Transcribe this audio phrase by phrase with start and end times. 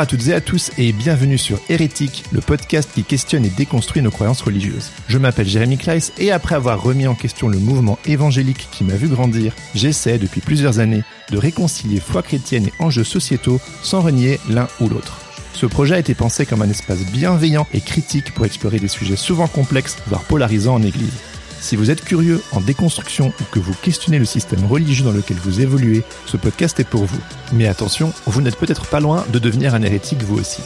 [0.00, 4.00] À toutes et à tous et bienvenue sur Hérétique, le podcast qui questionne et déconstruit
[4.00, 4.92] nos croyances religieuses.
[5.08, 8.94] Je m'appelle Jérémy Kleiss et après avoir remis en question le mouvement évangélique qui m'a
[8.94, 14.40] vu grandir, j'essaie depuis plusieurs années de réconcilier foi chrétienne et enjeux sociétaux sans renier
[14.48, 15.20] l'un ou l'autre.
[15.52, 19.16] Ce projet a été pensé comme un espace bienveillant et critique pour explorer des sujets
[19.16, 21.12] souvent complexes, voire polarisants en Église.
[21.60, 25.36] Si vous êtes curieux en déconstruction ou que vous questionnez le système religieux dans lequel
[25.36, 27.20] vous évoluez, ce podcast est pour vous.
[27.52, 30.62] Mais attention, vous n'êtes peut-être pas loin de devenir un hérétique vous aussi.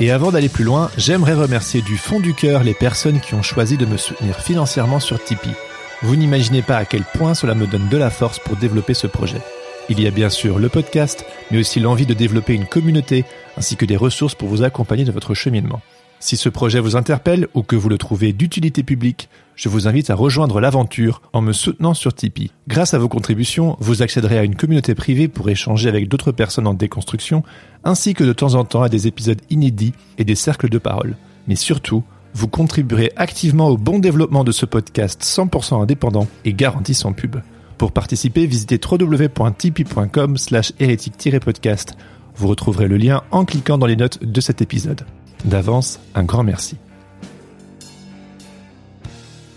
[0.00, 3.42] Et avant d'aller plus loin, j'aimerais remercier du fond du cœur les personnes qui ont
[3.42, 5.56] choisi de me soutenir financièrement sur Tipeee.
[6.02, 9.08] Vous n'imaginez pas à quel point cela me donne de la force pour développer ce
[9.08, 9.40] projet.
[9.88, 13.24] Il y a bien sûr le podcast, mais aussi l'envie de développer une communauté,
[13.56, 15.80] ainsi que des ressources pour vous accompagner dans votre cheminement.
[16.20, 20.10] Si ce projet vous interpelle ou que vous le trouvez d'utilité publique, je vous invite
[20.10, 22.50] à rejoindre l'aventure en me soutenant sur Tipeee.
[22.66, 26.66] Grâce à vos contributions, vous accéderez à une communauté privée pour échanger avec d'autres personnes
[26.66, 27.44] en déconstruction,
[27.84, 31.16] ainsi que de temps en temps à des épisodes inédits et des cercles de parole.
[31.46, 32.02] Mais surtout,
[32.34, 37.36] vous contribuerez activement au bon développement de ce podcast 100% indépendant et garanti sans pub.
[37.78, 41.96] Pour participer, visitez www.tipeee.com slash hérétique-podcast.
[42.36, 45.04] Vous retrouverez le lien en cliquant dans les notes de cet épisode.
[45.44, 46.76] D'avance, un grand merci.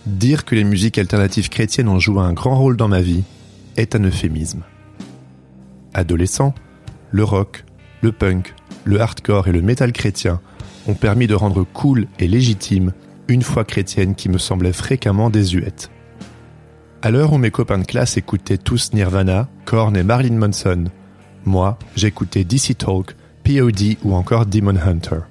[0.05, 3.23] Dire que les musiques alternatives chrétiennes ont joué un grand rôle dans ma vie
[3.77, 4.63] est un euphémisme.
[5.93, 6.53] Adolescent,
[7.11, 7.65] le rock,
[8.01, 8.53] le punk,
[8.83, 10.41] le hardcore et le métal chrétien
[10.87, 12.93] ont permis de rendre cool et légitime
[13.27, 15.91] une foi chrétienne qui me semblait fréquemment désuète.
[17.01, 20.85] À l'heure où mes copains de classe écoutaient tous Nirvana, Korn et Marilyn Manson,
[21.45, 25.21] moi, j'écoutais DC Talk, POD ou encore Demon Hunter.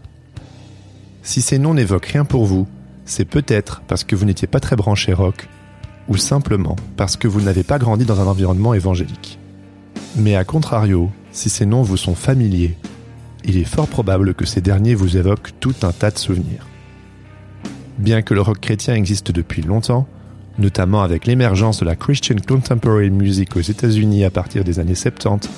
[1.23, 2.67] Si ces noms n'évoquent rien pour vous,
[3.05, 5.49] c'est peut-être parce que vous n'étiez pas très branché rock,
[6.09, 9.39] ou simplement parce que vous n'avez pas grandi dans un environnement évangélique.
[10.17, 12.77] Mais à contrario, si ces noms vous sont familiers,
[13.45, 16.67] il est fort probable que ces derniers vous évoquent tout un tas de souvenirs.
[17.99, 20.09] Bien que le rock chrétien existe depuis longtemps,
[20.59, 25.49] notamment avec l'émergence de la Christian Contemporary Music aux États-Unis à partir des années 70,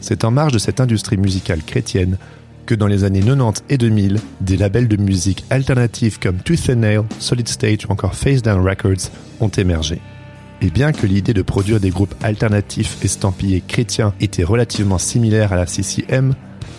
[0.00, 2.18] c'est en marge de cette industrie musicale chrétienne
[2.68, 6.80] que dans les années 90 et 2000, des labels de musique alternative comme Tooth and
[6.80, 10.02] Nail, Solid Stage ou encore Face Down Records ont émergé.
[10.60, 15.56] Et bien que l'idée de produire des groupes alternatifs estampillés chrétiens était relativement similaire à
[15.56, 16.34] la CCM,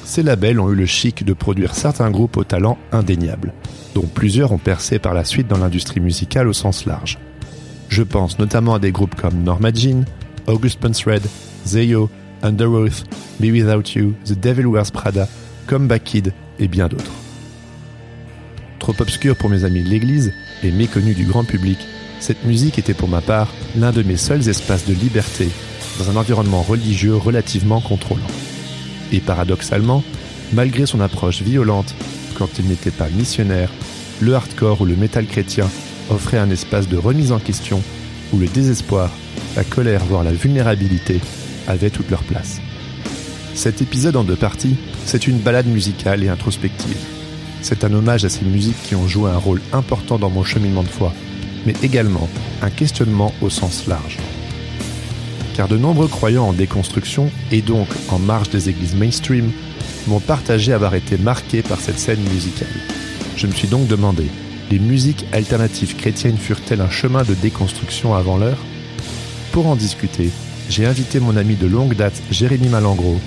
[0.05, 3.51] ces labels ont eu le chic de produire certains groupes au talent indéniable,
[3.95, 7.17] dont plusieurs ont percé par la suite dans l'industrie musicale au sens large.
[7.87, 10.05] Je pense notamment à des groupes comme Norma Jean,
[10.45, 11.23] August Burns Red,
[11.65, 12.11] Zayo,
[12.43, 13.05] Underoath,
[13.39, 15.27] Be Without You, The Devil Wears Prada
[15.69, 17.11] Comeback Kid et bien d'autres.
[18.79, 20.33] Trop obscur pour mes amis de l'église
[20.63, 21.77] et méconnu du grand public,
[22.19, 25.47] cette musique était pour ma part l'un de mes seuls espaces de liberté
[25.99, 28.25] dans un environnement religieux relativement contrôlant.
[29.11, 30.03] Et paradoxalement,
[30.53, 31.93] malgré son approche violente
[32.35, 33.69] quand il n'était pas missionnaire,
[34.21, 35.69] le hardcore ou le métal chrétien
[36.09, 37.83] offrait un espace de remise en question
[38.33, 39.11] où le désespoir,
[39.55, 41.21] la colère voire la vulnérabilité
[41.67, 42.59] avaient toute leur place.
[43.59, 46.95] Cet épisode en deux parties, c'est une balade musicale et introspective.
[47.61, 50.81] C'est un hommage à ces musiques qui ont joué un rôle important dans mon cheminement
[50.81, 51.11] de foi,
[51.65, 52.29] mais également
[52.61, 54.17] un questionnement au sens large.
[55.55, 59.51] car de nombreux croyants en déconstruction, et donc en marge des églises mainstream,
[60.07, 62.69] m'ont partagé avoir été marqués par cette scène musicale.
[63.35, 64.27] Je me suis donc demandé,
[64.71, 68.63] les musiques alternatives chrétiennes furent-elles un chemin de déconstruction avant l'heure?
[69.51, 70.29] Pour en discuter,
[70.69, 73.19] j'ai invité mon ami de longue date Jérémy Malangro,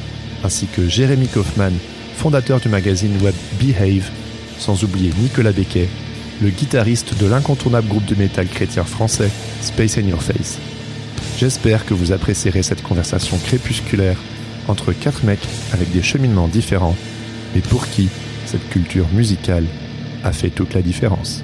[0.45, 1.75] ainsi que Jérémy Kaufmann,
[2.17, 4.11] fondateur du magazine web Behave,
[4.59, 5.89] sans oublier Nicolas Becquet,
[6.41, 9.31] le guitariste de l'incontournable groupe de métal chrétien français
[9.61, 10.59] Space in Your Face.
[11.39, 14.19] J'espère que vous apprécierez cette conversation crépusculaire
[14.69, 16.97] entre quatre mecs avec des cheminements différents,
[17.55, 18.09] mais pour qui
[18.47, 19.67] cette culture musicale
[20.25, 21.43] a fait toute la différence.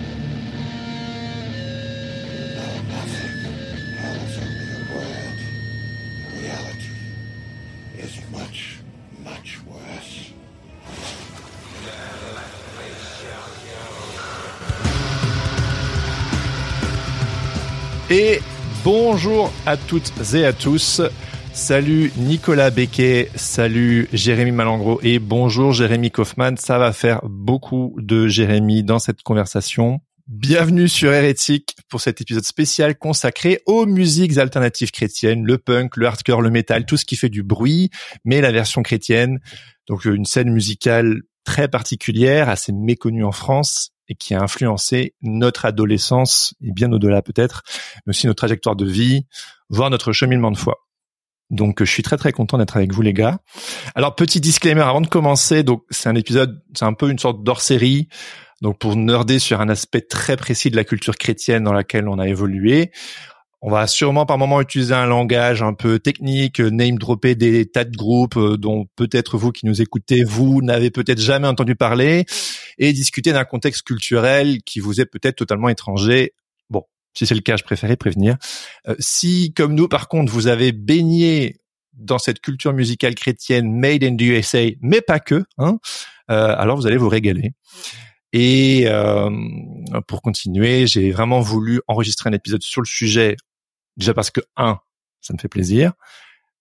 [18.90, 21.02] Bonjour à toutes et à tous.
[21.52, 26.56] Salut Nicolas Becquet, salut Jérémy Malangro et bonjour Jérémy Kaufmann.
[26.56, 30.00] Ça va faire beaucoup de Jérémy dans cette conversation.
[30.26, 36.06] Bienvenue sur Hérétique pour cet épisode spécial consacré aux musiques alternatives chrétiennes, le punk, le
[36.06, 37.90] hardcore, le metal, tout ce qui fait du bruit,
[38.24, 39.38] mais la version chrétienne.
[39.86, 45.64] Donc une scène musicale très particulière, assez méconnue en France et qui a influencé notre
[45.64, 47.62] adolescence et bien au-delà peut-être,
[48.06, 49.26] mais aussi notre trajectoire de vie,
[49.68, 50.88] voire notre cheminement de foi.
[51.50, 53.38] Donc je suis très très content d'être avec vous les gars.
[53.94, 57.42] Alors petit disclaimer avant de commencer, donc c'est un épisode, c'est un peu une sorte
[57.42, 58.08] d'hors-série.
[58.60, 62.18] Donc pour nerder sur un aspect très précis de la culture chrétienne dans laquelle on
[62.18, 62.90] a évolué,
[63.60, 67.84] on va sûrement par moment utiliser un langage un peu technique, name dropper des tas
[67.84, 72.24] de groupes euh, dont peut-être vous qui nous écoutez, vous n'avez peut-être jamais entendu parler,
[72.78, 76.32] et discuter d'un contexte culturel qui vous est peut-être totalement étranger.
[76.70, 76.84] Bon,
[77.14, 78.36] si c'est le cas, je préférais prévenir.
[78.86, 81.56] Euh, si, comme nous, par contre, vous avez baigné
[81.94, 85.78] dans cette culture musicale chrétienne made in the USA, mais pas que, hein,
[86.30, 87.52] euh, alors vous allez vous régaler.
[88.32, 89.30] Et euh,
[90.06, 93.36] pour continuer, j'ai vraiment voulu enregistrer un épisode sur le sujet
[93.98, 94.78] Déjà parce que un,
[95.20, 95.92] ça me fait plaisir.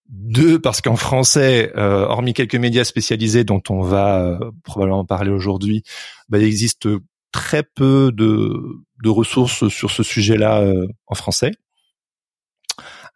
[0.10, 5.31] Deux, parce qu'en français, euh, hormis quelques médias spécialisés dont on va euh, probablement parler
[5.31, 5.84] aujourd'hui,
[6.30, 6.88] bah, il existe
[7.31, 11.51] très peu de, de ressources sur ce sujet-là euh, en français.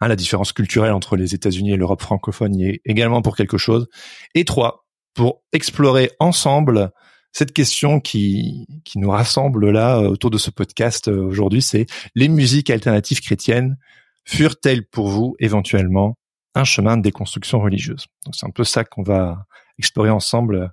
[0.02, 3.58] Un, la différence culturelle entre les États-Unis et l'Europe francophone y est également pour quelque
[3.58, 3.88] chose.
[4.36, 6.92] Et trois, pour explorer ensemble
[7.32, 11.86] cette question qui, qui nous rassemble là autour de ce podcast aujourd'hui, c'est
[12.16, 13.78] les musiques alternatives chrétiennes
[14.26, 16.18] furent-elles pour vous éventuellement
[16.56, 18.08] un chemin de déconstruction religieuse?
[18.26, 19.46] Donc c'est un peu ça qu'on va
[19.78, 20.72] explorer ensemble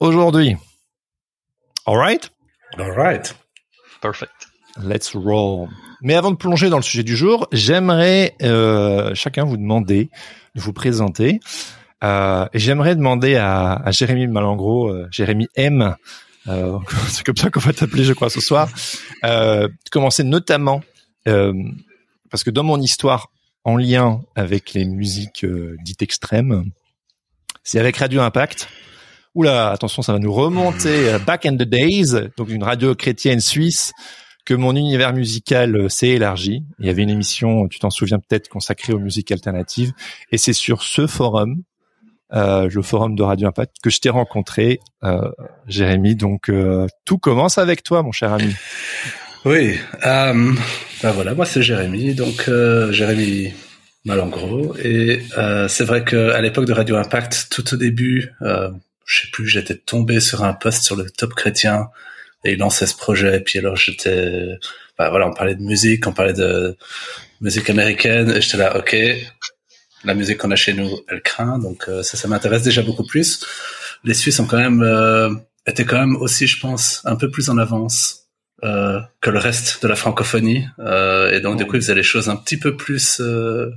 [0.00, 0.56] aujourd'hui.
[1.86, 2.30] All right?
[2.78, 3.34] All right.
[4.00, 4.32] Perfect.
[4.82, 5.68] Let's roll.
[6.02, 10.10] Mais avant de plonger dans le sujet du jour, j'aimerais euh, chacun vous demander
[10.54, 11.40] de vous présenter.
[12.04, 15.96] Euh, et j'aimerais demander à, à Jérémy Malangro, euh, Jérémy M,
[16.48, 16.78] euh,
[17.08, 18.68] c'est comme ça qu'on va t'appeler, je crois, ce soir,
[19.24, 20.82] euh, de commencer notamment
[21.26, 21.52] euh,
[22.30, 23.30] parce que dans mon histoire
[23.64, 26.70] en lien avec les musiques euh, dites extrêmes,
[27.64, 28.68] c'est avec Radio Impact.
[29.34, 33.92] Oula, attention, ça va nous remonter back in the days, donc une radio chrétienne suisse,
[34.44, 36.64] que mon univers musical euh, s'est élargi.
[36.78, 39.92] Il y avait une émission, tu t'en souviens peut-être, consacrée aux musiques alternatives,
[40.32, 41.62] et c'est sur ce forum,
[42.32, 44.80] euh, le forum de Radio Impact, que je t'ai rencontré,
[45.66, 46.16] Jérémy.
[46.16, 46.50] Donc
[47.04, 48.54] tout commence avec toi, mon cher ami.
[49.44, 50.52] Oui, euh,
[51.02, 53.52] ben voilà, moi c'est Jérémy, donc euh, Jérémy
[54.04, 58.70] Malangro, et euh, c'est vrai qu'à l'époque de Radio Impact, tout au début, euh,
[59.04, 61.88] je sais plus, j'étais tombé sur un post sur le Top Chrétien
[62.44, 64.58] et il lançait ce projet, et puis alors j'étais,
[64.98, 66.76] ben voilà, on parlait de musique, on parlait de
[67.40, 68.96] musique américaine, et j'étais là, ok,
[70.04, 73.04] la musique qu'on a chez nous, elle craint, donc euh, ça, ça m'intéresse déjà beaucoup
[73.04, 73.44] plus.
[74.02, 75.30] Les Suisses ont quand même euh,
[75.66, 78.27] étaient quand même aussi, je pense, un peu plus en avance
[78.64, 80.66] euh, que le reste de la francophonie.
[80.78, 83.70] Euh, et donc, du coup, ils faisaient les choses un petit peu plus euh,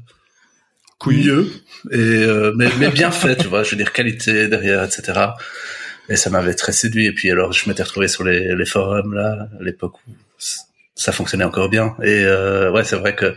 [0.98, 1.52] couilleux,
[1.92, 3.64] et, euh, mais, mais bien fait, tu vois.
[3.64, 5.20] Je veux dire, qualité derrière, etc.
[6.10, 7.06] Et ça m'avait très séduit.
[7.06, 10.12] Et puis, alors, je m'étais retrouvé sur les, les forums, là, à l'époque où
[10.96, 11.96] ça fonctionnait encore bien.
[12.04, 13.36] Et euh, ouais, c'est vrai que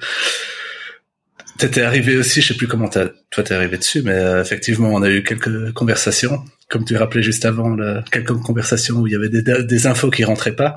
[1.57, 5.03] T'étais arrivé aussi, je sais plus comment toi t'es arrivé dessus, mais euh, effectivement, on
[5.03, 7.77] a eu quelques conversations, comme tu rappelais juste avant,
[8.11, 10.75] quelques conversations où il y avait des, des infos qui rentraient pas.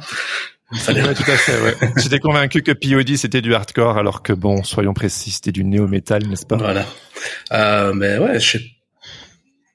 [0.74, 1.01] Fallait...
[1.13, 1.62] tout à fait.
[1.62, 1.75] Ouais.
[1.97, 6.27] J'étais convaincu que POD c'était du hardcore, alors que bon, soyons précis, c'était du néo-metal,
[6.27, 6.57] n'est-ce pas?
[6.57, 6.86] Voilà.
[7.53, 8.62] Euh, mais ouais, je sais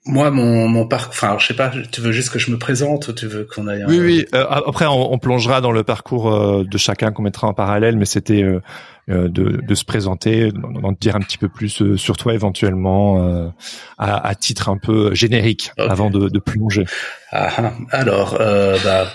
[0.04, 3.06] moi, mon, mon parcours, enfin, je sais pas, tu veux juste que je me présente
[3.06, 3.84] ou tu veux qu'on aille...
[3.86, 7.46] Oui, oui, euh, après, on, on, plongera dans le parcours euh, de chacun qu'on mettra
[7.46, 8.60] en parallèle, mais c'était euh,
[9.06, 13.52] de, de, se présenter, d'en dire un petit peu plus sur toi éventuellement,
[13.96, 16.84] à, à, titre un peu générique, avant de, de plonger.
[17.30, 17.72] Ah, ah.
[17.90, 19.06] alors, bah,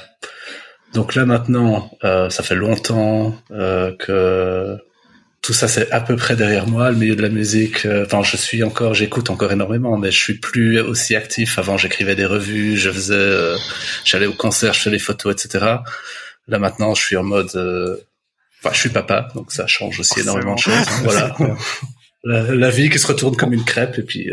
[0.93, 4.77] donc là maintenant, ça fait longtemps que
[5.47, 7.85] tout ça c'est à peu près derrière moi, le milieu de la musique.
[7.85, 11.57] Euh, enfin, je suis encore, j'écoute encore énormément, mais je suis plus aussi actif.
[11.57, 13.55] Avant, j'écrivais des revues, je faisais, euh,
[14.03, 15.65] j'allais au concert, je faisais les photos, etc.
[16.49, 17.95] Là maintenant, je suis en mode, euh,
[18.59, 20.73] enfin, je suis papa, donc ça change aussi énormément de choses.
[20.73, 21.35] Hein, voilà,
[22.25, 24.29] la, vie qui se retourne comme une crêpe et puis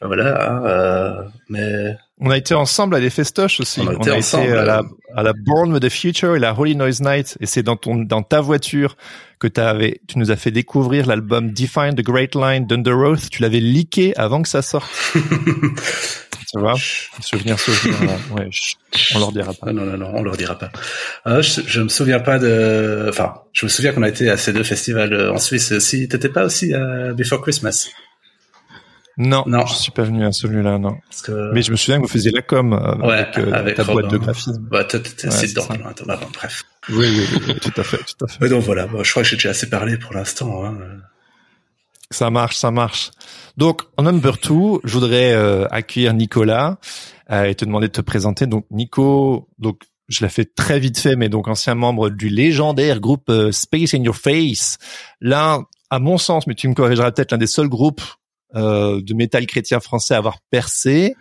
[0.00, 0.52] voilà.
[0.52, 3.80] Hein, mais on a été ensemble à des festoches aussi.
[3.80, 4.82] On a été, ensemble, à, la,
[5.16, 7.38] à la Born with the Future et la Holy Noise Night.
[7.40, 8.96] Et c'est dans ton, dans ta voiture
[9.38, 13.30] que avais, tu nous as fait découvrir l'album Define the Great Line d'Under Oath.
[13.30, 14.90] Tu l'avais leaké avant que ça sorte.
[15.14, 16.74] tu vois?
[17.20, 17.96] Souvenir, souvenir.
[18.36, 18.50] ouais,
[19.14, 19.72] on leur dira pas.
[19.72, 20.70] Non, non, non, on leur dira pas.
[21.26, 23.06] Euh, je, je me souviens pas de.
[23.08, 26.06] Enfin, je me souviens qu'on a été à ces deux festivals euh, en Suisse aussi.
[26.06, 27.88] T'étais pas aussi à Before Christmas?
[29.22, 30.96] Non, non, je suis pas venu à celui-là, non.
[31.52, 34.16] Mais je me souviens que vous faisiez la com euh, avec, euh, ta boîte de
[34.16, 34.66] graphisme.
[34.70, 35.66] Bah, t'étais assez dedans,
[36.32, 36.64] bref.
[36.88, 38.48] Oui, oui, oui, tout à fait, tout à fait.
[38.48, 40.64] donc voilà, je crois que j'ai déjà assez parlé pour l'instant.
[40.64, 40.78] Hein.
[42.10, 43.10] Ça marche, ça marche.
[43.58, 46.78] Donc, en number two, je voudrais euh, accueillir Nicolas
[47.30, 48.46] euh, et te demander de te présenter.
[48.46, 53.00] Donc, Nico, donc je l'ai fait très vite fait, mais donc ancien membre du légendaire
[53.00, 54.78] groupe Space in Your Face.
[55.20, 55.60] Là,
[55.90, 58.00] à mon sens, mais tu me corrigeras peut-être, l'un des seuls groupes
[58.54, 61.14] euh, de métal chrétien français à avoir percé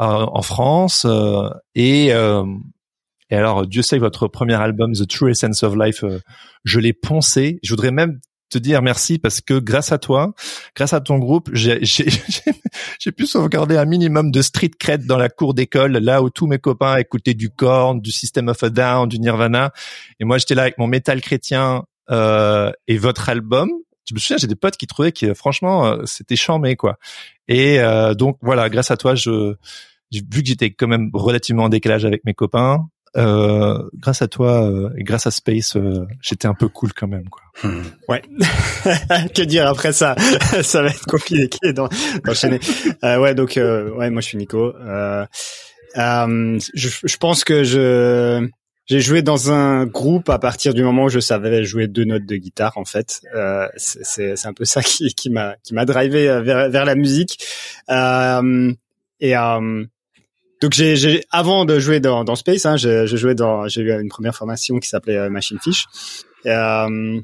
[0.00, 1.04] euh, en France.
[1.08, 6.04] Euh, et, et alors, Dieu sait votre premier album, The True Essence of Life,
[6.64, 7.58] je l'ai poncé.
[7.62, 10.32] Je voudrais même te dire merci parce que grâce à toi,
[10.76, 15.54] grâce à ton groupe, j'ai pu sauvegarder un minimum de street cred dans la cour
[15.54, 19.18] d'école, là où tous mes copains écoutaient du Korn, du System of a Down, du
[19.18, 19.72] Nirvana,
[20.20, 23.70] et moi j'étais là avec mon métal chrétien euh, et votre album
[24.08, 26.98] je me souviens, j'ai des potes qui trouvaient que franchement euh, c'était charmé quoi.
[27.48, 29.54] Et euh, donc voilà, grâce à toi, je
[30.12, 34.68] vu que j'étais quand même relativement en décalage avec mes copains, euh, grâce à toi
[34.68, 37.42] euh, et grâce à Space, euh, j'étais un peu cool quand même quoi.
[37.62, 37.82] Hmm.
[38.08, 38.22] Ouais.
[39.34, 40.16] que dire après ça?
[40.62, 42.60] Ça va être compliqué d'enchaîner.
[43.04, 44.72] euh, ouais, donc ouais, moi je suis Nico.
[45.96, 48.48] je, je pense que je
[48.86, 52.26] j'ai joué dans un groupe à partir du moment où je savais jouer deux notes
[52.26, 53.22] de guitare en fait.
[53.34, 56.94] Euh, c'est un peu ça qui, qui m'a qui m'a drivé euh, vers, vers la
[56.94, 57.38] musique.
[57.90, 58.72] Euh,
[59.20, 59.84] et euh,
[60.60, 64.08] donc j'ai avant de jouer dans, dans Space, hein, j'ai joué dans j'ai eu une
[64.08, 65.86] première formation qui s'appelait euh, Machine Fish.
[66.44, 67.20] Et, euh,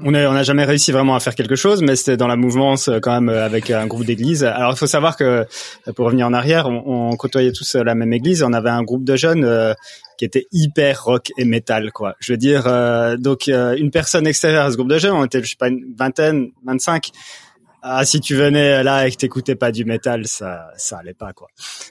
[0.00, 2.36] on n'a on a jamais réussi vraiment à faire quelque chose, mais c'était dans la
[2.36, 4.42] mouvance quand même avec un groupe d'église.
[4.42, 5.46] Alors il faut savoir que
[5.94, 8.42] pour revenir en arrière, on, on, côtoyait tous la même église.
[8.42, 9.72] On avait un groupe de jeunes euh,
[10.18, 12.16] qui était hyper rock et metal, quoi.
[12.20, 15.24] Je veux dire, euh, donc euh, une personne extérieure à ce groupe de jeunes, on
[15.24, 17.10] était je sais pas une vingtaine, 25.
[17.86, 21.34] Ah, si tu venais là et que t'écoutais pas du métal, ça, ça allait pas,
[21.34, 21.48] quoi.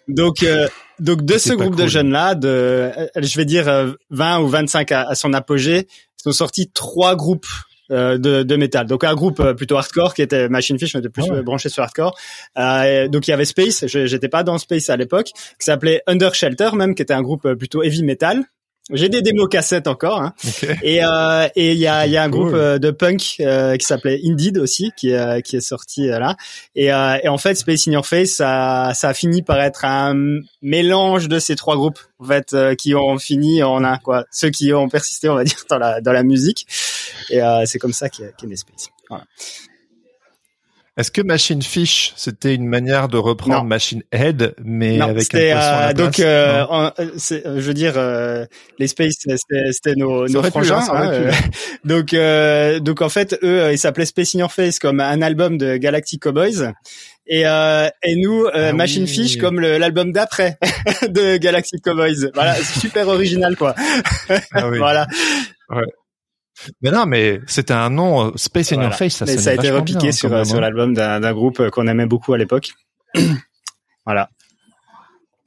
[0.07, 0.43] Donc,
[0.99, 5.01] donc de ce groupe de jeunes là, de, je vais dire 20 ou 25 à,
[5.01, 5.87] à son apogée,
[6.17, 7.45] sont sortis trois groupes
[7.93, 8.87] euh, de, de métal.
[8.87, 11.83] Donc un groupe euh, plutôt hardcore qui était Machine Fish, on était plus branché sur
[11.83, 12.17] hardcore.
[12.57, 16.33] Euh, donc il y avait Space, j'étais pas dans Space à l'époque, qui s'appelait Under
[16.33, 18.43] Shelter même, qui était un groupe plutôt heavy metal.
[18.91, 20.21] J'ai des démos cassettes encore.
[20.21, 20.33] Hein.
[20.83, 23.77] Et euh, et il y a il y a un groupe euh, de punk euh,
[23.77, 26.35] qui s'appelait Indeed aussi qui est qui est sorti là.
[26.75, 30.15] Et, et en fait Space in Your Face ça ça a fini par être un
[30.61, 34.25] mélange de ces trois groupes en fait qui ont fini en un quoi.
[34.31, 36.67] Ceux qui ont persisté on va dire dans la dans la musique.
[37.29, 38.89] Et c'est comme ça qu'est qu né Space.
[39.07, 39.23] Voilà.
[40.95, 45.57] Est-ce que Machine Fish, c'était une manière de reprendre Machine Head, mais avec un poisson
[45.57, 46.65] à la donc euh,
[46.99, 48.45] euh, je veux dire euh,
[48.77, 49.15] les Space
[49.71, 50.83] c'était nos, nos frangins.
[50.91, 51.31] Hein,
[51.83, 52.15] donc
[52.83, 56.21] donc en fait eux ils s'appelaient Space in Your Face comme un album de Galactic
[56.21, 56.71] Cowboys.
[57.25, 60.59] Et, et nous, ah Machine Fish comme l'album d'après
[61.09, 62.29] de Galactic Cowboys.
[62.35, 63.73] Voilà, super original quoi.
[64.51, 64.77] Ah oui.
[64.77, 65.07] voilà.
[65.69, 65.85] Ouais.
[66.81, 69.17] Mais non, mais c'était un nom euh, Space in Your Face.
[69.17, 72.05] Ça, mais ça a été repiqué sur, euh, sur l'album d'un groupe euh, qu'on aimait
[72.05, 72.73] beaucoup à l'époque.
[74.05, 74.29] voilà.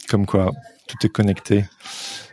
[0.09, 0.51] Comme quoi,
[0.89, 1.65] tout est connecté.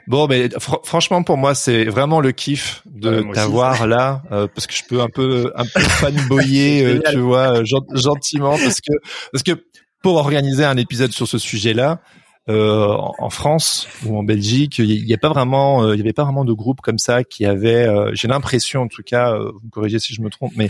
[0.06, 0.50] Bon, mais
[0.84, 5.08] franchement pour moi c'est vraiment le kiff de t'avoir là parce que je peux un
[5.08, 8.92] peu un peu fanboyer, tu vois, gentiment parce que
[9.32, 9.64] parce que
[10.02, 12.02] pour organiser un épisode sur ce sujet-là,
[12.50, 16.12] euh, en France ou en Belgique, il n'y a pas vraiment, euh, il y avait
[16.12, 19.62] pas vraiment de groupe comme ça qui avait, euh, j'ai l'impression en tout cas, vous
[19.64, 20.70] me corrigez si je me trompe, mais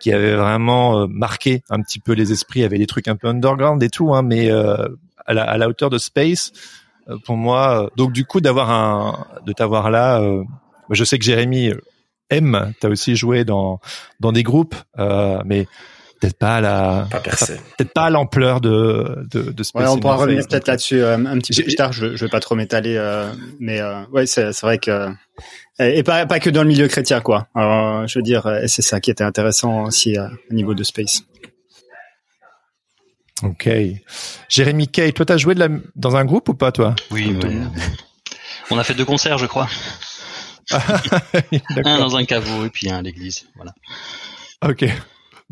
[0.00, 2.60] qui avait vraiment marqué un petit peu les esprits.
[2.60, 5.88] Il y avait des trucs un peu underground et tout, hein, mais à, la, hauteur
[5.88, 6.52] de Space,
[7.24, 7.90] pour moi.
[7.96, 10.20] Donc du coup, d'avoir un, de t'avoir là,
[10.90, 11.72] je sais que Jérémy
[12.28, 12.74] aime.
[12.80, 13.80] T'as aussi joué dans
[14.20, 15.68] dans des groupes, mais
[16.20, 20.46] peut-être pas à la peut-être pas à l'ampleur de de, de ouais, on pourra revenir
[20.46, 23.30] peut-être là-dessus euh, un petit peu plus tard je, je vais pas trop m'étaler euh,
[23.60, 25.08] mais euh, ouais c'est c'est vrai que
[25.78, 27.48] et pas pas que dans le milieu chrétien quoi.
[27.52, 31.22] Alors, je veux dire c'est ça qui était intéressant aussi au niveau de space.
[33.42, 33.68] Ok.
[34.48, 36.94] Jérémy Kay toi t'as joué de la, dans un groupe ou pas toi?
[37.10, 37.36] Oui
[38.70, 39.68] on a fait deux concerts je crois.
[41.84, 43.74] Un dans un caveau et puis un à l'église voilà.
[44.64, 44.86] Ok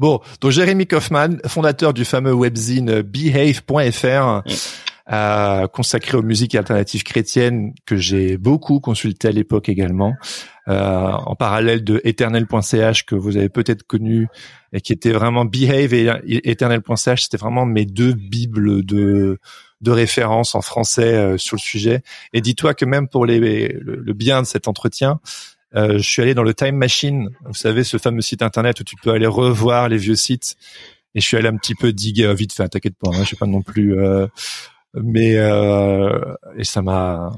[0.03, 4.43] Bon, donc Jérémy Kaufman, fondateur du fameux webzine behave.fr,
[5.13, 10.15] euh, consacré aux musiques alternatives chrétiennes que j'ai beaucoup consulté à l'époque également,
[10.67, 14.27] euh, en parallèle de eternel.ch que vous avez peut-être connu
[14.73, 19.39] et qui était vraiment Behave et eternel.ch, c'était vraiment mes deux bibles de
[19.83, 22.03] de référence en français euh, sur le sujet.
[22.33, 25.21] Et dis-toi que même pour les, le bien de cet entretien,
[25.75, 28.97] je suis allé dans le Time Machine, vous savez, ce fameux site internet où tu
[28.97, 30.57] peux aller revoir les vieux sites.
[31.15, 33.31] Et je suis allé un petit peu diguer euh, vite fait, t'inquiète pas, hein, je
[33.31, 33.99] sais pas non plus.
[33.99, 34.27] Euh,
[34.95, 37.33] mais euh, et ça m'a,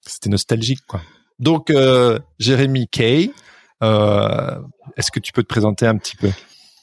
[0.00, 1.00] c'était nostalgique quoi.
[1.38, 1.72] Donc
[2.38, 3.32] Jérémy Kay,
[3.80, 6.30] est-ce que tu peux te présenter un petit peu?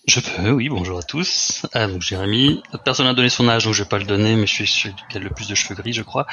[0.08, 1.66] Je peux, oui, bonjour à tous.
[1.74, 4.48] Ah, donc Jérémy, personne n'a donné son âge, donc je vais pas le donner, mais
[4.48, 6.26] je suis celui qui a le plus de cheveux gris, je crois.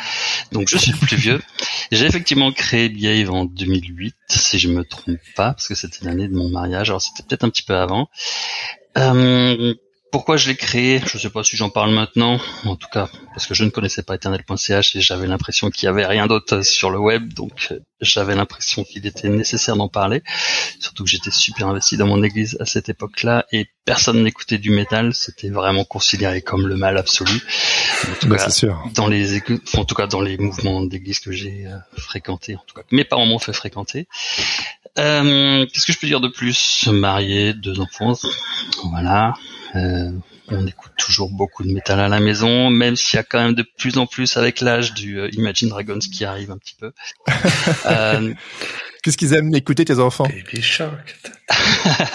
[0.53, 1.43] Donc je suis le plus vieux.
[1.91, 6.29] J'ai effectivement créé Behave en 2008, si je me trompe pas, parce que c'était l'année
[6.29, 8.09] de mon mariage, alors c'était peut-être un petit peu avant.
[8.97, 9.75] Euh,
[10.15, 13.09] pourquoi je l'ai créé Je ne sais pas si j'en parle maintenant, en tout cas
[13.33, 16.63] parce que je ne connaissais pas Eternel.ch et j'avais l'impression qu'il y avait rien d'autre
[16.63, 20.23] sur le web, donc euh, j'avais l'impression qu'il était nécessaire d'en parler.
[20.79, 24.71] Surtout que j'étais super investi dans mon église à cette époque-là et personne n'écoutait du
[24.71, 27.41] métal, c'était vraiment considéré comme le mal absolu.
[28.09, 28.81] En tout bah, cas, sûr.
[28.95, 29.43] dans les
[29.77, 32.95] en tout cas dans les mouvements d'église que j'ai euh, fréquentés, en tout cas que
[32.95, 34.07] mes parents m'ont fait fréquenter.
[34.97, 36.87] Euh, Qu'est-ce que je peux dire de plus?
[36.87, 38.17] Marié, deux enfants,
[38.85, 39.35] voilà.
[39.75, 40.11] Euh,
[40.49, 43.55] on écoute toujours beaucoup de métal à la maison, même s'il y a quand même
[43.55, 46.93] de plus en plus avec l'âge du euh, Imagine Dragons qui arrive un petit peu.
[47.87, 48.35] euh,
[49.03, 50.25] Qu'est-ce qu'ils aiment écouter tes enfants?
[50.25, 51.19] Baby Shark.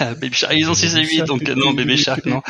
[0.20, 2.42] Baby Shark, ils ont 6 et 8, donc non, Baby Shark, non.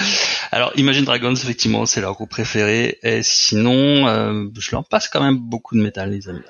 [0.51, 2.99] Alors, Imagine Dragons, effectivement, c'est leur groupe préféré.
[3.03, 6.40] Et sinon, euh, je leur passe quand même beaucoup de métal, les amis.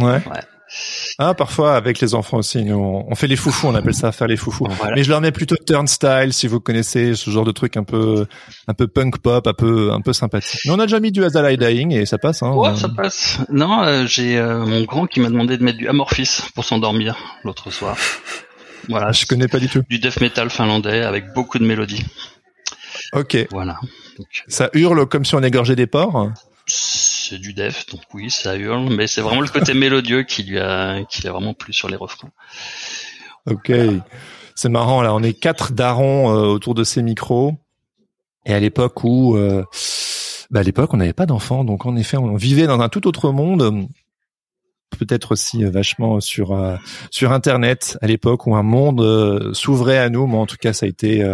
[0.00, 0.14] Ouais.
[0.14, 0.40] ouais.
[1.18, 4.36] Ah, parfois avec les enfants aussi, on, fait les foufous, on appelle ça faire les
[4.36, 4.66] foufous.
[4.94, 8.26] Mais je leur mets plutôt Turnstile, si vous connaissez ce genre de truc un peu,
[8.66, 10.60] un peu punk pop, un peu, un peu sympathique.
[10.64, 12.42] Mais on a déjà mis du Azalea Dying et ça passe.
[12.42, 13.38] Hein, ouais, ça passe.
[13.50, 17.16] Non, euh, j'ai euh, mon grand qui m'a demandé de mettre du Amorphis pour s'endormir
[17.44, 17.96] l'autre soir.
[18.88, 19.12] Voilà.
[19.12, 19.82] Je connais pas du tout.
[19.88, 22.04] Du death metal finlandais avec beaucoup de mélodies.
[23.12, 23.46] Ok.
[23.50, 23.78] Voilà.
[24.48, 26.30] Ça hurle comme si on égorgeait des porcs
[27.28, 30.58] c'est du def, donc oui, ça hurle, mais c'est vraiment le côté mélodieux qui lui
[30.58, 32.30] a, qui a vraiment plu sur les refrains.
[33.50, 33.72] Ok,
[34.54, 37.54] c'est marrant là, on est quatre darons euh, autour de ces micros,
[38.46, 39.64] et à l'époque où, euh,
[40.50, 43.06] bah à l'époque on n'avait pas d'enfants, donc en effet on vivait dans un tout
[43.06, 43.88] autre monde,
[44.98, 46.56] peut-être aussi vachement sur
[47.10, 50.86] sur Internet à l'époque où un monde s'ouvrait à nous, mais en tout cas ça
[50.86, 51.24] a été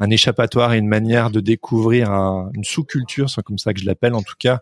[0.00, 2.10] un échappatoire et une manière de découvrir
[2.54, 4.60] une sous-culture, c'est comme ça que je l'appelle en tout cas,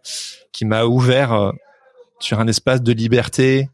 [0.53, 1.53] qui m'a ouvert euh,
[2.19, 3.71] sur un espace de liberté.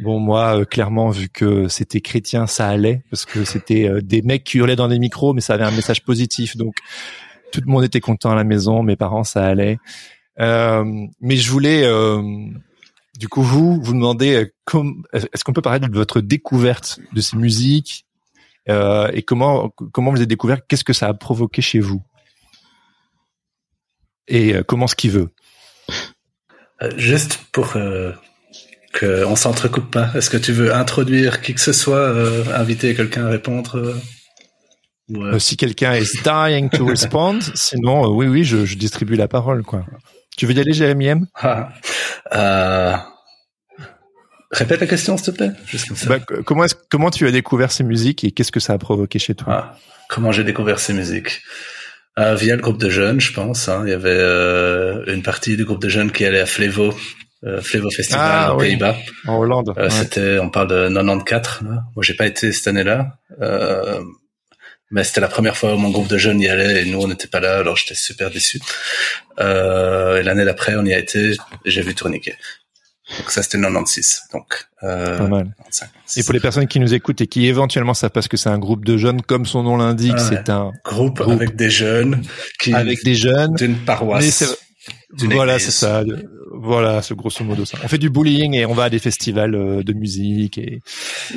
[0.00, 4.22] Bon, moi, euh, clairement, vu que c'était chrétien, ça allait parce que c'était euh, des
[4.22, 6.76] mecs qui hurlaient dans des micros, mais ça avait un message positif, donc
[7.52, 8.82] tout le monde était content à la maison.
[8.82, 9.78] Mes parents, ça allait.
[10.38, 11.86] mais je voulais,
[13.18, 14.50] du coup, vous vous demandez,
[15.12, 18.06] est-ce qu'on peut parler de votre découverte de ces musiques
[18.68, 22.02] euh, et comment comment vous avez découvert Qu'est-ce que ça a provoqué chez vous?
[24.28, 25.30] Et euh, comment ce qu'il veut?
[26.80, 27.74] Euh, Juste pour
[28.92, 30.10] que on s'entrecoupe pas.
[30.14, 32.08] Est-ce que tu veux introduire qui que ce soit,
[32.54, 33.96] inviter quelqu'un à répondre
[35.38, 39.84] Si quelqu'un est dying to respond, sinon oui oui je, je, distribue la parole quoi.
[40.36, 41.26] Tu veux y aller Jérémy M?
[42.30, 43.11] Ah,
[44.52, 45.50] Répète la question, s'il te plaît.
[46.06, 49.18] Bah, comment, est comment tu as découvert ces musiques et qu'est-ce que ça a provoqué
[49.18, 49.46] chez toi?
[49.50, 51.40] Ah, Comment j'ai découvert ces musiques?
[52.18, 53.70] Euh, Via le groupe de jeunes, je pense.
[53.70, 53.84] Hein.
[53.86, 56.94] Il y avait euh, une partie du groupe de jeunes qui allait à Flevo,
[57.44, 58.94] euh, Flevo Festival ah, aux Pays-Bas.
[59.26, 59.72] En Hollande.
[59.78, 61.62] Euh, c'était, on parle de 94.
[61.62, 61.84] Là.
[61.96, 63.16] Moi, j'ai pas été cette année-là.
[63.40, 64.02] Euh,
[64.90, 67.08] mais c'était la première fois où mon groupe de jeunes y allait et nous on
[67.08, 68.60] n'était pas là alors j'étais super déçu
[69.40, 72.36] euh, et l'année d'après on y a été et j'ai vu Tourniquet
[73.18, 74.22] Donc ça c'était 96.
[74.32, 75.54] Donc euh, pas mal.
[76.16, 78.48] Et pour les personnes qui nous écoutent et qui éventuellement savent pas ce que c'est
[78.48, 82.22] un groupe de jeunes, comme son nom l'indique, c'est un groupe, avec des jeunes
[82.58, 84.58] qui avec des jeunes d'une paroisse.
[85.12, 86.02] Voilà, c'est ça.
[86.54, 87.78] Voilà, c'est grosso modo ça.
[87.82, 90.80] On fait du bullying et on va à des festivals euh, de musique et,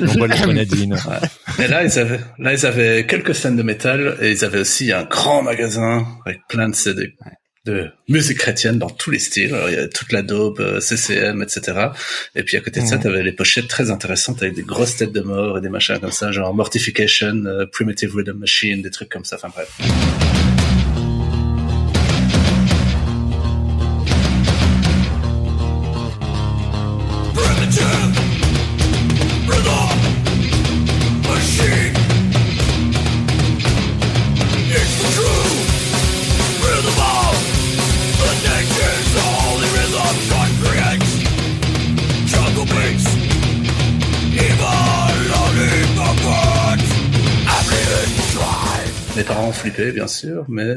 [0.00, 0.94] on voit les grenadines.
[0.94, 1.64] Ouais.
[1.64, 4.92] Et là, ils avaient, là, ils avaient quelques scènes de métal et ils avaient aussi
[4.92, 7.14] un grand magasin avec plein de CD
[7.66, 9.52] de musique chrétienne dans tous les styles.
[9.54, 11.88] Alors, il y a toute la daube, euh, CCM, etc.
[12.34, 14.96] Et puis à côté de ça, tu avais les pochettes très intéressantes avec des grosses
[14.96, 18.90] têtes de mort et des machins comme ça, genre Mortification, euh, Primitive Rhythm Machine, des
[18.90, 19.36] trucs comme ça.
[19.36, 20.35] Enfin bref.
[49.70, 50.74] Bien sûr, mais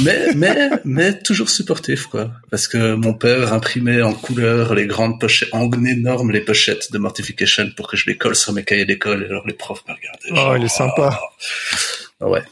[0.00, 2.30] mais mais mais toujours supportif quoi.
[2.50, 6.98] Parce que mon père imprimait en couleur les grandes pochettes en énorme les pochettes de
[6.98, 9.22] Mortification pour que je les colle sur mes cahiers d'école.
[9.22, 11.18] Et alors les profs me regardaient oh il est sympa.
[12.20, 12.28] oh.
[12.28, 12.42] ouais.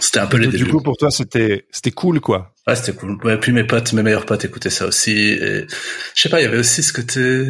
[0.00, 2.52] C'était un peu les du coup pour toi c'était c'était cool quoi.
[2.66, 3.16] Ouais c'était cool.
[3.22, 5.12] Ouais, puis mes potes mes meilleurs potes écoutaient ça aussi.
[5.12, 5.66] Et
[6.14, 7.48] je sais pas il y avait aussi ce côté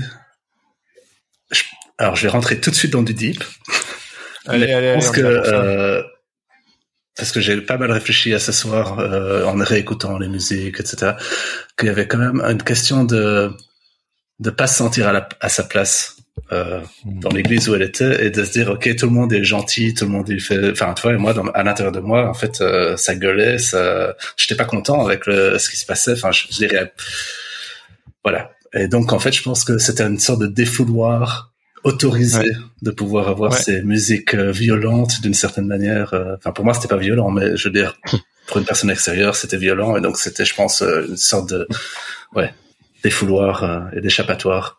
[1.97, 3.43] alors je vais rentrer tout de suite dans du deep.
[4.47, 6.03] Allez, allez, je pense que euh,
[7.17, 11.13] parce que j'ai pas mal réfléchi à ce soir euh, en réécoutant les musiques, etc.
[11.79, 13.51] Qu'il y avait quand même une question de
[14.41, 16.17] de pas se sentir à, la, à sa place
[16.53, 17.21] euh, hmm.
[17.21, 19.95] dans l'église où elle était et de se dire ok tout le monde est gentil,
[19.95, 22.29] tout le monde il fait, enfin tu vois et moi dans, à l'intérieur de moi
[22.29, 26.13] en fait euh, ça gueulait, ça, j'étais pas content avec le, ce qui se passait,
[26.13, 26.93] enfin je, je dirais
[28.25, 28.51] voilà.
[28.73, 31.54] Et donc en fait je pense que c'était une sorte de défouloir
[31.85, 32.51] autorisé
[32.83, 36.15] de pouvoir avoir ces musiques euh, violentes d'une certaine manière.
[36.15, 37.99] Euh, enfin, pour moi, c'était pas violent, mais je veux dire,
[38.47, 41.69] pour une personne extérieure, c'était violent, et donc c'était, je pense, euh, une sorte de,
[42.35, 42.53] ouais,
[43.03, 44.79] défouloir et d'échappatoire.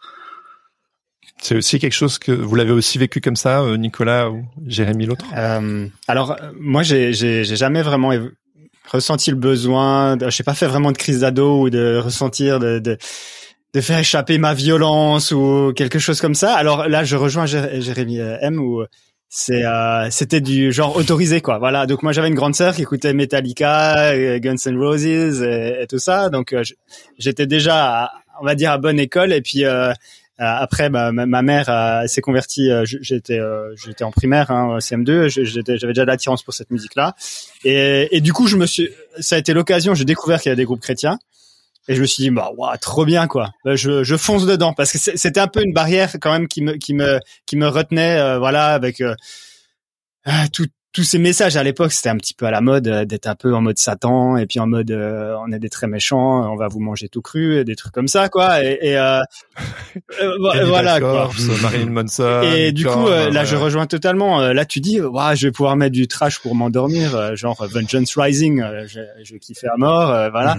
[1.42, 5.26] C'est aussi quelque chose que vous l'avez aussi vécu comme ça, Nicolas ou Jérémy l'autre?
[5.38, 8.14] Euh, alors moi, j'ai j'ai jamais vraiment
[8.92, 10.18] ressenti le besoin.
[10.18, 12.98] Je n'ai pas fait vraiment de crise d'ado ou de ressentir de, de
[13.76, 16.56] de faire échapper ma violence ou quelque chose comme ça.
[16.56, 18.86] Alors là, je rejoins Jérémy euh, M où
[19.28, 21.58] c'est euh, c'était du genre autorisé quoi.
[21.60, 21.86] Voilà.
[21.86, 26.00] Donc moi j'avais une grande sœur qui écoutait Metallica, euh, Guns N' Roses et, tout
[26.00, 26.30] ça.
[26.30, 26.56] Donc
[27.20, 28.12] j'étais déjà
[28.42, 29.66] on va dire à bonne école et puis
[30.38, 33.40] après ma, ma mère s'est convertie j'étais
[34.04, 37.16] en primaire hein, CM2 j'avais déjà de l'attirance pour cette musique là
[37.64, 38.46] et, du coup
[39.20, 41.18] ça a été l'occasion j'ai découvert qu'il y a des groupes chrétiens
[41.88, 43.52] et je me suis dit bah waouh trop bien quoi.
[43.64, 46.62] Bah, je, je fonce dedans parce que c'était un peu une barrière quand même qui
[46.62, 49.16] me qui me qui me retenait euh, voilà avec euh,
[50.26, 53.04] ah, tout tous ces messages à l'époque, c'était un petit peu à la mode euh,
[53.04, 55.88] d'être un peu en mode Satan et puis en mode euh, on est des très
[55.88, 58.64] méchants, on va vous manger tout cru, et des trucs comme ça quoi.
[58.64, 59.20] Et, et euh,
[60.68, 61.30] voilà quoi.
[61.86, 62.44] Manson.
[62.44, 64.40] Et du coup, là, je rejoins totalement.
[64.40, 68.64] Là, tu dis, ouais, je vais pouvoir mettre du trash pour m'endormir, genre Vengeance Rising,
[68.88, 70.58] je, je kiffais à mort, voilà.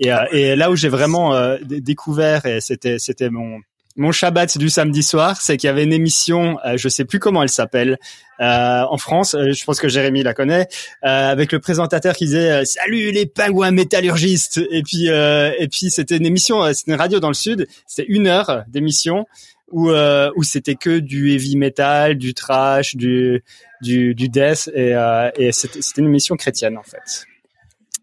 [0.00, 3.60] Et, et là où j'ai vraiment découvert, et c'était c'était mon
[3.96, 7.18] mon Shabbat du samedi soir, c'est qu'il y avait une émission, euh, je sais plus
[7.18, 7.98] comment elle s'appelle,
[8.40, 10.68] euh, en France, euh, je pense que Jérémy la connaît,
[11.04, 16.16] euh, avec le présentateur qui disait "Salut les pingouins métallurgistes" et puis et puis c'était
[16.16, 19.26] une émission, c'était une radio dans le sud, c'était une heure d'émission
[19.70, 23.42] où où c'était que du heavy metal, du trash, du
[23.82, 24.94] du, du death et,
[25.36, 27.24] et c'était une émission chrétienne en fait.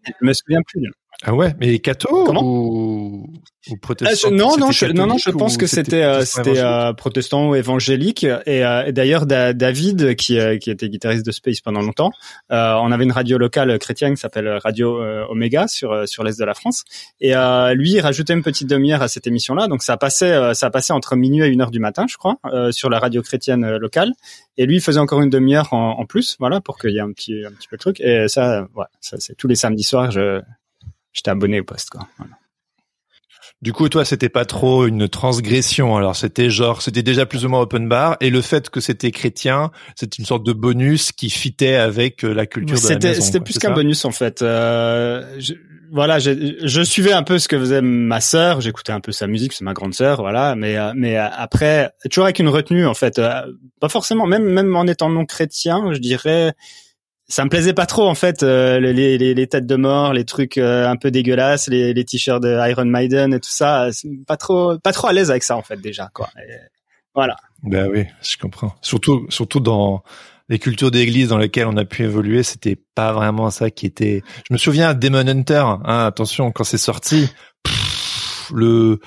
[0.06, 0.90] Je me souviens plus.
[1.26, 3.26] Ah ouais, mais catho ou,
[3.70, 7.48] ou protestant euh, Non, non, je, non, non, je pense que c'était c'était euh, protestant
[7.48, 8.24] ou évangélique.
[8.24, 12.10] Et, euh, d'ailleurs, David, qui qui était guitariste de Space pendant longtemps,
[12.50, 16.52] on avait une radio locale chrétienne qui s'appelle Radio Omega sur sur l'est de la
[16.52, 16.84] France.
[17.20, 17.32] Et
[17.74, 21.16] lui, il rajoutait une petite demi-heure à cette émission-là, donc ça passait ça passait entre
[21.16, 22.36] minuit et une heure du matin, je crois,
[22.70, 24.12] sur la radio chrétienne locale.
[24.58, 27.00] Et lui, il faisait encore une demi-heure en, en, plus, voilà, pour qu'il y ait
[27.00, 28.00] un petit un petit peu de truc.
[28.00, 30.42] Et ça, ouais, ça c'est tous les samedis soirs, je
[31.14, 32.06] j'étais abonné au poste quoi.
[32.18, 32.36] Voilà.
[33.64, 35.96] Du coup, toi, c'était pas trop une transgression.
[35.96, 39.10] Alors, c'était genre, c'était déjà plus ou moins open bar, et le fait que c'était
[39.10, 43.22] chrétien, c'était une sorte de bonus qui fitait avec euh, la culture de la maison.
[43.22, 44.42] C'était plus qu'un bonus en fait.
[44.42, 45.54] Euh, je,
[45.90, 48.60] voilà, je, je, suivais un peu ce que faisait ma sœur.
[48.60, 50.56] J'écoutais un peu sa musique, c'est ma grande sœur, voilà.
[50.56, 53.18] Mais euh, mais après, toujours avec une retenue en fait.
[53.80, 56.52] Pas forcément, même même en étant non chrétien, je dirais
[57.28, 60.24] ça me plaisait pas trop en fait euh, les, les, les, têtes de mort, les
[60.24, 63.88] trucs euh, un peu dégueulasses, les, les t-shirts de Iron Maiden et tout ça,
[64.26, 66.28] pas trop pas trop à l'aise avec ça en fait déjà quoi.
[67.14, 67.36] voilà.
[67.62, 68.74] Ben oui, je comprends.
[68.82, 70.02] Surtout surtout dans
[70.48, 74.22] les cultures d'église dans lesquelles on a pu évoluer, c'était pas vraiment ça qui était.
[74.48, 75.64] Je me souviens Demon Hunter.
[75.84, 77.30] Hein, attention, quand c'est sorti,
[78.52, 79.00] le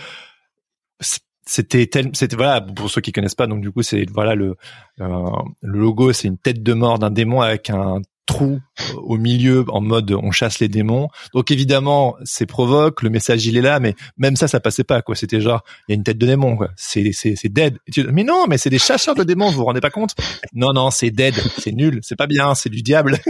[1.48, 4.56] c'était c'était voilà pour ceux qui connaissent pas donc du coup c'est voilà le
[5.02, 5.26] euh,
[5.62, 8.60] le logo c'est une tête de mort d'un démon avec un trou
[8.98, 11.08] au milieu en mode on chasse les démons.
[11.34, 15.02] Donc évidemment c'est provoque le message il est là mais même ça ça passait pas
[15.02, 15.16] quoi.
[15.16, 16.70] C'était genre il y a une tête de démon quoi.
[16.76, 17.80] C'est c'est c'est dead.
[18.12, 20.14] Mais non mais c'est des chasseurs de démons vous vous rendez pas compte?
[20.54, 21.36] Non non c'est dead.
[21.58, 22.00] C'est nul.
[22.04, 22.54] C'est pas bien.
[22.54, 23.18] C'est du diable.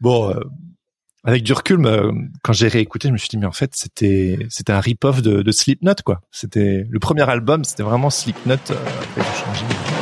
[0.00, 0.40] Bon euh,
[1.24, 1.78] avec du recul,
[2.42, 5.42] quand j'ai réécouté, je me suis dit mais en fait c'était c'était un rip-off de,
[5.42, 6.20] de Slipknot quoi.
[6.30, 8.54] C'était le premier album, c'était vraiment Slipknot.
[8.70, 8.74] Euh,
[9.18, 9.99] après,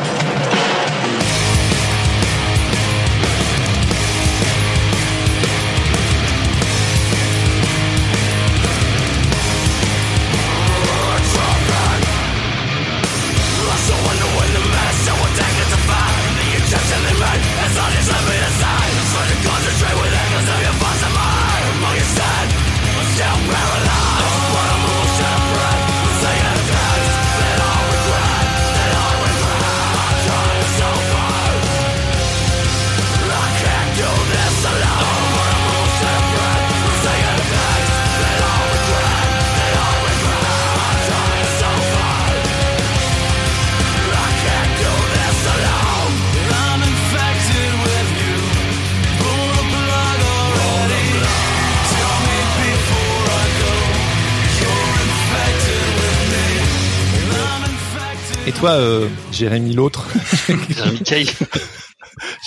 [58.58, 60.06] toi, euh, Jérémy l'autre.
[60.48, 61.26] Jérémy Kay.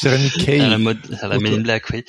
[0.01, 0.59] Jérémy Kay.
[0.59, 2.03] À la mode, à la Men Black, oui.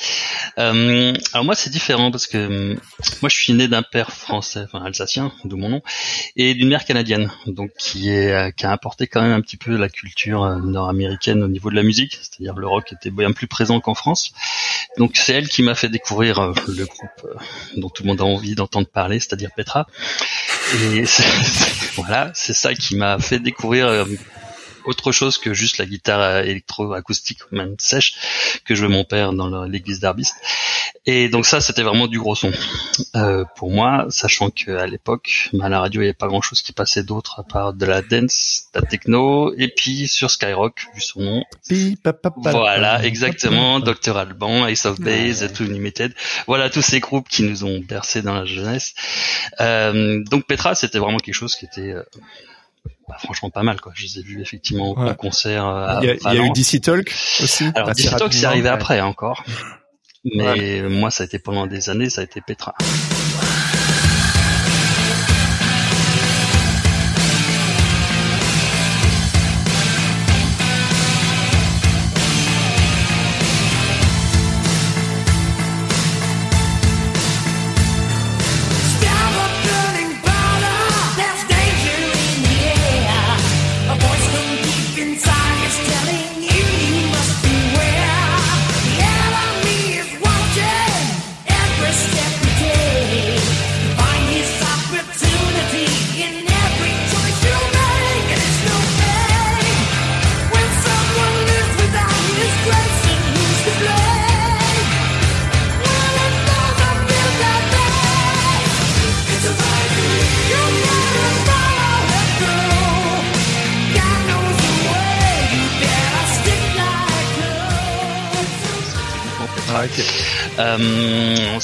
[0.58, 2.76] Euh, alors moi, c'est différent parce que euh,
[3.20, 5.82] moi, je suis né d'un père français, enfin alsacien, d'où mon nom,
[6.36, 9.56] et d'une mère canadienne, donc qui est euh, qui a apporté quand même un petit
[9.56, 13.32] peu la culture euh, nord-américaine au niveau de la musique, c'est-à-dire le rock était bien
[13.32, 14.32] plus présent qu'en France.
[14.98, 17.38] Donc c'est elle qui m'a fait découvrir le groupe
[17.76, 19.86] dont tout le monde a envie d'entendre parler, c'est-à-dire Petra.
[20.74, 21.04] Et
[21.96, 24.04] voilà, c'est ça qui m'a fait découvrir euh,
[24.84, 30.00] autre chose que juste la guitare électro-acoustique, même sèche, que jouait mon père dans l'église
[30.00, 30.36] d'Arbiste.
[31.04, 32.52] Et donc ça, c'était vraiment du gros son
[33.16, 36.62] euh, pour moi, sachant qu'à l'époque, bah, à la radio, il n'y avait pas grand-chose
[36.62, 40.86] qui passait d'autre à part de la dance, de la techno, et puis sur Skyrock,
[40.94, 41.44] vu son nom.
[42.52, 46.14] Voilà, exactement, Dr Alban, Ace of Base, Too Limited.
[46.46, 48.94] Voilà tous ces groupes qui nous ont bercé dans la jeunesse.
[49.60, 52.02] Euh, donc Petra, c'était vraiment quelque chose qui était euh,
[53.08, 53.92] bah, franchement pas mal quoi.
[53.94, 55.66] Je les ai vus effectivement au concert.
[55.66, 57.64] Euh, il y a, eu DC Talk aussi.
[57.74, 59.44] Alors DC Talk c'est arrivé après encore,
[60.24, 62.74] mais moi ça a été pendant des années, ça a été Petra.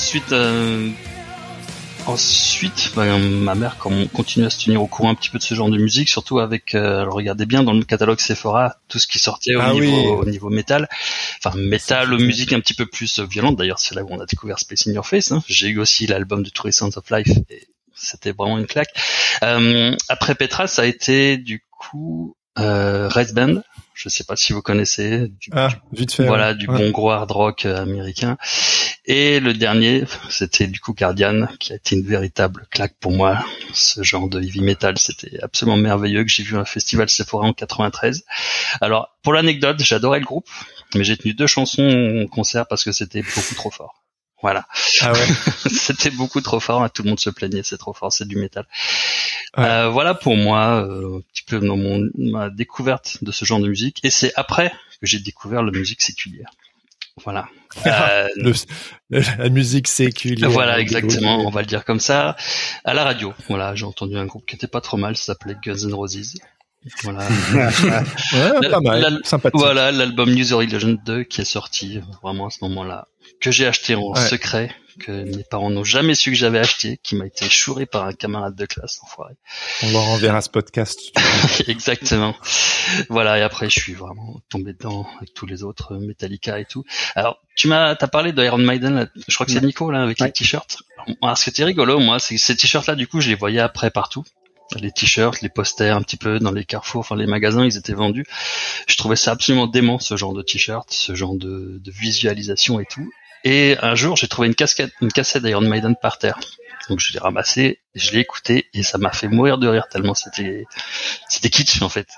[0.08, 0.88] Ensuite, euh,
[2.06, 5.54] ensuite, ben, ma mère continue à se tenir au courant un petit peu de ce
[5.54, 9.18] genre de musique, surtout avec, euh, regardez bien dans le catalogue Sephora tout ce qui
[9.18, 10.88] sortait au ah niveau au niveau métal,
[11.44, 13.56] enfin métal, musique un petit peu plus violente.
[13.56, 15.30] D'ailleurs, c'est là où on a découvert Space in Your Face.
[15.30, 15.42] Hein.
[15.46, 18.94] J'ai eu aussi l'album de Tourist of Life et c'était vraiment une claque.
[19.42, 23.60] Euh, après Petra, ça a été du coup euh, Red Band.
[23.98, 25.26] Je sais pas si vous connaissez.
[25.26, 26.24] Du, ah, vite fait.
[26.24, 28.38] Voilà, du bon gros hard rock euh, américain.
[29.06, 33.44] Et le dernier, c'était du coup Guardian, qui a été une véritable claque pour moi.
[33.74, 37.52] Ce genre de heavy metal, c'était absolument merveilleux que j'ai vu un festival Sephora en
[37.52, 38.24] 93.
[38.80, 40.48] Alors, pour l'anecdote, j'adorais le groupe,
[40.94, 43.96] mais j'ai tenu deux chansons au concert parce que c'était beaucoup trop fort.
[44.42, 44.66] Voilà.
[45.00, 45.26] Ah ouais.
[45.70, 46.82] C'était beaucoup trop fort.
[46.82, 46.88] Hein.
[46.88, 47.62] Tout le monde se plaignait.
[47.64, 48.12] C'est trop fort.
[48.12, 48.66] C'est du métal.
[49.58, 53.60] Euh, voilà pour moi euh, un petit peu dans mon ma découverte de ce genre
[53.60, 53.98] de musique.
[54.04, 56.50] Et c'est après que j'ai découvert la musique séculière.
[57.24, 57.48] Voilà.
[59.10, 60.50] Euh, la musique séculière.
[60.50, 61.46] Voilà, exactement.
[61.46, 62.36] On va le dire comme ça.
[62.84, 65.56] À la radio, voilà, j'ai entendu un groupe qui était pas trop mal, ça s'appelait
[65.62, 66.34] Guns N' Roses.
[67.02, 67.26] Voilà.
[67.54, 69.20] ouais, pas mal.
[69.24, 69.58] Sympathique.
[69.58, 73.08] Voilà, l'album New Religion 2 qui est sorti vraiment à ce moment-là,
[73.40, 77.14] que j'ai acheté en secret que mes parents n'ont jamais su que j'avais acheté, qui
[77.16, 79.34] m'a été chouré par un camarade de classe, enfoiré.
[79.82, 81.00] On leur enverra ce podcast.
[81.68, 82.34] Exactement.
[83.08, 86.84] Voilà, et après, je suis vraiment tombé dedans avec tous les autres, Metallica et tout.
[87.14, 90.20] Alors, tu m'as, t'as parlé de Iron Maiden, je crois que c'est Nico, là, avec
[90.20, 90.78] les t-shirts.
[91.22, 93.90] Alors, ce qui était rigolo, moi, c'est ces t-shirts-là, du coup, je les voyais après
[93.90, 94.24] partout
[94.76, 97.94] les t-shirts, les posters un petit peu dans les carrefours, enfin les magasins, ils étaient
[97.94, 98.26] vendus.
[98.86, 102.86] Je trouvais ça absolument dément ce genre de t-shirt, ce genre de, de, visualisation et
[102.86, 103.10] tout.
[103.44, 106.38] Et un jour, j'ai trouvé une casquette, une cassette d'Iron Maiden par terre.
[106.88, 110.14] Donc je l'ai ramassé, je l'ai écouté et ça m'a fait mourir de rire tellement
[110.14, 110.64] c'était
[111.28, 112.08] c'était kitsch en fait.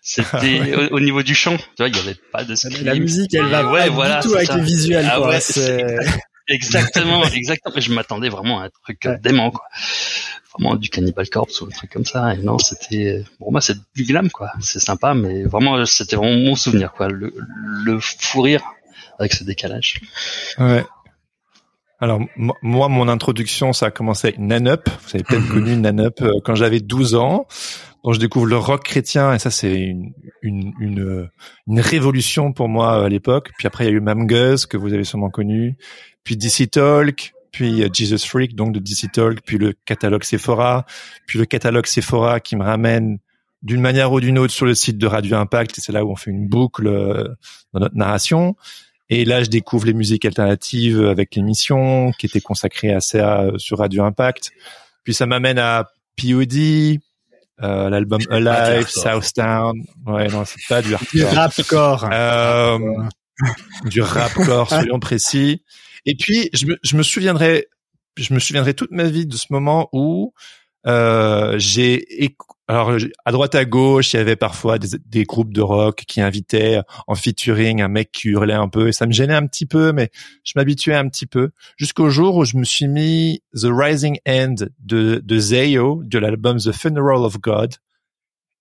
[0.00, 2.84] C'était au, niveau du chant, tu vois, il y avait pas de scream.
[2.84, 5.38] La musique, elle va ouais, voilà, du tout avec le visuel ah, quoi.
[6.48, 7.74] Exactement, exactement.
[7.78, 9.64] Je m'attendais vraiment à un truc dément quoi.
[10.52, 12.34] Vraiment du Cannibal Corpse ou un truc comme ça.
[12.34, 14.52] Et non, c'était bon moi c'est du glam quoi.
[14.60, 17.08] C'est sympa, mais vraiment c'était vraiment mon souvenir quoi.
[17.08, 17.34] Le,
[17.84, 18.62] le fou rire
[19.18, 20.00] avec ce décalage.
[20.58, 20.84] Ouais.
[22.02, 24.88] Alors moi, mon introduction, ça a commencé avec Nanup.
[24.88, 27.46] Vous avez peut-être connu Nanup euh, quand j'avais 12 ans.
[28.04, 30.12] Donc je découvre le rock chrétien et ça c'est une,
[30.42, 31.30] une, une,
[31.68, 33.50] une, révolution pour moi à l'époque.
[33.58, 35.76] Puis après il y a eu Mamguz que vous avez sûrement connu.
[36.24, 40.84] Puis DC Talk, puis Jesus Freak donc de DC Talk, puis le catalogue Sephora,
[41.26, 43.18] puis le catalogue Sephora qui me ramène
[43.62, 46.10] d'une manière ou d'une autre sur le site de Radio Impact et c'est là où
[46.10, 47.28] on fait une boucle euh,
[47.72, 48.56] dans notre narration.
[49.08, 53.78] Et là, je découvre les musiques alternatives avec l'émission qui était consacrée à ça sur
[53.78, 54.52] Radio Impact.
[55.04, 56.98] Puis ça m'amène à POD,
[57.62, 59.74] euh, l'album Alive, Southtown.
[60.06, 61.12] Ouais, non, c'est pas du hardcore.
[61.12, 62.08] Du rapcore.
[62.12, 62.78] Euh,
[63.84, 65.62] du rapcore, soyons précis.
[66.04, 67.68] Et puis, je me, je me souviendrai,
[68.16, 70.32] je me souviendrai toute ma vie de ce moment où
[70.86, 72.24] euh, j'ai
[72.72, 76.22] alors à droite à gauche, il y avait parfois des, des, groupes de rock qui
[76.22, 78.88] invitaient en featuring un mec qui hurlait un peu.
[78.88, 80.10] Et ça me gênait un petit peu, mais
[80.42, 81.50] je m'habituais un petit peu.
[81.76, 86.56] Jusqu'au jour où je me suis mis The Rising End de, de Zayo de l'album
[86.56, 87.74] The Funeral of God.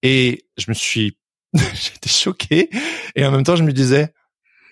[0.03, 1.17] Et je me suis
[1.53, 2.69] j'étais choqué.
[3.15, 4.13] Et en même temps je me disais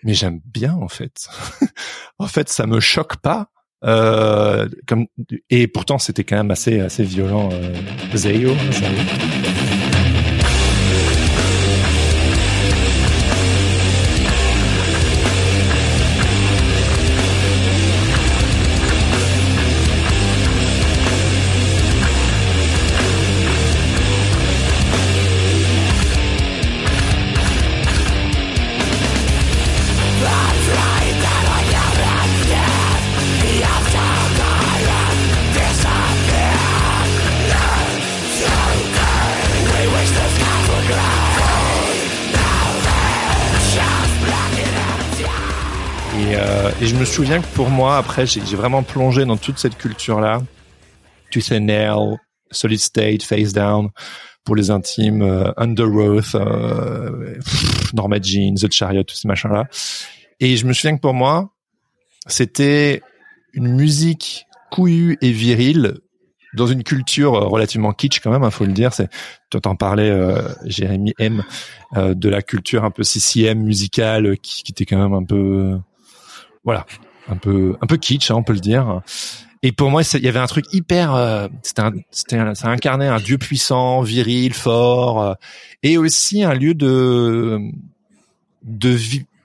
[0.04, 1.30] mais j'aime bien en fait.
[2.20, 3.52] en fait, ça me choque pas
[3.86, 5.08] euh, comme
[5.50, 7.50] et pourtant c'était quand même assez assez violent.
[7.52, 7.74] Euh,
[8.16, 8.54] Zayo,
[46.82, 50.42] Et je me souviens que pour moi, après, j'ai vraiment plongé dans toute cette culture-là.
[51.30, 52.18] Tu sais, Nail,
[52.52, 53.90] Solid State, Face Down,
[54.46, 57.36] pour les intimes, euh, euh,
[57.94, 59.68] Norma Jean, The Chariot, tous ces machins-là.
[60.40, 61.50] Et je me souviens que pour moi,
[62.28, 63.02] c'était
[63.52, 65.96] une musique couillue et virile
[66.54, 68.94] dans une culture relativement kitsch quand même, il hein, faut le dire.
[68.94, 69.10] C'est,
[69.52, 71.44] tu t'en parlais, euh, Jérémy M,
[71.98, 75.78] euh, de la culture un peu CCM musicale qui, qui était quand même un peu
[76.64, 76.86] voilà,
[77.28, 79.02] un peu un peu kitsch, hein, on peut le dire.
[79.62, 83.20] Et pour moi, il y avait un truc hyper, euh, c'était c'était ça incarnait un
[83.20, 85.34] dieu puissant, viril, fort, euh,
[85.84, 87.60] et aussi un lieu de
[88.64, 88.98] de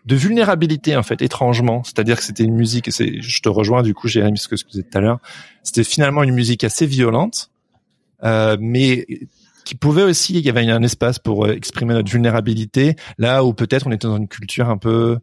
[0.05, 1.83] de vulnérabilité en fait, étrangement.
[1.83, 2.93] C'est-à-dire que c'était une musique.
[2.93, 5.19] C'est, je te rejoins du coup, Jérémy, ce que tu disais tout à l'heure.
[5.63, 7.51] C'était finalement une musique assez violente,
[8.23, 9.07] euh, mais
[9.65, 13.87] qui pouvait aussi, il y avait un espace pour exprimer notre vulnérabilité, là où peut-être
[13.87, 15.19] on était dans une culture un peu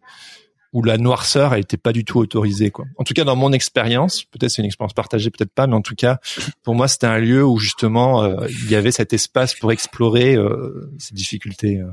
[0.73, 2.86] où la noirceur elle était pas du tout autorisée quoi.
[2.97, 5.81] En tout cas dans mon expérience, peut-être c'est une expérience partagée, peut-être pas, mais en
[5.81, 6.19] tout cas
[6.63, 10.36] pour moi c'était un lieu où justement euh, il y avait cet espace pour explorer
[10.36, 11.79] euh, ces difficultés.
[11.79, 11.89] Euh.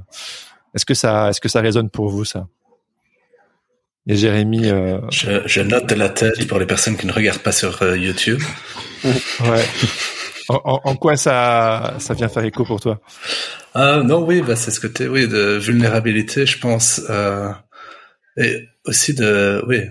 [0.74, 2.46] Est-ce que ça, est-ce que ça résonne pour vous ça?
[4.06, 4.68] Et Jérémy,
[5.10, 8.40] je, je, note de la tête pour les personnes qui ne regardent pas sur YouTube.
[9.04, 9.64] ouais.
[10.48, 13.00] En, en, quoi ça, ça vient faire écho pour toi?
[13.74, 17.02] Non, oui, bah, c'est ce côté, oui, de vulnérabilité, je pense.
[17.10, 17.50] Euh,
[18.38, 19.82] et aussi de, oui,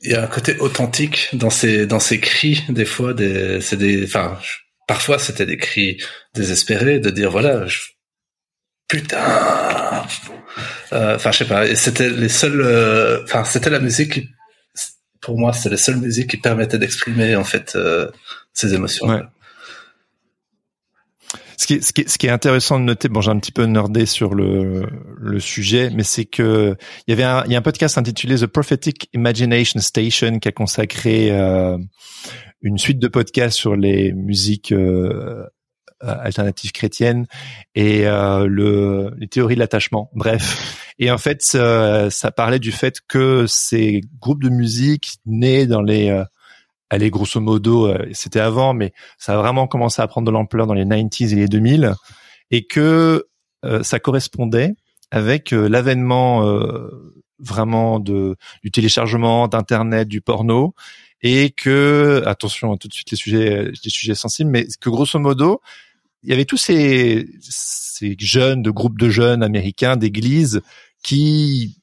[0.00, 3.76] il y a un côté authentique dans ces dans ces cris des fois des c'est
[3.76, 4.36] des enfin
[4.88, 6.02] parfois c'était des cris
[6.34, 7.78] désespérés de dire voilà je,
[8.92, 10.04] putain.
[10.92, 11.74] Enfin, je sais pas.
[11.74, 13.22] C'était les seuls.
[13.24, 14.20] Enfin, c'était la musique
[15.20, 17.78] pour moi, c'était les seules musiques qui permettaient d'exprimer en fait
[18.52, 19.06] ces émotions.
[19.06, 19.22] Ouais.
[21.62, 21.66] Ce
[22.18, 26.02] qui, est, intéressant de noter, bon, j'ai un petit peu nerdé sur le, sujet, mais
[26.02, 30.48] c'est que il y avait un, a un podcast intitulé The Prophetic Imagination Station qui
[30.48, 31.78] a consacré euh,
[32.62, 35.44] une suite de podcasts sur les musiques euh,
[36.00, 37.26] alternatives chrétiennes
[37.76, 40.10] et euh, le, les théories de l'attachement.
[40.16, 40.92] Bref.
[40.98, 46.24] Et en fait, ça, parlait du fait que ces groupes de musique nés dans les
[46.92, 50.66] allez, grosso modo, euh, c'était avant, mais ça a vraiment commencé à prendre de l'ampleur
[50.66, 51.94] dans les 90s et les 2000,
[52.50, 53.26] et que
[53.64, 54.74] euh, ça correspondait
[55.10, 56.44] avec euh, l'avènement
[57.38, 60.74] vraiment de du téléchargement d'internet, du porno,
[61.22, 65.60] et que attention tout de suite les sujets les sujets sensibles, mais que grosso modo
[66.22, 70.60] il y avait tous ces ces jeunes de groupes de jeunes américains d'églises
[71.02, 71.78] qui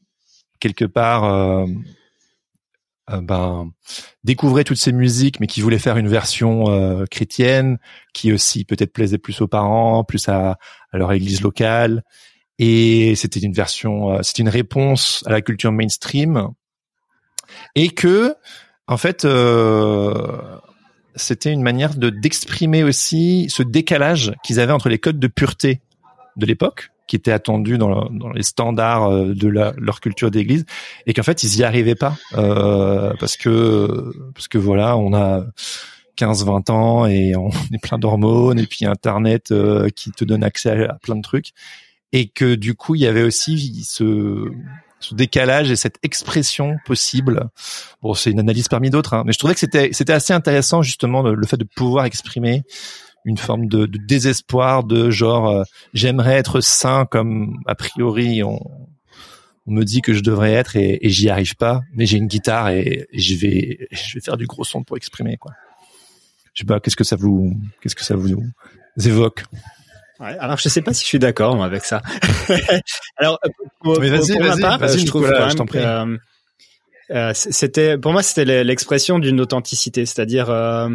[0.60, 1.66] quelque part
[3.10, 3.70] euh, ben
[4.24, 7.78] découvraient toutes ces musiques, mais qui voulaient faire une version euh, chrétienne,
[8.14, 10.57] qui aussi peut-être plaisait plus aux parents, plus à,
[10.91, 12.03] à leur église locale.
[12.57, 16.49] Et c'était une version, euh, c'était une réponse à la culture mainstream,
[17.76, 18.36] et que
[18.88, 19.28] en fait
[21.16, 25.82] c'était une manière de d'exprimer aussi ce décalage qu'ils avaient entre les codes de pureté
[26.40, 30.66] de l'époque qui était attendu dans, les standards euh, de leur culture d'église
[31.08, 35.44] et qu'en fait ils y arrivaient pas euh, parce que parce que voilà on a
[36.18, 40.86] 15-20 ans et on est plein d'hormones et puis internet euh, qui te donne accès
[40.86, 41.50] à, plein de trucs
[42.14, 44.52] et que du coup il y avait aussi ce
[45.02, 47.50] ce décalage et cette expression possible.
[48.02, 50.82] Bon, c'est une analyse parmi d'autres, hein, mais je trouvais que c'était c'était assez intéressant
[50.82, 52.64] justement le fait de pouvoir exprimer
[53.26, 55.64] une forme de, de désespoir de genre euh,
[55.94, 58.60] j'aimerais être sain comme a priori on,
[59.68, 62.28] on, me dit que je devrais être et, et j'y arrive pas mais j'ai une
[62.28, 65.54] guitare et, je vais je vais faire du gros son pour exprimer quoi
[66.54, 68.42] je sais pas qu'est-ce que ça vous qu'est-ce que ça vous
[69.06, 69.44] évoque?
[70.20, 72.02] Ouais, alors je sais pas si je suis d'accord avec ça.
[73.18, 73.40] alors
[73.80, 75.80] pour, mais vas-y, vas-y, vas-y, je trouve je t'en prie.
[75.80, 76.18] Euh,
[77.12, 80.90] euh, c'était pour moi c'était l'expression d'une authenticité, c'est-à-dire euh,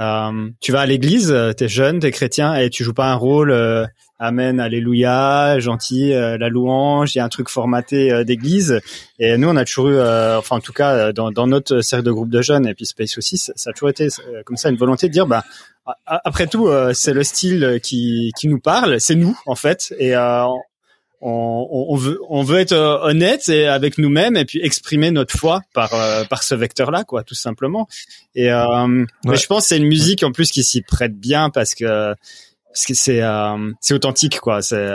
[0.00, 3.14] euh, tu vas à l'église, euh, t'es jeune, t'es chrétien et tu joues pas un
[3.14, 3.86] rôle euh,
[4.18, 8.78] Amen, Alléluia, gentil, la louange, il y a un truc formaté d'église.
[9.18, 12.12] Et nous, on a toujours eu, enfin en tout cas dans, dans, notre cercle de
[12.12, 14.08] groupe de jeunes et puis Space aussi, ça, a toujours été
[14.44, 15.42] comme ça une volonté de dire, bah
[16.04, 20.14] après tout, c'est le style qui, qui nous parle, c'est nous en fait, et
[21.20, 25.36] on, on, veut on veut être euh, honnête et avec nous-mêmes et puis exprimer notre
[25.36, 27.88] foi par euh, par ce vecteur-là quoi tout simplement.
[28.34, 31.50] Et euh, mais je pense que c'est une musique en plus qui s'y prête bien
[31.50, 32.14] parce que
[32.66, 34.62] parce que c'est euh, c'est authentique quoi.
[34.62, 34.88] C'est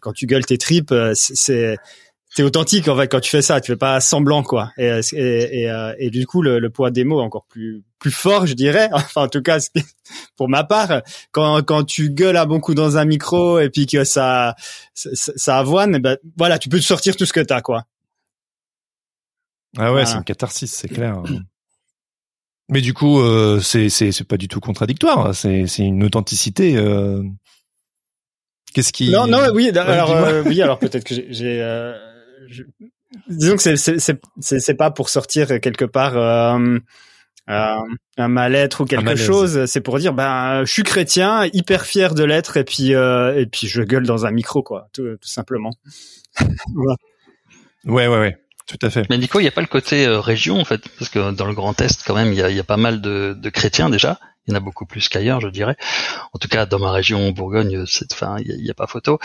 [0.00, 1.78] quand tu gueules tes tripes c'est
[2.34, 4.72] c'est authentique en fait quand tu fais ça, tu fais pas semblant quoi.
[4.78, 7.84] Et et, et, euh, et du coup le, le, poids des mots est encore plus
[7.98, 8.88] plus fort, je dirais.
[8.92, 9.58] Enfin en tout cas
[10.36, 13.86] pour ma part, quand quand tu gueules à bon coup dans un micro et puis
[13.86, 14.54] que ça
[14.94, 17.84] ça, ça avoine, ben voilà, tu peux te sortir tout ce que t'as quoi.
[19.78, 21.22] Ah ouais, c'est une catharsis, c'est clair.
[22.68, 25.34] Mais du coup, euh, c'est c'est c'est pas du tout contradictoire.
[25.34, 26.76] C'est c'est une authenticité.
[26.76, 27.22] Euh...
[28.72, 29.70] Qu'est-ce qui Non, non, oui.
[29.76, 31.92] Alors, euh, oui, alors peut-être que j'ai euh,
[32.48, 32.62] je...
[33.28, 36.78] disons que c'est c'est c'est pas pour sortir quelque part euh,
[37.50, 37.76] euh,
[38.18, 39.64] un mal-être ou quelque chose.
[39.66, 43.46] C'est pour dire ben je suis chrétien, hyper fier de l'être et puis euh, et
[43.46, 45.72] puis je gueule dans un micro quoi, tout, tout simplement.
[47.84, 48.36] ouais ouais ouais.
[48.66, 49.04] Tout à fait.
[49.10, 51.46] Mais Nico, il n'y a pas le côté euh, région en fait, parce que dans
[51.46, 53.90] le Grand Est quand même, il y a, y a, pas mal de, de chrétiens
[53.90, 54.20] déjà.
[54.46, 55.76] Il y en a beaucoup plus qu'ailleurs, je dirais.
[56.32, 59.20] En tout cas, dans ma région Bourgogne, c'est, enfin, il n'y a, pas photo.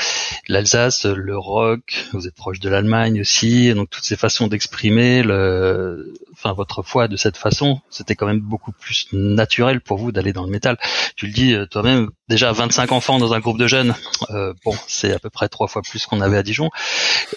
[0.47, 6.13] L'Alsace, le rock, vous êtes proche de l'Allemagne aussi, donc toutes ces façons d'exprimer le,
[6.33, 10.33] enfin, votre foi de cette façon, c'était quand même beaucoup plus naturel pour vous d'aller
[10.33, 10.77] dans le métal.
[11.15, 13.95] Tu le dis euh, toi-même, déjà 25 enfants dans un groupe de jeunes,
[14.29, 16.69] euh, bon, c'est à peu près trois fois plus qu'on avait à Dijon.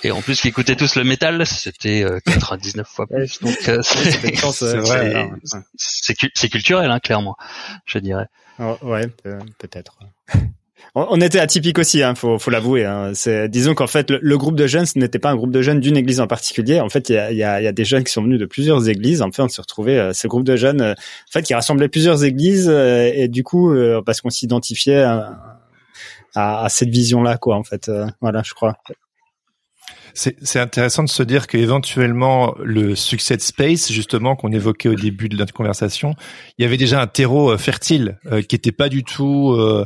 [0.02, 3.40] Et en plus, qui écoutaient tous le métal, c'était 99 euh, fois plus.
[3.40, 3.56] Donc,
[5.76, 7.36] c'est culturel, hein, clairement
[7.84, 8.26] je dirais.
[8.58, 9.06] Oh, ouais,
[9.58, 9.98] peut-être.
[10.94, 12.84] On était atypique aussi, hein, faut, faut l'avouer.
[12.84, 13.12] Hein.
[13.48, 15.96] Disons qu'en fait, le, groupe de jeunes, ce n'était pas un groupe de jeunes d'une
[15.96, 16.80] église en particulier.
[16.80, 18.46] En fait, il y a, y, a, y a, des jeunes qui sont venus de
[18.46, 19.22] plusieurs églises.
[19.22, 21.88] En fait, on s'est retrouvé euh, ce groupe de jeunes, euh, en fait, qui rassemblait
[21.88, 23.72] plusieurs églises, euh, et du coup,
[24.04, 25.60] parce qu'on s'identifiait à,
[26.34, 27.56] à, cette vision-là, quoi.
[27.56, 27.90] En fait,
[28.20, 28.76] voilà, je crois.
[30.14, 35.28] C'est intéressant de se dire qu'éventuellement le succès de Space, justement qu'on évoquait au début
[35.28, 36.14] de notre conversation,
[36.58, 39.84] il y avait déjà un terreau euh, fertile euh, qui était pas du tout euh,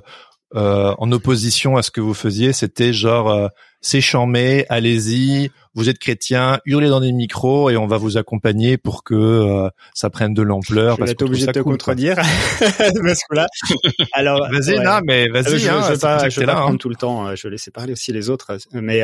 [0.56, 3.48] euh, en opposition à ce que vous faisiez, c'était genre euh,
[3.80, 8.76] c'est charmé, allez-y, vous êtes chrétien, hurlez dans des micros et on va vous accompagner
[8.76, 10.96] pour que euh, ça prenne de l'ampleur.
[10.98, 12.16] Je vais être obligé de te contredire
[12.58, 13.46] parce que là,
[14.12, 15.58] alors vas-y, non, mais vas-y.
[15.58, 17.34] Je, hein, je vais pas, je vais pas prendre tout le temps.
[17.34, 18.56] Je vais laisser parler aussi les autres.
[18.72, 19.02] Mais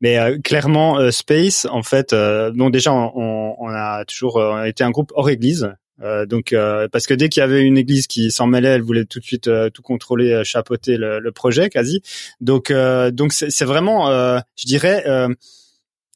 [0.00, 2.14] mais clairement, Space, en fait,
[2.54, 5.70] bon déjà, on, on a toujours été un groupe hors église.
[6.02, 8.82] Euh, donc euh, parce que dès qu'il y avait une église qui s'en mêlait, elle
[8.82, 12.02] voulait tout de suite euh, tout contrôler, chapeauter le, le, projet quasi.
[12.40, 12.72] Donc
[13.12, 14.10] donc c'est vraiment,
[14.56, 15.04] je dirais.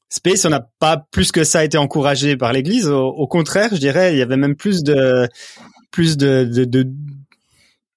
[0.09, 2.89] Space, on n'a pas plus que ça été encouragé par l'Église.
[2.89, 5.29] Au, contraire, je dirais, il y avait même plus de
[5.91, 6.91] plus de de, de,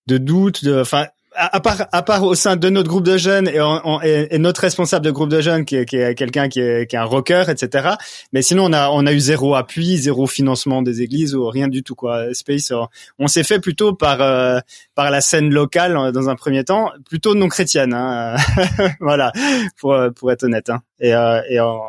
[0.08, 0.64] de doutes.
[0.66, 4.38] De, enfin, à, part, à part au sein de notre groupe de jeunes et, et,
[4.38, 7.06] notre responsable de groupe de jeunes qui qui est quelqu'un qui est, qui est un
[7.06, 7.92] rocker, etc.
[8.34, 11.70] Mais sinon, on a, on a eu zéro appui, zéro financement des églises ou rien
[11.70, 12.34] du tout quoi.
[12.34, 12.74] Space,
[13.20, 14.60] on s'est fait plutôt par euh,
[14.96, 17.94] par la scène locale dans un premier temps, plutôt non chrétienne.
[17.94, 18.36] Hein.
[19.00, 19.32] voilà,
[19.78, 20.70] pour pour être honnête.
[20.70, 20.82] Hein.
[21.00, 21.80] Et, euh, et on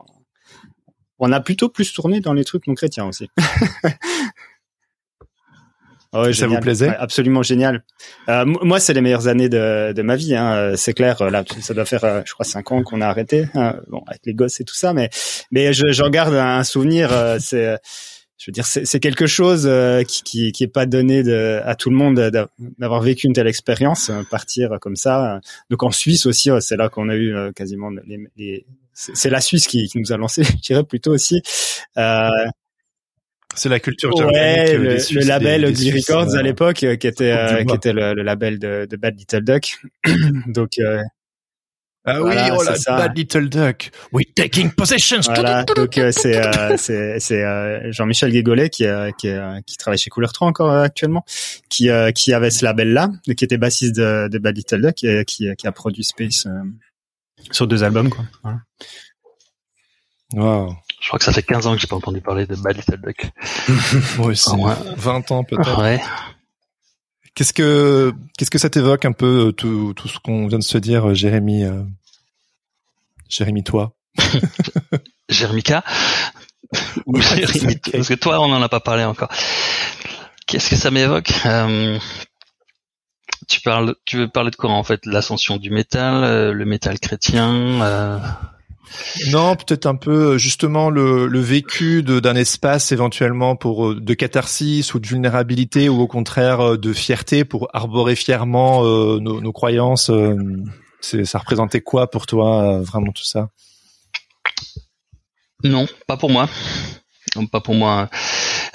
[1.31, 3.29] a plutôt plus tourné dans les trucs non chrétiens aussi.
[6.15, 6.89] Oh, ça vous plaisait?
[6.89, 7.85] Absolument génial.
[8.29, 10.35] Euh, moi, c'est les meilleures années de, de ma vie.
[10.35, 11.31] Hein, euh, c'est clair.
[11.31, 13.49] Là, ça doit faire, euh, je crois, cinq ans qu'on a arrêté.
[13.55, 15.09] Hein, bon, avec les gosses et tout ça, mais
[15.51, 17.11] mais je, j'en garde un souvenir.
[17.13, 17.79] Euh, c'est,
[18.37, 19.71] je veux dire, c'est, c'est quelque chose
[20.07, 22.19] qui, qui, qui est pas donné de, à tout le monde
[22.79, 25.41] d'avoir vécu une telle expérience, partir comme ça.
[25.71, 29.67] Donc en Suisse aussi, c'est là qu'on a eu quasiment les, les c'est la Suisse
[29.67, 31.43] qui, qui, nous a lancé, je dirais plutôt aussi.
[31.97, 32.29] Euh,
[33.55, 37.65] c'est la culture ouais, le, le, label Ugly Records à l'époque, euh, qui était euh,
[37.65, 39.79] qui était le, le label de, de, Bad Little Duck.
[40.47, 41.03] Donc euh,
[42.05, 43.91] ah oui, oh la Bad Little Duck.
[44.13, 45.21] We taking possession.
[45.27, 46.41] Voilà, donc euh, c'est
[46.77, 48.85] c'est c'est Jean-Michel Guégolet qui
[49.19, 49.29] qui
[49.67, 51.25] qui travaille chez Couleur 3 encore actuellement,
[51.69, 55.25] qui qui avait ce label là, qui était bassiste de, de Bad Little Duck et
[55.25, 56.49] qui qui a produit Space
[57.51, 58.25] sur deux albums quoi.
[58.43, 58.59] Voilà.
[60.35, 60.77] Wow.
[61.01, 63.01] Je crois que ça fait 15 ans que j'ai pas entendu parler de Bad Little
[63.01, 63.31] Duck.
[64.19, 64.51] Moi aussi.
[64.97, 65.81] 20 ans peut-être.
[65.81, 66.01] Ouais.
[67.35, 70.65] Qu'est-ce que qu'est-ce que ça t'évoque un peu euh, tout, tout ce qu'on vient de
[70.65, 71.83] se dire, euh, Jérémy euh...
[73.29, 73.95] Jérémy toi?
[75.29, 75.73] Jérémy K
[77.07, 79.29] ou Jérémy Parce que toi, on n'en a pas parlé encore.
[80.47, 81.99] Qu'est-ce que ça m'évoque euh,
[83.53, 85.05] Tu parles, tu veux parler de quoi en fait?
[85.05, 87.81] L'ascension du métal, euh, le métal chrétien
[89.31, 94.95] non, peut-être un peu justement le, le vécu d'un espace éventuellement pour euh, de catharsis
[94.95, 99.53] ou de vulnérabilité ou au contraire euh, de fierté pour arborer fièrement euh, nos, nos,
[99.53, 100.11] croyances.
[100.11, 100.37] Euh,
[101.01, 103.49] ça représentait quoi pour toi vraiment tout ça?
[105.65, 106.49] Non, pas pour moi.
[107.51, 108.11] Pas pour moi.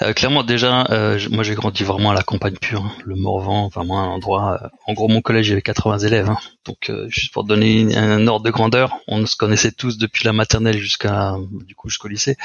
[0.02, 2.92] Euh, clairement, déjà, euh, moi j'ai grandi vraiment à la campagne pure, hein.
[3.04, 4.58] le Morvan, vraiment un endroit.
[4.62, 6.38] Euh, en gros, mon collège il y avait 80 élèves, hein.
[6.64, 10.78] donc juste pour donner un ordre de grandeur, on se connaissait tous depuis la maternelle
[10.78, 11.36] jusqu'à
[11.66, 12.36] du coup jusqu'au lycée.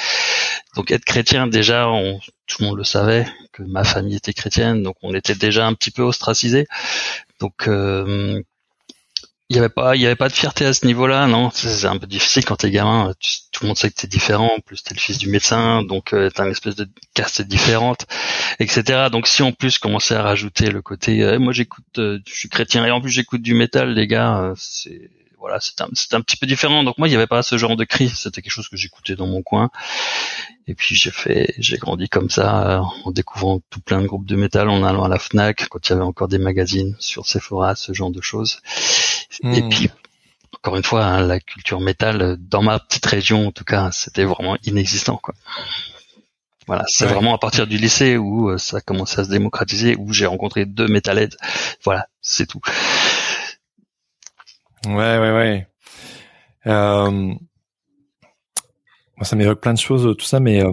[0.75, 4.83] Donc être chrétien, déjà, on, tout le monde le savait que ma famille était chrétienne,
[4.83, 6.67] donc on était déjà un petit peu ostracisé.
[7.39, 7.67] Donc
[9.53, 11.51] il y avait pas il y avait pas de fierté à ce niveau-là non?
[11.53, 13.13] C'est un peu difficile quand t'es gamin
[13.51, 16.13] tout le monde sait que t'es différent en plus t'es le fils du médecin donc
[16.13, 18.07] euh, t'as une espèce de caste différente
[18.59, 22.33] etc donc si en plus commençait à rajouter le côté euh, moi j'écoute euh, je
[22.33, 25.11] suis chrétien et en plus j'écoute du métal les gars euh, c'est
[25.43, 26.85] voilà, c'était un, un, petit peu différent.
[26.85, 28.07] Donc moi, il n'y avait pas ce genre de cri.
[28.07, 29.71] C'était quelque chose que j'écoutais dans mon coin.
[30.67, 34.37] Et puis j'ai fait, j'ai grandi comme ça, en découvrant tout plein de groupes de
[34.37, 37.75] métal, en allant à la Fnac quand il y avait encore des magazines sur Sephora,
[37.75, 38.61] ce genre de choses.
[39.43, 39.67] Et hmm.
[39.67, 39.89] puis
[40.53, 44.23] encore une fois, hein, la culture métal dans ma petite région, en tout cas, c'était
[44.23, 45.33] vraiment inexistant, quoi.
[46.67, 49.97] Voilà, c'est vraiment à partir du lycée où euh, ça a commencé à se démocratiser,
[49.99, 51.35] où j'ai rencontré deux metalheads.
[51.83, 52.61] Voilà, c'est tout.
[54.85, 55.67] Ouais, ouais, ouais.
[56.67, 57.33] Euh,
[59.21, 60.71] ça m'évoque plein de choses, tout ça, mais euh,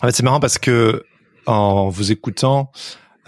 [0.00, 1.04] en fait, c'est marrant parce que
[1.46, 2.70] en vous écoutant,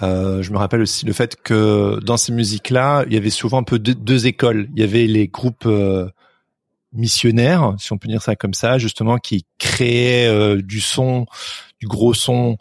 [0.02, 3.58] euh, je me rappelle aussi le fait que dans ces musiques-là, il y avait souvent
[3.58, 4.68] un peu deux, écoles.
[4.74, 6.08] Il y avait les groupes euh,
[6.92, 11.26] missionnaires, si on peut dire ça comme ça, justement, qui créaient euh, du son,
[11.80, 12.58] du gros son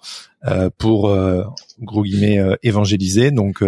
[0.77, 1.43] pour euh,
[1.81, 3.31] gros guillemets euh, évangéliser.
[3.31, 3.63] Donc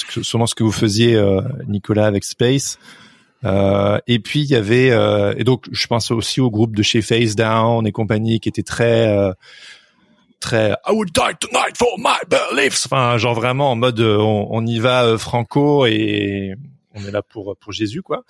[0.00, 1.20] sûrement ce que vous faisiez
[1.66, 2.78] Nicolas avec Space.
[3.44, 4.88] et puis il y avait
[5.38, 8.62] et donc je pense aussi au groupe de chez Face Down et compagnie qui était
[8.62, 9.32] très
[10.40, 12.86] très I would die tonight for my beliefs.
[12.86, 16.54] Enfin genre vraiment en mode on, on y va franco et
[16.94, 18.24] on est là pour pour Jésus quoi.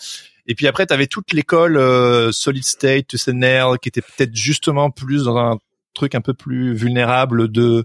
[0.47, 5.25] Et puis après tu avais toute l'école Solid State, Tusenel qui était peut-être justement plus
[5.25, 5.59] dans un
[5.95, 7.84] truc un peu plus vulnérable de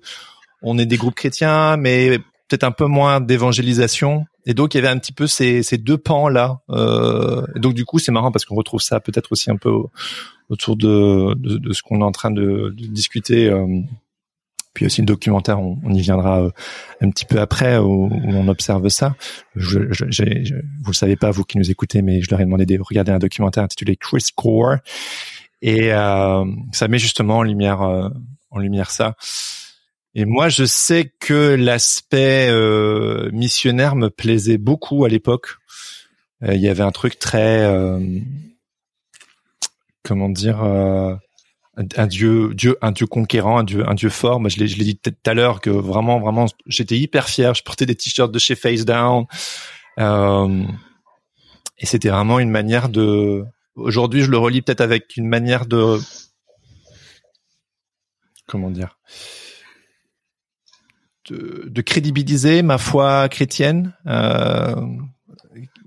[0.62, 4.26] on est des groupes chrétiens, mais peut-être un peu moins d'évangélisation.
[4.46, 6.60] et donc il y avait un petit peu ces, ces deux pans là.
[6.70, 9.72] Euh, donc du coup c'est marrant parce qu'on retrouve ça peut-être aussi un peu
[10.50, 13.50] autour de, de, de ce qu'on est en train de, de discuter.
[13.50, 13.66] Euh,
[14.74, 16.50] puis aussi le documentaire, on, on y viendra euh,
[17.00, 19.16] un petit peu après où, où on observe ça.
[19.56, 22.46] Je, je, je, vous le savez pas vous qui nous écoutez, mais je leur ai
[22.46, 24.78] demandé de regarder un documentaire intitulé Chris Core
[25.64, 28.10] et euh, ça met justement en lumière euh,
[28.52, 29.16] en lumière ça.
[30.14, 35.56] Et moi, je sais que l'aspect euh, missionnaire me plaisait beaucoup à l'époque.
[36.44, 38.20] Euh, il y avait un truc très, euh,
[40.04, 44.40] comment dire, un dieu, dieu, un dieu conquérant, un dieu, un dieu fort.
[44.40, 47.56] Moi, je l'ai, je l'ai dit tout à l'heure que vraiment, vraiment, j'étais hyper fier.
[47.56, 49.26] Je portais des t-shirts de chez Face Down,
[49.98, 53.46] et c'était vraiment une manière de.
[53.76, 55.98] Aujourd'hui, je le relis peut-être avec une manière de,
[58.48, 59.00] comment dire
[61.30, 64.76] de, de, crédibiliser ma foi chrétienne, euh,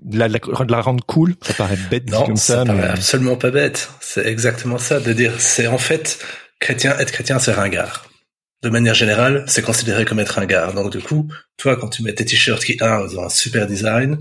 [0.01, 1.35] de, la, de, la, rendre cool.
[1.41, 2.55] Ça paraît bête non, comme ça.
[2.55, 2.81] ça mais...
[2.81, 3.89] paraît absolument pas bête.
[4.01, 6.19] C'est exactement ça, de dire, c'est en fait,
[6.59, 8.09] chrétien, être chrétien, c'est ringard.
[8.63, 10.73] De manière générale, c'est considéré comme être ringard.
[10.73, 14.17] Donc du coup, toi, quand tu mets tes t-shirts qui, un, ont un super design,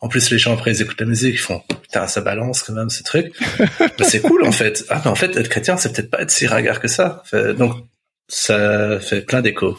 [0.00, 2.74] en plus, les gens après ils écoutent la musique, ils font putain ça balance quand
[2.74, 3.32] même ce truc.
[3.80, 4.84] bah, c'est cool en fait.
[4.90, 7.22] Ah mais en fait être chrétien c'est peut-être pas être si ringard que ça.
[7.58, 7.74] Donc
[8.28, 9.76] ça fait plein d'échos.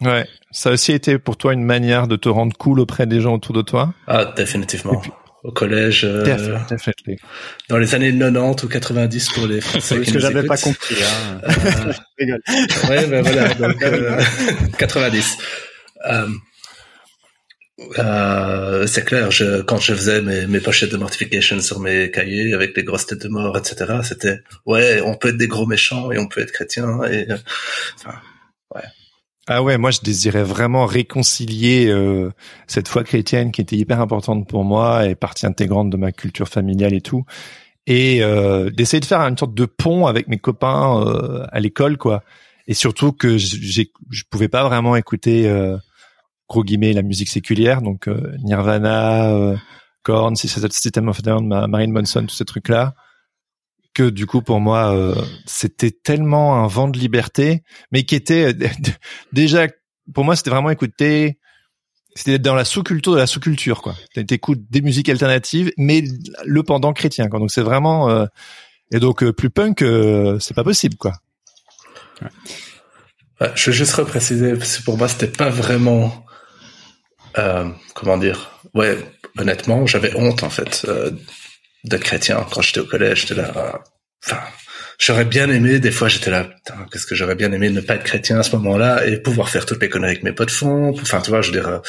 [0.00, 3.20] Ouais, ça a aussi été pour toi une manière de te rendre cool auprès des
[3.20, 3.94] gens autour de toi?
[4.06, 4.96] Ah définitivement.
[5.00, 5.10] Puis,
[5.44, 7.16] Au collège, euh, definitely.
[7.68, 9.96] dans les années 90 ou 90 pour les Français.
[9.96, 10.96] Parce que j'avais pas compris.
[11.02, 11.40] Hein.
[11.44, 12.40] Euh, je rigole.
[12.88, 14.20] Ouais, ben voilà, donc euh,
[14.78, 15.38] 90.
[16.10, 16.26] Euh,
[17.98, 22.54] euh, c'est clair, je, quand je faisais mes, mes pochettes de mortification sur mes cahiers
[22.54, 26.12] avec les grosses têtes de mort, etc., c'était ouais, on peut être des gros méchants
[26.12, 27.26] et on peut être chrétien et
[27.96, 28.18] enfin,
[28.74, 28.82] ouais.
[29.46, 32.30] Ah ouais, moi je désirais vraiment réconcilier euh,
[32.66, 36.48] cette foi chrétienne qui était hyper importante pour moi et partie intégrante de ma culture
[36.48, 37.24] familiale et tout,
[37.86, 41.98] et euh, d'essayer de faire une sorte de pont avec mes copains euh, à l'école
[41.98, 42.22] quoi.
[42.66, 45.76] Et surtout que je pouvais pas vraiment écouter euh,
[46.62, 49.56] guillemets la musique séculière, donc euh, Nirvana, euh,
[50.02, 52.94] Korn, System of Down, Marine Manson, tous ces trucs là
[53.94, 55.14] que du coup pour moi euh,
[55.46, 58.52] c'était tellement un vent de liberté mais qui était
[59.32, 59.68] déjà
[60.12, 61.38] pour moi c'était vraiment écouter
[62.14, 63.94] c'était dans la sous-culture de la sous-culture quoi.
[64.26, 66.04] T'écoutes des musiques alternatives mais
[66.44, 67.38] le pendant chrétien quoi.
[67.38, 68.26] Donc c'est vraiment euh,
[68.92, 71.14] et donc euh, plus punk euh, c'est pas possible quoi.
[72.20, 73.50] Ouais.
[73.54, 76.24] Je veux juste repréciser pour moi c'était pas vraiment
[77.94, 78.60] comment dire?
[78.74, 78.96] Ouais
[79.38, 80.86] honnêtement j'avais honte en fait
[81.84, 83.22] d'être chrétien quand j'étais au collège.
[83.22, 83.82] J'étais là
[84.24, 84.40] enfin
[84.98, 87.94] j'aurais bien aimé des fois j'étais là putain qu'est-ce que j'aurais bien aimé ne pas
[87.96, 90.94] être chrétien à ce moment-là et pouvoir faire toutes mes conneries avec mes potes fond.
[91.00, 91.80] Enfin tu vois je veux dire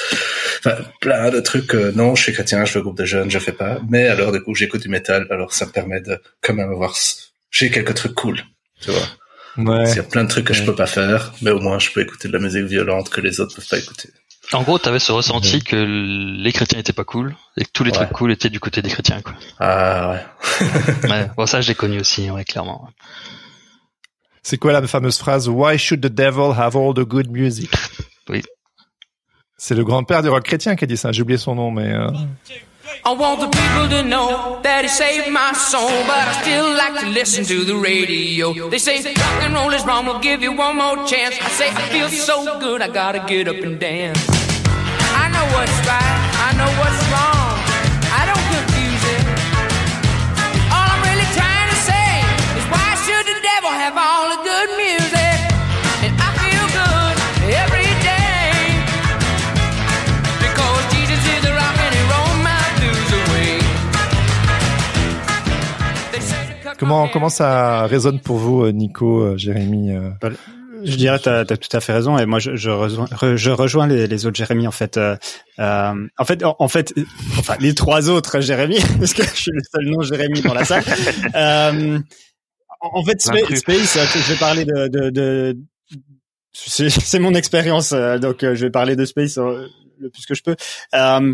[0.59, 3.39] enfin plein de trucs euh, non je suis chrétien je veux groupe de jeunes je
[3.39, 3.79] fais pas.
[3.89, 6.95] Mais alors du coup j'écoute du métal alors ça me permet de quand même avoir
[7.51, 8.41] j'ai quelques trucs cool
[8.81, 9.07] tu vois.
[9.57, 9.89] Ouais.
[9.89, 10.59] il y a plein de trucs que ouais.
[10.59, 13.21] je peux pas faire mais au moins je peux écouter de la musique violente que
[13.21, 14.09] les autres peuvent pas écouter
[14.53, 17.91] en gros, t'avais ce ressenti que les chrétiens étaient pas cool et que tous les
[17.91, 17.97] ouais.
[17.97, 19.33] trucs cool étaient du côté des chrétiens, quoi.
[19.59, 21.09] Ah ouais.
[21.09, 22.89] ouais bon, ça, je l'ai connu aussi, ouais, clairement.
[24.43, 27.71] C'est quoi la fameuse phrase Why should the devil have all the good music?
[28.29, 28.41] Oui.
[29.57, 31.11] C'est le grand-père du rock chrétien qui a dit ça.
[31.11, 31.91] J'ai oublié son nom, mais.
[31.93, 32.09] Euh...
[33.07, 36.99] I want the people to know that he saved my soul, but I still like
[37.01, 38.51] to listen to the radio.
[38.67, 41.37] They say rock and roll is wrong, we'll give you one more chance.
[41.39, 44.17] I say I feel so good, I gotta get up and dance.
[45.21, 46.17] I know what's right,
[46.49, 47.53] I know what's wrong.
[48.09, 49.21] I don't confuse it.
[50.73, 52.09] All I'm really trying to say
[52.57, 54.54] is why should the devil have all the good
[66.77, 70.09] Comment comment ça résonne pour vous, Nico, euh, Jérémy euh,
[70.83, 73.87] Je dirais, tu as, tout à fait raison, et moi je, je rejoins, je rejoins
[73.87, 74.97] les, les autres Jérémy en fait.
[74.97, 75.15] Euh,
[75.59, 76.93] euh, en fait, en, en, fait,
[77.37, 80.65] enfin les trois autres Jérémy, parce que je suis le seul nom Jérémy dans la
[80.65, 80.83] salle.
[81.35, 81.99] euh,
[82.81, 83.97] en fait, Space, Space,
[84.27, 85.57] je vais parler de, de, de
[86.55, 89.67] c'est mon expérience, euh, donc je vais parler de Space euh,
[89.99, 90.55] le plus que je peux.
[90.93, 91.33] Euh,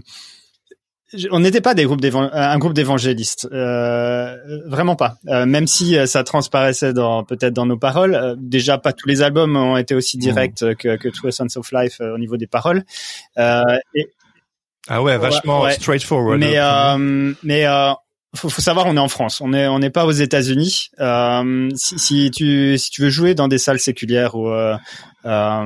[1.32, 5.18] on n'était pas des groupes un groupe d'évangélistes, euh, vraiment pas.
[5.28, 8.16] Euh, même si ça transparaissait dans peut-être dans nos paroles.
[8.16, 10.76] Euh, déjà, pas tous les albums ont été aussi directs mmh.
[10.76, 12.84] que, que True Essence of Life euh, au niveau des paroles.
[13.38, 14.07] Et,
[14.88, 16.39] ah ouais, vachement ouais, straightforward.
[16.39, 16.57] Mais
[17.43, 17.66] mais
[18.36, 20.89] faut, faut savoir, on est en France, on est on n'est pas aux États-Unis.
[20.99, 24.78] Euh, si, si, tu si tu veux jouer dans des salles séculières ou euh,
[25.26, 25.66] euh,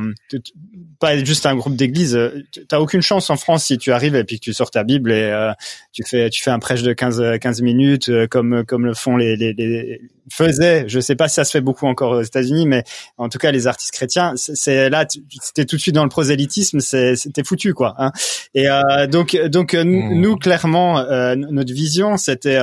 [1.00, 2.20] pas juste un groupe d'église.
[2.68, 5.12] T'as aucune chance en France si tu arrives et puis que tu sors ta Bible
[5.12, 5.52] et euh,
[5.92, 9.18] tu fais tu fais un prêche de 15 15 minutes euh, comme comme le font
[9.18, 10.86] les, les, les faisaient.
[10.88, 12.84] Je sais pas si ça se fait beaucoup encore aux États-Unis, mais
[13.18, 15.06] en tout cas les artistes chrétiens, c'est là
[15.42, 17.96] c'était tout de suite dans le prosélytisme, c'était foutu quoi.
[17.98, 18.12] Hein.
[18.54, 20.20] Et euh, donc donc mmh.
[20.20, 21.04] nous clairement
[21.36, 22.60] notre vision c'était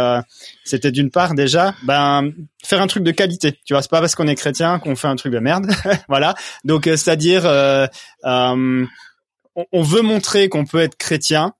[0.65, 2.33] c'était d'une part déjà ben
[2.65, 3.59] faire un truc de qualité.
[3.65, 5.67] Tu vois, c'est pas parce qu'on est chrétien qu'on fait un truc de merde.
[6.09, 6.35] voilà.
[6.65, 7.87] Donc euh, c'est-à-dire euh,
[8.25, 8.87] euh,
[9.73, 11.55] on, veut montrer qu'on peut être chrétien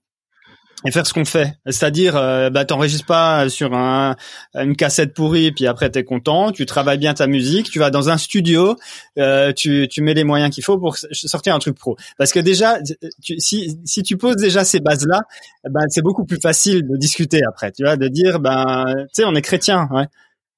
[0.85, 1.53] et faire ce qu'on fait.
[1.65, 4.15] C'est-à-dire, euh, bah, t'enregistres pas sur un,
[4.53, 8.09] une cassette pourrie, puis après t'es content, tu travailles bien ta musique, tu vas dans
[8.09, 8.75] un studio,
[9.17, 11.95] euh, tu, tu mets les moyens qu'il faut pour sortir un truc pro.
[12.17, 12.79] Parce que déjà,
[13.21, 15.21] tu, si, si tu poses déjà ces bases-là,
[15.69, 19.23] ben c'est beaucoup plus facile de discuter après, tu vois, de dire, ben, tu sais,
[19.25, 20.07] on est chrétien, ouais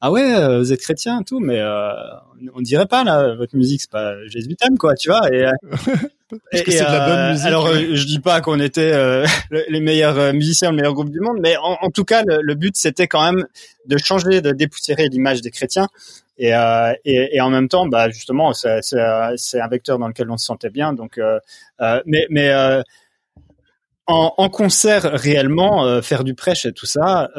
[0.01, 1.93] ah ouais, euh, vous êtes chrétien et tout, mais euh,
[2.53, 5.27] on dirait pas là, votre musique c'est pas Jésus t'aime quoi, tu vois.
[5.33, 5.51] Et, euh,
[6.51, 7.45] Parce que c'est de la bonne musique.
[7.45, 8.91] Alors je dis pas qu'on était
[9.69, 13.07] les meilleurs musiciens, le meilleur groupe du monde, mais en, tout cas le, but c'était
[13.07, 13.45] quand même
[13.85, 15.87] de changer, de dépoussiérer l'image des chrétiens.
[16.37, 20.37] Et, et, et, en même temps, bah justement, c'est, c'est, un vecteur dans lequel on
[20.37, 20.93] se sentait bien.
[20.93, 21.19] Donc,
[22.05, 22.53] mais mais
[24.07, 27.29] en, en, concert réellement, faire du prêche et tout ça,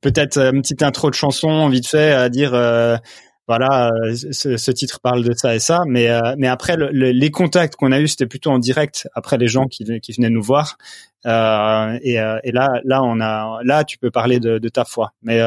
[0.00, 2.96] peut-être euh, une petite intro de chanson vite fait à dire euh,
[3.48, 5.82] voilà euh, ce, titre parle de ça et ça.
[5.86, 6.06] Mais
[6.46, 10.30] après les contacts qu'on a eu c'était plutôt en direct après les gens qui venaient
[10.30, 10.76] nous voir
[11.24, 15.40] et, et là là on a là tu peux parler de, de ta foi mais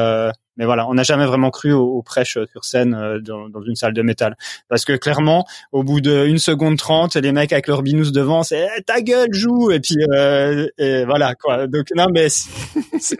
[0.56, 3.74] mais voilà, on n'a jamais vraiment cru aux, prêches sur scène euh, dans, dans, une
[3.74, 4.36] salle de métal.
[4.68, 8.42] Parce que clairement, au bout de une seconde trente, les mecs avec leur binous devant,
[8.42, 11.66] c'est eh, ta gueule, joue et puis euh, et voilà quoi.
[11.66, 12.28] Donc non mais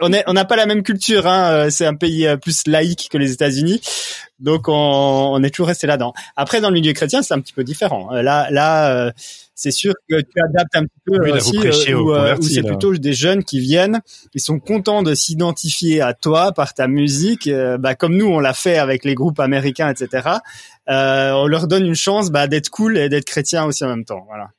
[0.01, 1.27] on est on n'a pas la même culture.
[1.27, 1.51] Hein.
[1.51, 3.81] Euh, c'est un pays plus laïque que les États-Unis.
[4.39, 6.13] Donc on, on est toujours resté là-dedans.
[6.35, 8.11] Après dans le milieu chrétien, c'est un petit peu différent.
[8.11, 9.11] Là là
[9.55, 12.93] c'est sûr que tu adaptes un petit peu oui, aussi, euh, ou, euh, c'est plutôt
[12.93, 14.01] des jeunes qui viennent,
[14.33, 18.39] ils sont contents de s'identifier à toi par ta musique, euh, bah, comme nous on
[18.39, 20.29] l'a fait avec les groupes américains, etc.
[20.87, 24.25] on leur donne une chance bah, d'être cool et d'être chrétien aussi en même temps.
[24.27, 24.49] Voilà.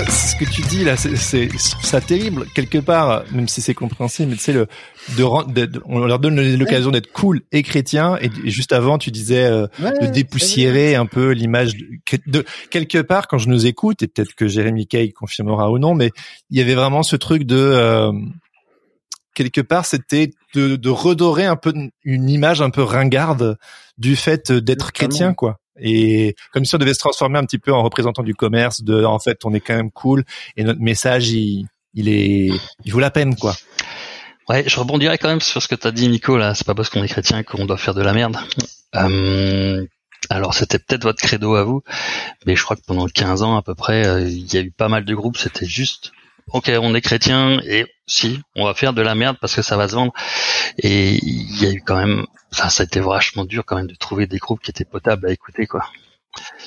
[0.00, 4.30] Ce que tu dis là, c'est ça terrible quelque part, même si c'est compréhensible.
[4.30, 4.66] Mais tu sais le
[5.16, 8.16] de, on leur donne l'occasion d'être cool et chrétien.
[8.20, 11.74] Et, juste avant, tu disais euh, de dépoussiérer un peu l'image
[12.26, 13.28] de, quelque part.
[13.28, 16.10] Quand je nous écoute, et peut-être que Jérémy Kay confirmera ou non, mais
[16.50, 18.12] il y avait vraiment ce truc de euh,
[19.34, 21.72] quelque part, c'était de, de redorer un peu
[22.04, 23.58] une image un peu ringarde
[23.98, 27.72] du fait d'être chrétien, quoi et comme si on devait se transformer un petit peu
[27.72, 30.24] en représentant du commerce de en fait on est quand même cool
[30.56, 32.50] et notre message il, il est
[32.84, 33.54] il vaut la peine quoi.
[34.48, 36.54] Ouais je rebondirais quand même sur ce que t'as dit Nico là.
[36.54, 38.36] C'est pas parce qu'on est chrétien qu'on doit faire de la merde.
[38.96, 39.86] Euh,
[40.28, 41.82] alors c'était peut-être votre credo à vous
[42.44, 44.70] mais je crois que pendant 15 ans à peu près euh, il y a eu
[44.70, 45.38] pas mal de groupes.
[45.38, 46.12] C'était juste
[46.48, 49.76] ok, on est chrétien et si, on va faire de la merde parce que ça
[49.76, 50.12] va se vendre.
[50.78, 53.86] Et il y a eu quand même, ça, ça a été vachement dur quand même
[53.86, 55.86] de trouver des groupes qui étaient potables à écouter, quoi.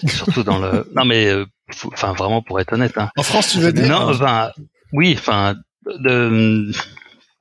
[0.08, 1.46] Surtout dans le, non mais, euh,
[1.88, 2.98] enfin vraiment pour être honnête.
[2.98, 3.10] Hein.
[3.18, 4.52] En France, tu veux dire Non, enfin,
[4.94, 5.56] oui, enfin,
[5.86, 6.72] de,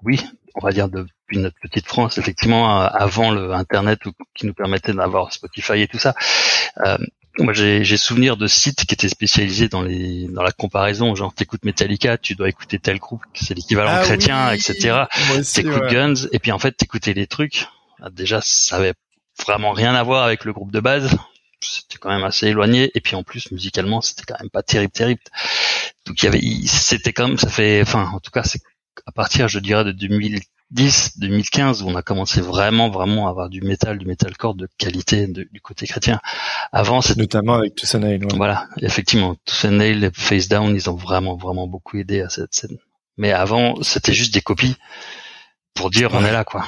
[0.02, 0.20] oui,
[0.54, 4.00] on va dire depuis notre petite France, effectivement, avant le Internet
[4.34, 6.14] qui nous permettait d'avoir Spotify et tout ça.
[6.84, 6.98] Euh,
[7.38, 11.34] moi j'ai j'ai souvenir de sites qui étaient spécialisés dans les dans la comparaison genre
[11.34, 15.04] t'écoutes Metallica tu dois écouter tel groupe c'est l'équivalent Ah chrétien oui, etc
[15.52, 15.92] t'écoutes ouais.
[15.92, 17.66] Guns et puis en fait t'écoutais les trucs.
[18.00, 18.94] Ah, déjà ça avait
[19.46, 21.16] vraiment rien à voir avec le groupe de base.
[21.60, 24.92] C'était quand même assez éloigné et puis en plus musicalement c'était quand même pas terrible
[24.92, 25.22] terrible.
[26.06, 28.60] Donc il y avait c'était quand même ça fait enfin en tout cas c'est
[29.06, 29.92] à partir je dirais de
[30.70, 34.68] 2010 2015 où on a commencé vraiment vraiment à avoir du métal du metalcore de
[34.78, 36.20] qualité de- du côté chrétien
[36.72, 38.36] avant c'était Notamment avec Toussaint Nail, ouais.
[38.36, 42.78] voilà, effectivement, Toussaint Nail, Face Down, ils ont vraiment, vraiment beaucoup aidé à cette scène.
[43.16, 44.76] Mais avant, c'était juste des copies
[45.74, 46.64] pour dire on est là, quoi.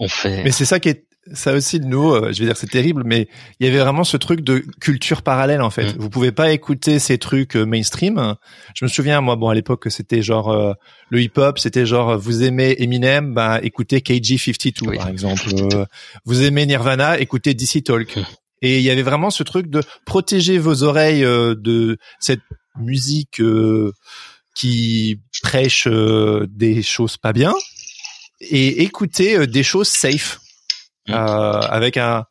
[0.00, 0.42] On fait.
[0.44, 3.02] Mais c'est ça qui est ça aussi de nous, euh, je vais dire c'est terrible,
[3.04, 5.94] mais il y avait vraiment ce truc de culture parallèle en fait.
[5.94, 5.96] Mm.
[5.98, 8.36] Vous pouvez pas écouter ces trucs euh, mainstream.
[8.74, 10.74] Je me souviens moi, bon à l'époque c'était genre euh,
[11.10, 15.48] le hip-hop, c'était genre euh, vous aimez Eminem, bah écoutez KG52 Oui, par exemple.
[15.48, 15.76] 52.
[15.76, 15.84] Euh,
[16.24, 18.16] vous aimez Nirvana, écoutez DC Talk.
[18.16, 18.22] Mm.
[18.62, 22.40] Et il y avait vraiment ce truc de protéger vos oreilles euh, de cette
[22.78, 23.92] musique euh,
[24.54, 27.52] qui prêche des choses pas bien
[28.40, 30.40] et écouter des choses safe
[31.08, 31.12] Mm.
[31.12, 32.24] euh, avec un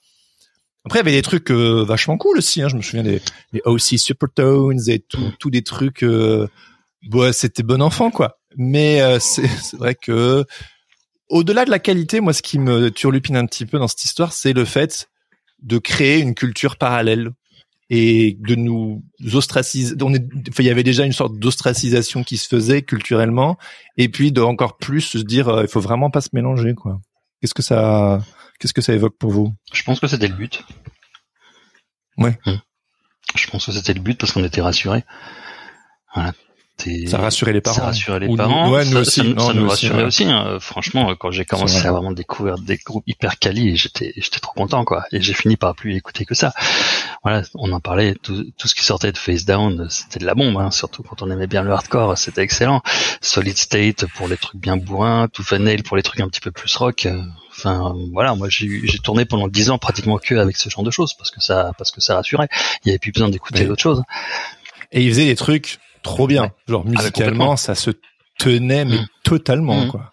[0.83, 2.69] après il y avait des trucs euh, vachement cool aussi hein.
[2.69, 3.21] je me souviens des,
[3.51, 6.47] des OC Supertones et tout tout des trucs euh,
[7.03, 10.43] bon, c'était bon enfant quoi mais euh, c'est c'est vrai que
[11.29, 14.33] au-delà de la qualité moi ce qui me turlupine un petit peu dans cette histoire
[14.33, 15.07] c'est le fait
[15.61, 17.29] de créer une culture parallèle
[17.89, 19.03] et de nous
[19.33, 19.95] ostraciser.
[20.01, 23.57] On est, enfin, il y avait déjà une sorte d'ostracisation qui se faisait culturellement,
[23.97, 26.99] et puis de encore plus se dire, il faut vraiment pas se mélanger, quoi.
[27.39, 28.19] Qu'est-ce que ça,
[28.59, 29.53] qu'est-ce que ça évoque pour vous?
[29.73, 30.63] Je pense que c'était le but.
[32.17, 32.37] Ouais.
[32.45, 32.57] Hmm.
[33.35, 35.03] Je pense que c'était le but parce qu'on était rassurés.
[36.13, 36.33] Voilà.
[37.07, 37.75] Ça rassurait les parents.
[37.77, 38.69] Ça rassurait les Ou nous- parents.
[38.71, 39.11] ouais, nous ça, aussi.
[39.21, 40.23] ça nous- Non, ça nous nous aussi, rassurait aussi.
[40.25, 40.57] hein.
[40.59, 41.87] Franchement, quand j'ai commencé vrai.
[41.89, 45.05] à vraiment découvrir des groupes hyper quali, j'étais, j'étais trop content, quoi.
[45.13, 46.51] Et j'ai fini par plus écouter que ça.
[47.23, 48.15] Voilà, on en parlait.
[48.21, 50.57] Tout, tout ce qui sortait de Face Down, c'était de la bombe.
[50.57, 52.81] Hein, surtout quand on aimait bien le hardcore, c'était excellent.
[53.21, 56.41] Solid State pour les trucs bien bourrins, Tooth and Nail pour les trucs un petit
[56.41, 57.07] peu plus rock.
[57.51, 61.13] Enfin, voilà, moi j'ai tourné pendant dix ans pratiquement que avec ce genre de choses
[61.13, 62.49] parce que ça, parce que ça rassurait.
[62.83, 63.67] Il y avait plus besoin d'écouter Oui.
[63.67, 64.01] d'autres choses.
[64.91, 66.51] Et ils faisaient des trucs trop bien.
[66.67, 67.91] Genre Ah, musicalement, ça se
[68.39, 69.07] tenait mais Mm.
[69.23, 69.87] totalement, Mm.
[69.89, 70.11] quoi.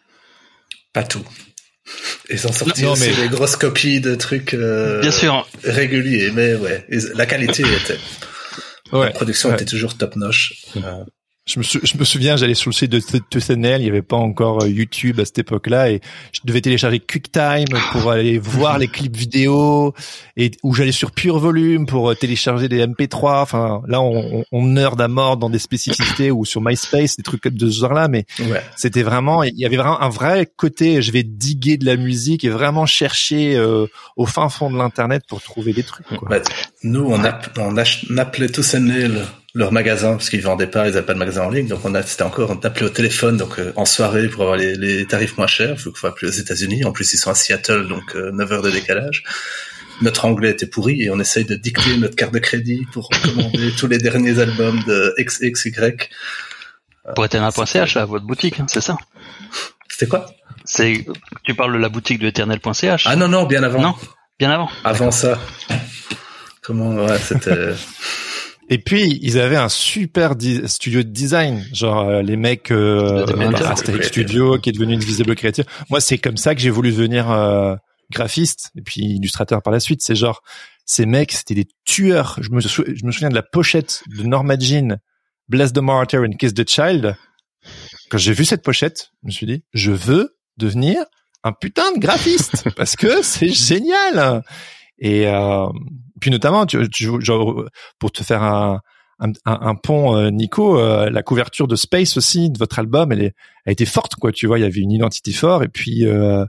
[0.92, 1.24] Pas tout.
[2.30, 6.30] Ils ont sorti Non, aussi mais- des grosses copies de trucs euh, Bien sûr, réguliers,
[6.32, 7.98] mais ouais, la qualité était,
[8.92, 9.56] la production ouais.
[9.56, 10.54] était toujours top notch.
[10.76, 11.04] Euh,
[11.50, 14.02] Je me, sou- je me souviens, j'allais sur le site de TSNL, il y avait
[14.02, 16.00] pas encore euh, YouTube à cette époque-là, et
[16.32, 19.92] je devais télécharger QuickTime pour aller voir les clips vidéo,
[20.36, 23.42] et où j'allais sur Pure Volume pour euh, télécharger des MP3.
[23.42, 27.24] Enfin, là, on, on, on nerd à mort dans des spécificités ou sur MySpace, des
[27.24, 28.62] trucs de ce genre-là, mais ouais.
[28.76, 32.44] c'était vraiment, il y avait vraiment un vrai côté, je vais diguer de la musique
[32.44, 33.86] et vraiment chercher euh,
[34.16, 36.06] au fin fond de l'internet pour trouver des trucs.
[36.06, 36.28] Quoi.
[36.28, 36.38] Bah,
[36.84, 37.24] nous, on,
[38.18, 38.48] appelait
[38.78, 41.84] Nail leur magasin parce qu'ils vendaient pas, ils avaient pas de magasin en ligne, donc
[41.84, 44.76] on a, c'était encore, on appelait au téléphone, donc euh, en soirée pour avoir les,
[44.76, 45.78] les tarifs moins chers.
[45.78, 46.84] Faut qu'il faut appeler aux États-Unis.
[46.84, 49.24] En plus, ils sont à Seattle, donc euh, 9 heures de décalage.
[50.02, 53.72] Notre anglais était pourri et on essaye de dicter notre carte de crédit pour commander
[53.78, 55.72] tous les derniers albums de XXY.
[57.14, 58.96] pour éternel.ch, là, votre boutique, hein, c'est ça.
[59.88, 60.26] C'était quoi?
[60.64, 61.04] C'est,
[61.42, 63.04] tu parles de la boutique de éternel.ch.
[63.06, 63.82] Ah non non, bien avant.
[63.82, 63.94] Non,
[64.38, 64.70] bien avant.
[64.84, 65.38] Avant ça.
[66.62, 67.74] Comment ouais, c'était
[68.72, 73.26] Et puis ils avaient un super di- studio de design, genre euh, les mecs euh.
[73.66, 75.64] Asterix Studio qui est devenu une visible créative.
[75.90, 77.74] Moi c'est comme ça que j'ai voulu devenir euh,
[78.12, 80.02] graphiste et puis illustrateur par la suite.
[80.02, 80.40] C'est genre
[80.86, 82.36] ces mecs c'était des tueurs.
[82.40, 84.98] Je me, sou- je me souviens de la pochette de Norma Jean,
[85.48, 87.16] Bless the Martyr and Kiss the Child.
[88.08, 91.04] Quand j'ai vu cette pochette, je me suis dit je veux devenir
[91.42, 94.42] un putain de graphiste parce que c'est génial.
[95.00, 95.66] Et euh,
[96.20, 97.64] puis notamment, tu, tu, genre,
[97.98, 98.80] pour te faire un,
[99.18, 103.22] un, un- pont, euh, Nico, euh, la couverture de Space aussi de votre album, elle,
[103.22, 104.32] est, elle était forte, quoi.
[104.32, 105.64] Tu vois, il y avait une identité forte.
[105.64, 106.44] Et puis, euh,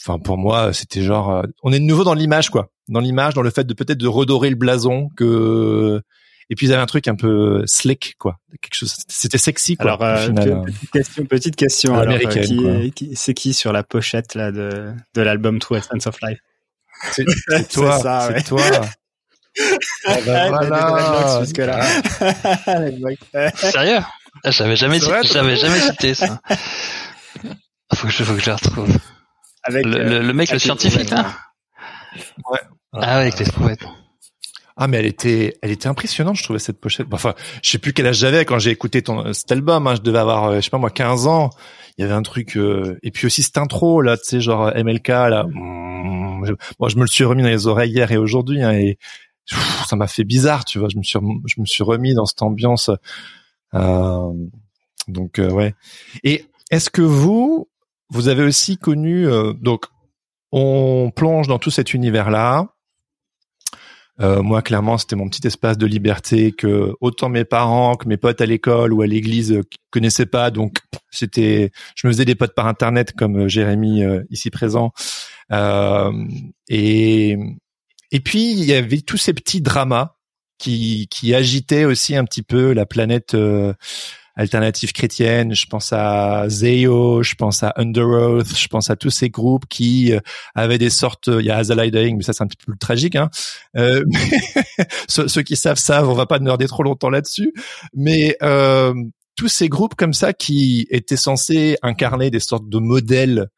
[0.00, 2.70] enfin, pour moi, c'était genre, euh, on est de nouveau dans l'image, quoi.
[2.88, 6.00] Dans l'image, dans le fait de peut-être de redorer le blason, que.
[6.50, 8.36] Et puis ils avaient un truc un peu slick, quoi.
[8.60, 8.94] Quelque chose.
[9.08, 9.92] C'était sexy, quoi.
[9.92, 11.94] Alors, euh, petite question, petite question.
[11.94, 12.18] Alors,
[12.94, 16.40] qui, c'est qui sur la pochette là de de l'album True Essence of Life?
[17.12, 17.98] C'est toi,
[18.28, 18.42] C'est ouais.
[18.42, 18.60] toi.
[20.06, 21.40] Ah bah voilà.
[21.42, 21.80] jusque là.
[23.54, 24.00] Sérieux?
[24.42, 26.40] Ah, J'avais jamais, vrai, j'avais jamais cité ça.
[27.94, 28.98] Faut que je, faut que je la retrouve.
[29.62, 31.36] Avec Le, euh, le, le mec, le scientifique les- là?
[32.50, 32.58] Ouais.
[32.92, 33.84] Ah ouais, avec les trouvettes.
[34.76, 37.06] Ah mais elle était, elle était impressionnante, je trouvais cette pochette.
[37.12, 39.86] Enfin, je sais plus quel âge j'avais quand j'ai écouté ton cet album.
[39.86, 41.50] Hein, je devais avoir, euh, je sais pas moi, 15 ans.
[41.96, 44.72] Il y avait un truc, euh, et puis aussi cette intro là, tu sais, genre
[44.74, 45.46] MLK là.
[46.44, 48.98] Je- Moi, je me le suis remis dans les oreilles hier et aujourd'hui, hein, et
[49.86, 50.88] ça m'a fait bizarre, tu vois.
[50.92, 52.90] Je me suis, je me suis remis dans cette ambiance.
[53.74, 54.32] Euh,
[55.08, 55.74] donc ouais.
[56.22, 57.68] Et est-ce que vous,
[58.10, 59.26] vous avez aussi connu
[59.60, 59.86] donc
[60.52, 62.73] on plonge dans tout cet univers-là.
[64.20, 68.16] Euh, moi, clairement, c'était mon petit espace de liberté que autant mes parents que mes
[68.16, 70.50] potes à l'école ou à l'église euh, connaissaient pas.
[70.50, 70.78] Donc,
[71.10, 74.92] c'était, je me faisais des potes par internet comme euh, Jérémy ici présent.
[76.68, 77.36] et
[78.10, 80.16] et puis il y avait tous ces petits dramas
[80.58, 83.36] qui qui agitaient aussi un petit peu la planète
[84.36, 89.30] alternative chrétienne, je pense à Zeo, je pense à Underoath, je pense à tous ces
[89.30, 90.20] groupes qui euh,
[90.54, 92.78] avaient des sortes, il y a Azalai Dying, mais ça c'est un petit peu plus
[92.78, 93.16] tragique.
[93.16, 93.30] Hein.
[93.76, 94.04] Euh,
[95.08, 97.52] ceux, qui savent savent, on va pas nerder trop longtemps là-dessus,
[97.94, 98.92] mais euh,
[99.36, 103.48] tous ces groupes comme ça qui étaient censés incarner des sortes de modèles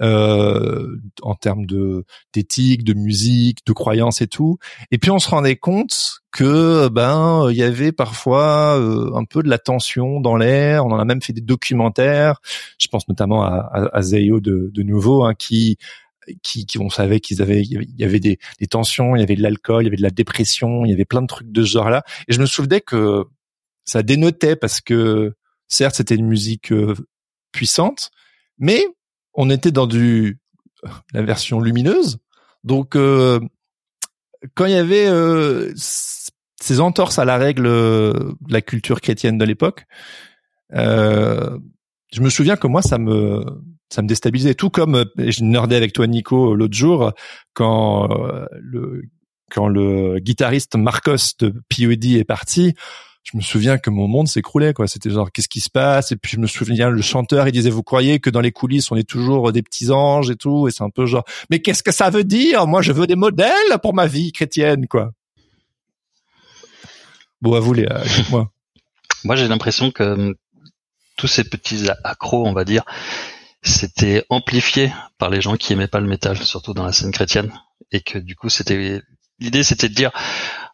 [0.00, 4.58] euh, en termes de d'éthique, de musique, de croyances et tout.
[4.90, 9.42] Et puis on se rendait compte que ben il y avait parfois euh, un peu
[9.42, 10.84] de la tension dans l'air.
[10.84, 12.40] On en a même fait des documentaires.
[12.78, 15.78] Je pense notamment à, à, à Zayo de, de nouveau, hein, qui
[16.42, 19.36] qui, qui on savait qu'ils avaient il y avait des, des tensions, il y avait
[19.36, 21.62] de l'alcool, il y avait de la dépression, il y avait plein de trucs de
[21.64, 22.02] ce genre-là.
[22.28, 23.24] Et je me souvenais que
[23.84, 25.34] ça dénotait parce que
[25.68, 26.94] certes c'était une musique euh,
[27.52, 28.10] puissante,
[28.58, 28.84] mais
[29.34, 30.38] on était dans du
[31.12, 32.18] la version lumineuse.
[32.62, 33.40] Donc euh,
[34.54, 39.44] quand il y avait euh, ces entorses à la règle de la culture chrétienne de
[39.44, 39.84] l'époque,
[40.74, 41.58] euh,
[42.12, 43.44] je me souviens que moi ça me
[43.90, 44.54] ça me déstabilisait.
[44.54, 47.12] Tout comme je nerdais avec toi Nico l'autre jour
[47.52, 48.08] quand
[48.60, 49.02] le
[49.50, 52.74] quand le guitariste Marcos de POD est parti
[53.24, 54.86] je me souviens que mon monde s'écroulait quoi.
[54.86, 56.12] C'était genre qu'est-ce qui se passe?
[56.12, 58.92] Et puis je me souviens le chanteur il disait vous croyez que dans les coulisses
[58.92, 60.68] on est toujours des petits anges et tout?
[60.68, 62.66] Et c'est un peu genre mais qu'est-ce que ça veut dire?
[62.66, 65.12] Moi je veux des modèles pour ma vie chrétienne quoi.
[67.40, 67.86] Bon à vous les
[68.30, 68.50] moi
[69.24, 70.34] moi j'ai l'impression que hum,
[71.16, 72.84] tous ces petits accros on va dire
[73.62, 77.50] c'était amplifié par les gens qui aimaient pas le métal surtout dans la scène chrétienne.
[77.90, 79.00] Et que du coup c'était
[79.38, 80.10] l'idée c'était de dire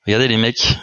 [0.05, 0.77] regardez les mecs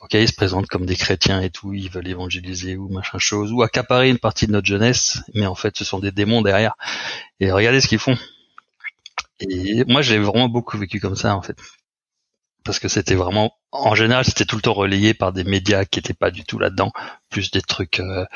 [0.00, 3.52] ok, ils se présentent comme des chrétiens et tout, ils veulent évangéliser ou machin chose,
[3.52, 6.74] ou accaparer une partie de notre jeunesse, mais en fait, ce sont des démons derrière.
[7.40, 8.16] Et regardez ce qu'ils font.
[9.40, 11.56] Et moi, j'ai vraiment beaucoup vécu comme ça, en fait
[12.64, 15.98] parce que c'était vraiment en général c'était tout le temps relayé par des médias qui
[15.98, 16.92] étaient pas du tout là-dedans
[17.30, 18.26] plus des trucs euh,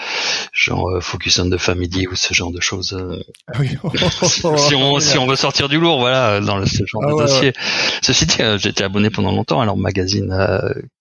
[0.53, 3.23] genre euh, Focus on the Family ou ce genre de choses euh.
[3.49, 3.77] ah oui.
[4.23, 7.53] si, on si on veut sortir du lourd voilà dans ce genre ah de dossier.
[8.03, 10.35] Ceci dit j'étais abonné pendant longtemps à leur magazine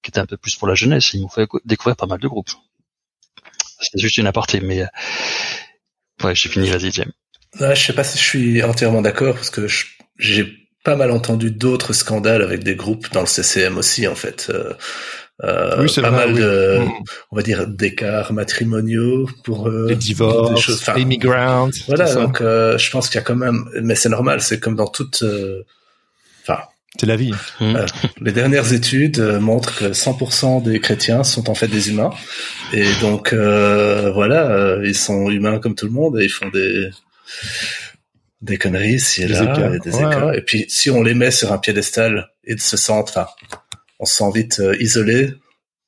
[0.01, 1.13] qui était un peu plus pour la jeunesse.
[1.13, 2.49] Ils m'ont fait découvrir pas mal de groupes.
[3.79, 4.85] C'était juste une aparté mais
[6.23, 7.11] ouais j'ai fini vas-y James
[7.59, 9.67] je sais pas si je suis entièrement d'accord parce que
[10.17, 14.47] j'ai pas mal entendu d'autres scandales avec des groupes dans le CCM aussi en fait.
[14.49, 14.73] Euh,
[15.43, 16.91] euh oui, pas mal de, mm.
[17.31, 21.69] on va dire, d'écarts matrimoniaux pour euh, les divorces, choses, immigrants.
[21.87, 24.75] Voilà, donc euh, je pense qu'il y a quand même, mais c'est normal, c'est comme
[24.75, 25.63] dans toute, euh,
[26.43, 26.61] enfin.
[26.99, 27.33] c'est la vie.
[27.61, 27.77] Mm.
[28.21, 32.11] les dernières études montrent que 100% des chrétiens sont en fait des humains,
[32.73, 36.89] et donc voilà, ils sont humains comme tout le monde et ils font des
[38.43, 40.33] des conneries s'il y a là, des écarts.
[40.33, 43.27] Et puis si on les met sur un piédestal, ils se sentent, enfin,
[43.99, 45.33] on se sent vite euh, isolé.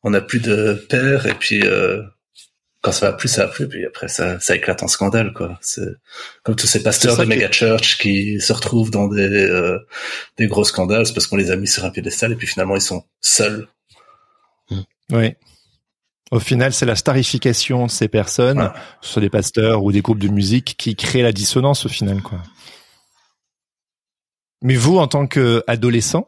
[0.03, 2.01] On n'a plus de père et puis euh,
[2.81, 3.67] quand ça va plus, ça va plus.
[3.67, 5.57] Puis après, ça, ça éclate en scandale, quoi.
[5.61, 5.81] C'est
[6.43, 9.79] comme tous ces pasteurs de méga church qui se retrouvent dans des euh,
[10.37, 12.75] des gros scandales, c'est parce qu'on les a mis sur un piédestal et puis finalement
[12.75, 13.67] ils sont seuls.
[15.11, 15.35] Oui.
[16.31, 18.71] Au final, c'est la starification de ces personnes,
[19.01, 22.21] ce soit des pasteurs ou des groupes de musique, qui crée la dissonance au final,
[22.21, 22.39] quoi.
[24.61, 26.27] Mais vous, en tant qu'adolescent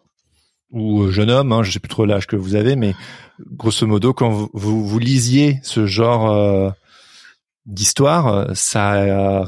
[0.70, 2.94] ou jeune homme, hein, je sais plus trop l'âge que vous avez, mais
[3.40, 6.70] grosso modo, quand vous, vous, lisiez ce genre euh,
[7.66, 9.46] d'histoire, ça a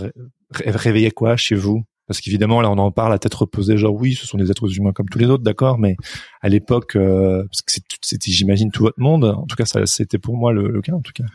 [0.51, 1.83] réveillé quoi chez vous?
[2.09, 4.75] Parce qu'évidemment, là, on en parle à tête reposée, genre oui, ce sont des êtres
[4.75, 5.95] humains comme tous les autres, d'accord, mais
[6.41, 9.25] à l'époque, euh, parce que c'était, j'imagine, tout votre monde.
[9.25, 11.25] En tout cas, c'était pour moi le, cas, en tout cas.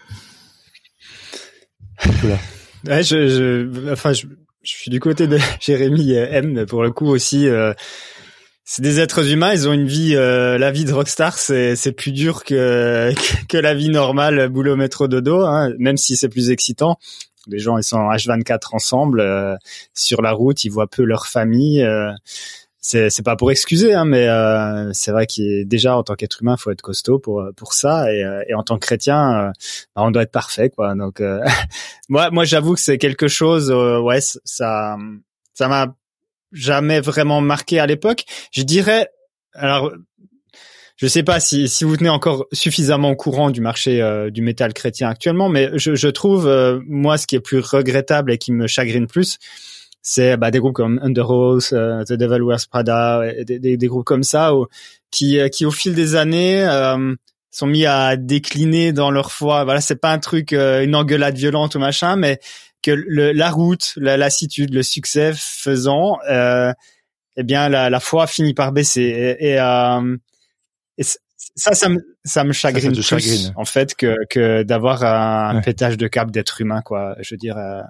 [2.88, 4.26] Ouais, je, je, enfin, je,
[4.64, 6.66] je, suis du côté de Jérémy M.
[6.66, 7.72] Pour le coup aussi, euh,
[8.64, 9.52] c'est des êtres humains.
[9.52, 13.12] Ils ont une vie, euh, la vie de rockstar, c'est, c'est plus dur que
[13.48, 16.98] que la vie normale, boulot métro dodo, hein, même si c'est plus excitant.
[17.46, 19.56] Les gens, ils sont H24 ensemble euh,
[19.92, 21.82] sur la route, ils voient peu leur famille.
[21.82, 22.12] Euh,
[22.80, 26.58] c'est pas pour excuser, hein, mais euh, c'est vrai qu'il déjà en tant qu'être humain,
[26.58, 29.52] faut être costaud pour pour ça, et, et en tant que chrétien,
[29.96, 30.94] bah, on doit être parfait, quoi.
[30.94, 31.22] Donc
[32.10, 34.98] moi, moi, j'avoue que c'est quelque chose, ouais, ça,
[35.54, 35.96] ça m'a
[36.52, 38.24] jamais vraiment marqué à l'époque.
[38.52, 39.08] Je dirais,
[39.54, 39.90] alors
[40.96, 44.42] je sais pas si, si vous tenez encore suffisamment au courant du marché euh, du
[44.42, 48.38] métal chrétien actuellement, mais je, je trouve euh, moi ce qui est plus regrettable et
[48.38, 49.38] qui me chagrine plus,
[50.02, 54.04] c'est bah, des groupes comme Under Oath, The Devil Wears Prada, des, des, des, groupes
[54.04, 54.52] comme ça
[55.10, 56.68] qui qui au fil des années
[57.50, 59.64] sont mis à décliner dans leur foi.
[59.64, 62.38] Voilà, c'est pas un truc une engueulade violente ou machin, mais
[62.84, 66.72] que le, la route, la lassitude, le succès faisant, euh,
[67.36, 69.36] eh bien la, la foi finit par baisser.
[69.40, 70.16] Et, euh,
[71.02, 76.06] ça, ça me, ça me chagrine plus en fait que, que d'avoir un pétage de
[76.06, 77.16] câble d'être humain, quoi.
[77.20, 77.58] Je veux dire.
[77.58, 77.82] Euh,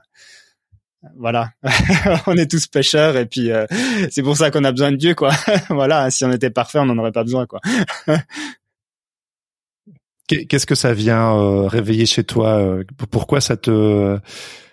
[1.16, 1.50] voilà,
[2.26, 3.66] on est tous pêcheurs et puis euh,
[4.10, 5.32] c'est pour ça qu'on a besoin de Dieu, quoi.
[5.68, 7.60] voilà, si on était parfait, on n'en aurait pas besoin, quoi.
[10.26, 12.78] Qu'est-ce que ça vient euh, réveiller chez toi
[13.10, 14.18] Pourquoi ça te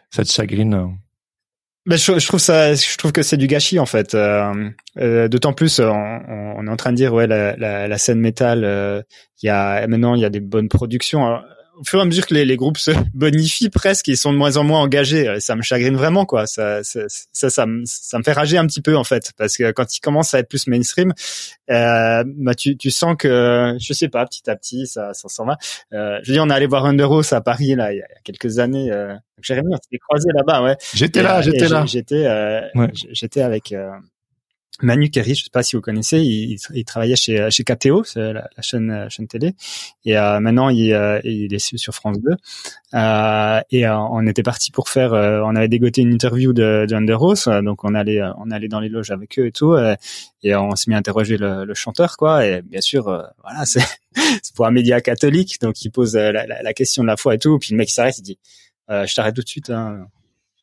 [0.09, 0.97] ça te chagrine?
[1.87, 4.13] Ben, je, trouve ça, je trouve que c'est du gâchis en fait.
[4.13, 7.97] Euh, euh, D'autant plus, on, on, est en train de dire ouais la, la, la
[7.97, 9.01] scène métal, euh,
[9.41, 11.41] il y a maintenant il y a des bonnes productions.
[11.81, 14.37] Au fur et à mesure que les, les, groupes se bonifient presque, ils sont de
[14.37, 15.39] moins en moins engagés.
[15.39, 16.45] Ça me chagrine vraiment, quoi.
[16.45, 19.57] Ça, ça, ça, ça, me, ça me fait rager un petit peu, en fait, parce
[19.57, 21.13] que quand ils commencent à être plus mainstream,
[21.71, 25.45] euh, bah tu, tu sens que, je sais pas, petit à petit, ça, ça s'en
[25.45, 25.57] va.
[25.93, 28.07] Euh, je veux dire, on est allé voir Underos à Paris là il y a
[28.23, 28.91] quelques années.
[28.91, 30.75] Euh, Jérémy, on s'était croisé là-bas, ouais.
[30.93, 31.85] J'étais là, j'étais là.
[31.85, 32.61] J'étais, euh,
[32.93, 33.73] j'étais avec.
[34.81, 38.03] Euh, Manu Kerry, je sais pas si vous connaissez, il, il travaillait chez chez KTO,
[38.15, 39.53] la, la, chaîne euh, chaîne télé,
[40.05, 42.31] et euh, maintenant il, euh, il est sur France 2.
[42.93, 47.83] Euh, et on était parti pour faire, on avait dégoté une interview de, de donc
[47.83, 49.75] on allait on allait dans les loges avec eux et tout,
[50.43, 54.55] et on s'est mis à interroger le, le, chanteur quoi, et bien sûr voilà c'est
[54.55, 57.39] pour un média catholique, donc il pose la, la, la, question de la foi et
[57.39, 58.39] tout, puis le mec s'arrête, il dit
[58.89, 59.69] je t'arrête tout de suite.
[59.69, 60.07] Hein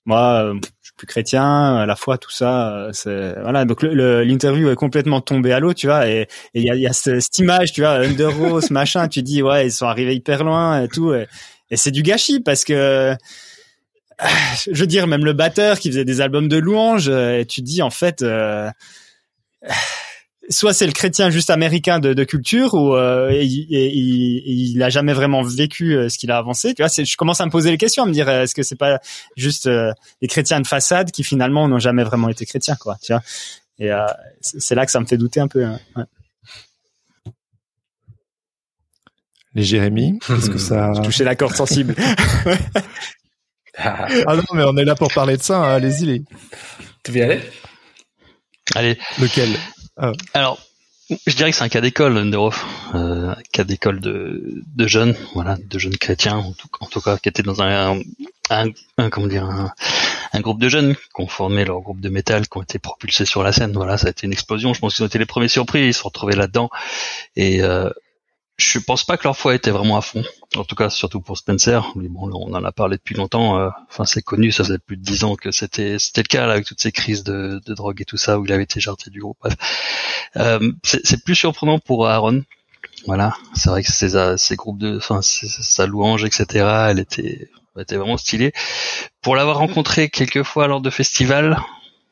[0.09, 3.65] moi euh, je suis plus chrétien à la fois tout ça euh, voilà.
[3.65, 6.93] Donc l'interview est complètement tombée à l'eau tu vois et il y a, y a
[6.93, 10.83] cette image tu vois Under Rose machin tu dis ouais ils sont arrivés hyper loin
[10.83, 11.29] et tout et,
[11.75, 13.15] c'est du gâchis parce que
[14.65, 17.83] je veux dire même le batteur qui faisait des albums de louanges et tu dis
[17.83, 18.71] en fait euh,
[20.51, 25.43] soit c'est le chrétien juste américain de, de culture ou euh, il, a jamais vraiment
[25.43, 26.75] vécu euh, ce qu'il a avancé.
[26.75, 28.77] Tu vois, je commence à me poser les questions, à me dire est-ce que c'est
[28.77, 29.01] pas
[29.37, 29.93] juste euh,
[30.23, 32.97] les chrétiens de façade qui finalement n'ont jamais vraiment été chrétiens, quoi.
[33.03, 33.23] Tu vois.
[33.79, 34.07] Et euh,
[34.41, 35.65] c'est là que ça me fait douter un peu.
[35.65, 35.79] Hein.
[35.97, 36.05] Ouais.
[39.55, 41.95] Les Jérémy, est-ce que ça touché la corde sensible
[43.81, 45.59] Ah non, mais on est là pour parler de ça.
[45.59, 45.77] Hein.
[45.77, 46.23] Allez-y, les.
[47.05, 47.41] Tu veux y aller?
[48.75, 48.99] Allez.
[49.21, 49.51] Lequel?
[49.99, 50.13] Ah.
[50.35, 50.59] Alors,
[51.27, 55.57] je dirais que c'est un cas d'école, Underoff, euh, cas d'école de, de jeunes, voilà,
[55.57, 56.53] de jeunes chrétiens, en
[56.87, 57.99] tout, cas, qui étaient dans un,
[58.51, 62.59] un, comment dire, un, groupe de jeunes qui ont formé leur groupe de métal, qui
[62.59, 63.73] ont été propulsés sur la scène.
[63.73, 64.75] Voilà, ça a été une explosion.
[64.75, 66.69] Je pense qu'ils ont été les premiers surpris, ils se sont retrouvés là-dedans.
[67.35, 67.91] Et euh,
[68.59, 70.23] je pense pas que leur foi était vraiment à fond.
[70.57, 71.93] En tout cas, surtout pour Spencer.
[71.95, 73.59] Mais bon, on en a parlé depuis longtemps.
[73.59, 74.51] Euh, enfin, c'est connu.
[74.51, 76.93] Ça faisait plus de dix ans que c'était c'était le cas là, avec toutes ces
[76.93, 79.39] crises de, de, drogue et tout ça où il avait été jarté du groupe.
[80.37, 82.43] Euh, c'est plus surprenant pour Aaron.
[83.07, 86.67] Voilà, c'est vrai que ces, ces groupes de, enfin, sa louange, etc.
[86.91, 88.53] Elle était, elle était vraiment stylée.
[89.23, 91.59] Pour l'avoir rencontré quelques fois lors de festivals,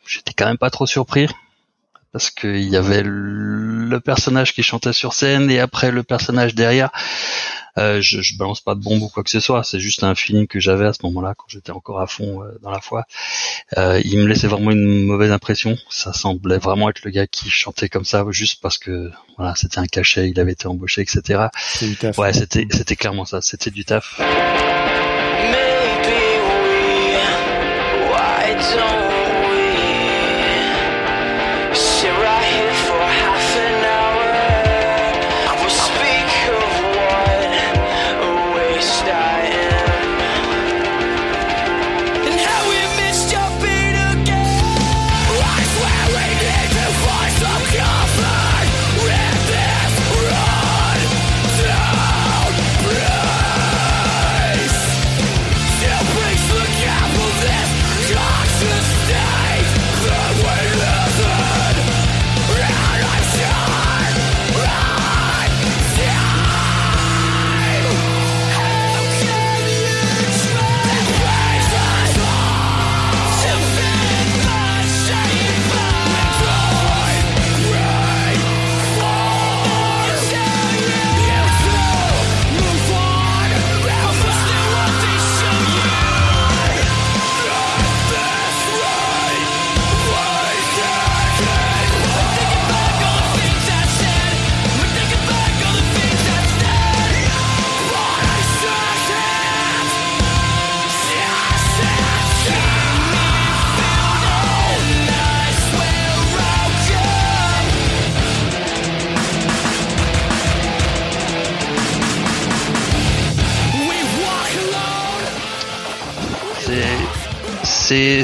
[0.07, 1.29] j'étais quand même pas trop surpris
[2.13, 6.91] parce qu'il y avait le personnage qui chantait sur scène et après le personnage derrière.
[7.79, 10.15] Euh, je, je balance pas de bombe ou quoi que ce soit, c'est juste un
[10.15, 13.05] feeling que j'avais à ce moment-là quand j'étais encore à fond euh, dans la foi.
[13.77, 15.77] Euh, il me laissait vraiment une mauvaise impression.
[15.91, 19.79] Ça semblait vraiment être le gars qui chantait comme ça juste parce que voilà, c'était
[19.79, 21.47] un cachet, il avait été embauché, etc.
[22.19, 24.21] Ouais, c'était c'était clairement ça, c'était du taf.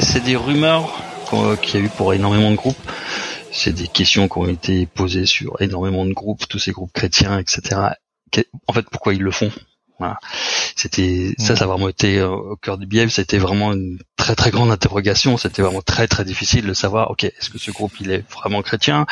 [0.01, 1.01] C'est des rumeurs
[1.61, 2.77] qu'il y a eu pour énormément de groupes.
[3.51, 7.39] C'est des questions qui ont été posées sur énormément de groupes, tous ces groupes chrétiens,
[7.39, 7.61] etc.
[8.67, 9.51] En fait, pourquoi ils le font?
[9.99, 10.17] Voilà.
[10.75, 13.07] C'était ça, ça a vraiment été euh, au cœur du biais.
[13.09, 15.37] C'était vraiment une très très grande interrogation.
[15.37, 17.11] C'était vraiment très très difficile de savoir.
[17.11, 19.05] Ok, est-ce que ce groupe il est vraiment chrétien?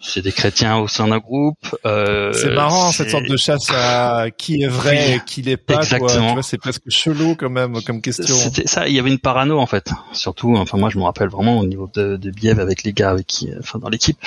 [0.00, 1.76] C'est des chrétiens au sein d'un groupe.
[1.84, 5.76] Euh, c'est marrant cette sorte de chasse à qui est vrai et qui l'est pas.
[5.76, 6.40] Exactement.
[6.42, 8.34] c'est presque chelou quand même comme question.
[8.34, 8.88] C'était ça.
[8.88, 9.90] Il y avait une parano en fait.
[10.12, 13.26] Surtout, enfin moi je me rappelle vraiment au niveau de, de avec les gars avec
[13.26, 14.18] qui, enfin dans l'équipe,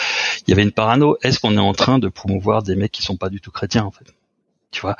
[0.46, 1.18] il y avait une parano.
[1.24, 3.86] Est-ce qu'on est en train de promouvoir des mecs qui sont pas du tout chrétiens
[3.86, 4.06] en fait?
[4.72, 4.96] Tu vois.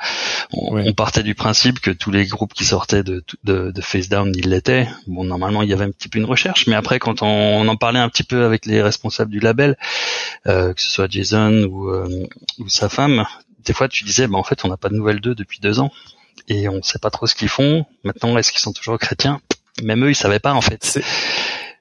[0.52, 4.32] On, partait du principe que tous les groupes qui sortaient de, de, de Face Down,
[4.36, 4.86] ils l'étaient.
[5.06, 7.76] Bon, normalement, il y avait un petit peu une recherche, mais après, quand on, en
[7.76, 9.76] parlait un petit peu avec les responsables du label,
[10.46, 12.28] euh, que ce soit Jason ou, euh,
[12.58, 13.24] ou sa femme,
[13.64, 15.80] des fois, tu disais, bah, en fait, on n'a pas de nouvelles d'eux depuis deux
[15.80, 15.90] ans
[16.48, 17.86] et on sait pas trop ce qu'ils font.
[18.04, 19.40] Maintenant, est-ce qu'ils sont toujours chrétiens?
[19.82, 21.00] Même eux, ils savaient pas, en fait.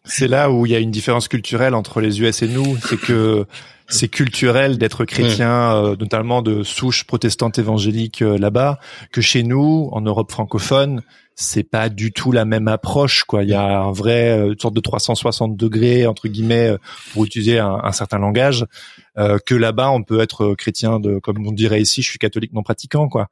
[0.04, 3.00] C'est là où il y a une différence culturelle entre les US et nous, c'est
[3.00, 3.46] que
[3.92, 5.86] c'est culturel d'être chrétien, mm.
[5.86, 8.80] euh, notamment de souche protestante évangélique euh, là-bas,
[9.12, 11.02] que chez nous, en Europe francophone,
[11.42, 13.24] c'est pas du tout la même approche.
[13.24, 16.76] Quoi, il y a un vrai euh, une sorte de 360 degrés entre guillemets
[17.14, 18.66] pour utiliser un, un certain langage
[19.46, 22.64] que là-bas on peut être chrétien de, comme on dirait ici, je suis catholique non
[22.64, 23.10] pratiquant.
[23.10, 23.28] Quoi.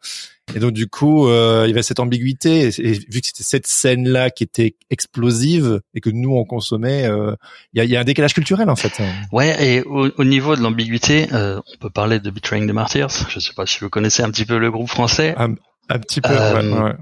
[0.55, 2.67] Et donc du coup, euh, il y avait cette ambiguïté.
[2.67, 7.35] Et, vu que c'était cette scène-là qui était explosive et que nous on consommait, euh,
[7.73, 9.01] il y, a, y, a, un décalage culturel en fait.
[9.31, 13.27] Ouais, et au, au niveau de l'ambiguïté, euh, on peut parler de Betraying the Martyrs.
[13.29, 15.33] Je sais pas si vous connaissez un petit peu le groupe français.
[15.37, 15.55] Un,
[15.89, 16.29] un petit peu.
[16.29, 16.93] ouais, ouais.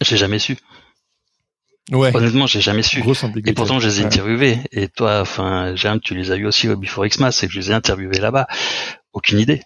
[0.00, 0.56] J'ai jamais su.
[1.90, 2.14] Ouais.
[2.16, 3.02] Honnêtement, j'ai jamais su.
[3.44, 4.58] Et pourtant, je les ai interviewés.
[4.72, 7.60] Et toi, enfin, Jérôme, tu les as eu aussi au Before Xmas, c'est que je
[7.60, 8.46] les ai interviewés là-bas.
[9.12, 9.62] Aucune idée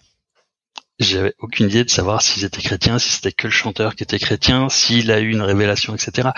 [0.99, 4.19] j'avais aucune idée de savoir s'ils étaient chrétiens, si c'était que le chanteur qui était
[4.19, 6.29] chrétien, s'il a eu une révélation, etc.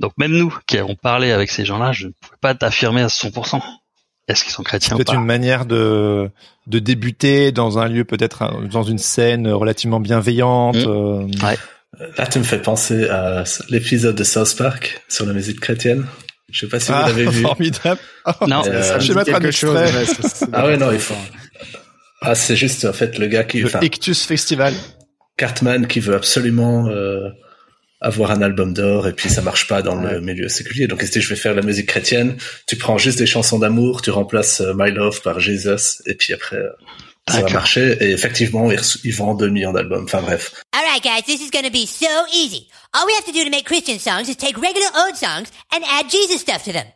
[0.00, 3.06] Donc même nous qui avons parlé avec ces gens-là, je ne pouvais pas t'affirmer à
[3.06, 3.60] 100%.
[4.28, 6.30] Est-ce qu'ils sont chrétiens C'est peut-être une manière de
[6.66, 10.76] de débuter dans un lieu peut-être dans une scène relativement bienveillante.
[10.76, 10.88] Mmh.
[10.88, 11.26] Euh...
[11.42, 11.58] Ouais.
[12.16, 16.06] Là, tu me fais penser à l'épisode de South Park sur la musique chrétienne.
[16.50, 17.42] Je sais pas si vous ah, l'avez vu.
[17.42, 18.00] Formidable.
[18.46, 19.78] non, euh, ça je vais mettre un chose.
[20.52, 21.14] ah ouais, non, il faut.
[22.22, 23.60] Ah, c'est juste en fait le gars qui.
[23.60, 24.74] Le Ictus Festival.
[25.36, 27.28] Cartman qui veut absolument euh,
[28.00, 30.86] avoir un album d'or et puis ça marche pas dans le milieu séculier.
[30.86, 32.36] Donc il se dit je vais faire la musique chrétienne.
[32.66, 36.32] Tu prends juste des chansons d'amour, tu remplaces euh, My Love par Jesus et puis
[36.32, 36.56] après.
[36.56, 36.70] Euh,
[37.28, 37.40] ça
[37.80, 40.04] et effectivement ils, ils vendent 2 millions d'albums.
[40.04, 40.62] Enfin bref.
[40.74, 42.68] Alright guys, this is gonna be so easy.
[42.94, 45.84] All we have to do to make Christian songs is take regular old songs and
[45.84, 46.86] add Jesus stuff to them.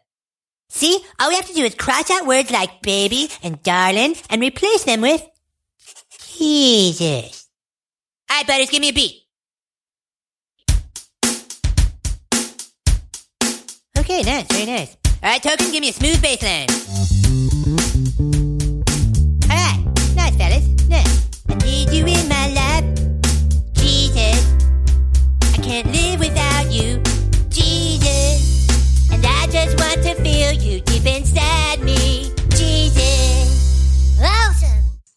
[0.68, 0.98] See?
[1.20, 4.84] All we have to do is cross out words like baby and darling and replace
[4.84, 5.22] them with
[6.36, 7.48] Jesus.
[8.30, 9.20] Alright, buddies, give me a beat.
[13.96, 14.96] Okay, nice, very nice.
[15.22, 17.03] Alright, Token, give me a smooth bass line.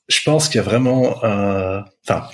[0.07, 2.27] Je pense qu'il y a vraiment, enfin,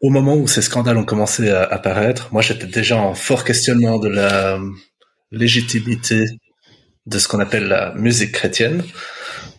[0.00, 3.98] au moment où ces scandales ont commencé à apparaître, moi j'étais déjà en fort questionnement
[3.98, 4.58] de la
[5.32, 6.26] légitimité
[7.06, 8.84] de ce qu'on appelle la musique chrétienne,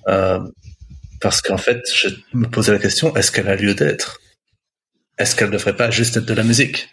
[0.07, 0.39] euh,
[1.21, 4.19] parce qu'en fait, je me posais la question est-ce qu'elle a lieu d'être?
[5.17, 6.89] Est-ce qu'elle ne devrait pas juste être de la musique?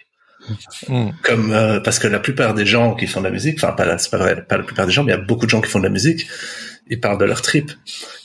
[0.89, 1.11] Hmm.
[1.23, 3.99] Comme euh, parce que la plupart des gens qui font de la musique, enfin pas,
[3.99, 5.61] c'est pas vrai, pas la plupart des gens, mais il y a beaucoup de gens
[5.61, 6.27] qui font de la musique.
[6.89, 7.73] Ils parlent de leur trip,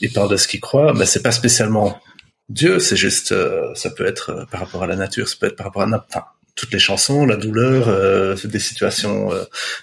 [0.00, 2.00] ils parlent de ce qu'ils croient, mais c'est pas spécialement
[2.48, 5.46] Dieu, c'est juste, euh, ça peut être euh, par rapport à la nature, ça peut
[5.46, 6.24] être par rapport à enfin,
[6.54, 9.30] toutes les chansons, la douleur, des situations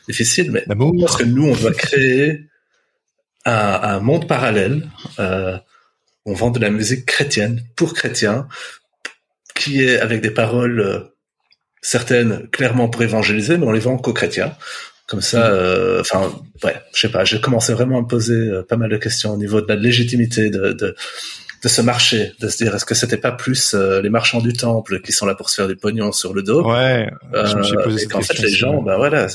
[0.08, 2.46] difficiles, mais parce que nous on doit créer
[3.44, 4.88] un, un monde parallèle.
[6.30, 8.48] On vend de la musique chrétienne pour chrétiens,
[9.56, 11.10] qui est avec des paroles
[11.82, 14.54] certaines clairement pour évangéliser, mais on les vend qu'aux chrétiens.
[15.08, 15.54] Comme ça, mm.
[15.54, 16.32] euh, enfin,
[16.64, 19.34] ouais, je sais pas, j'ai commencé vraiment à me poser euh, pas mal de questions
[19.34, 20.96] au niveau de la légitimité de, de,
[21.64, 24.54] de ce marché, de se dire est-ce que c'était pas plus euh, les marchands du
[24.54, 26.64] temple qui sont là pour se faire du pognon sur le dos?
[26.64, 29.26] Ouais, je me suis posé cette fait, les gens, ben voilà,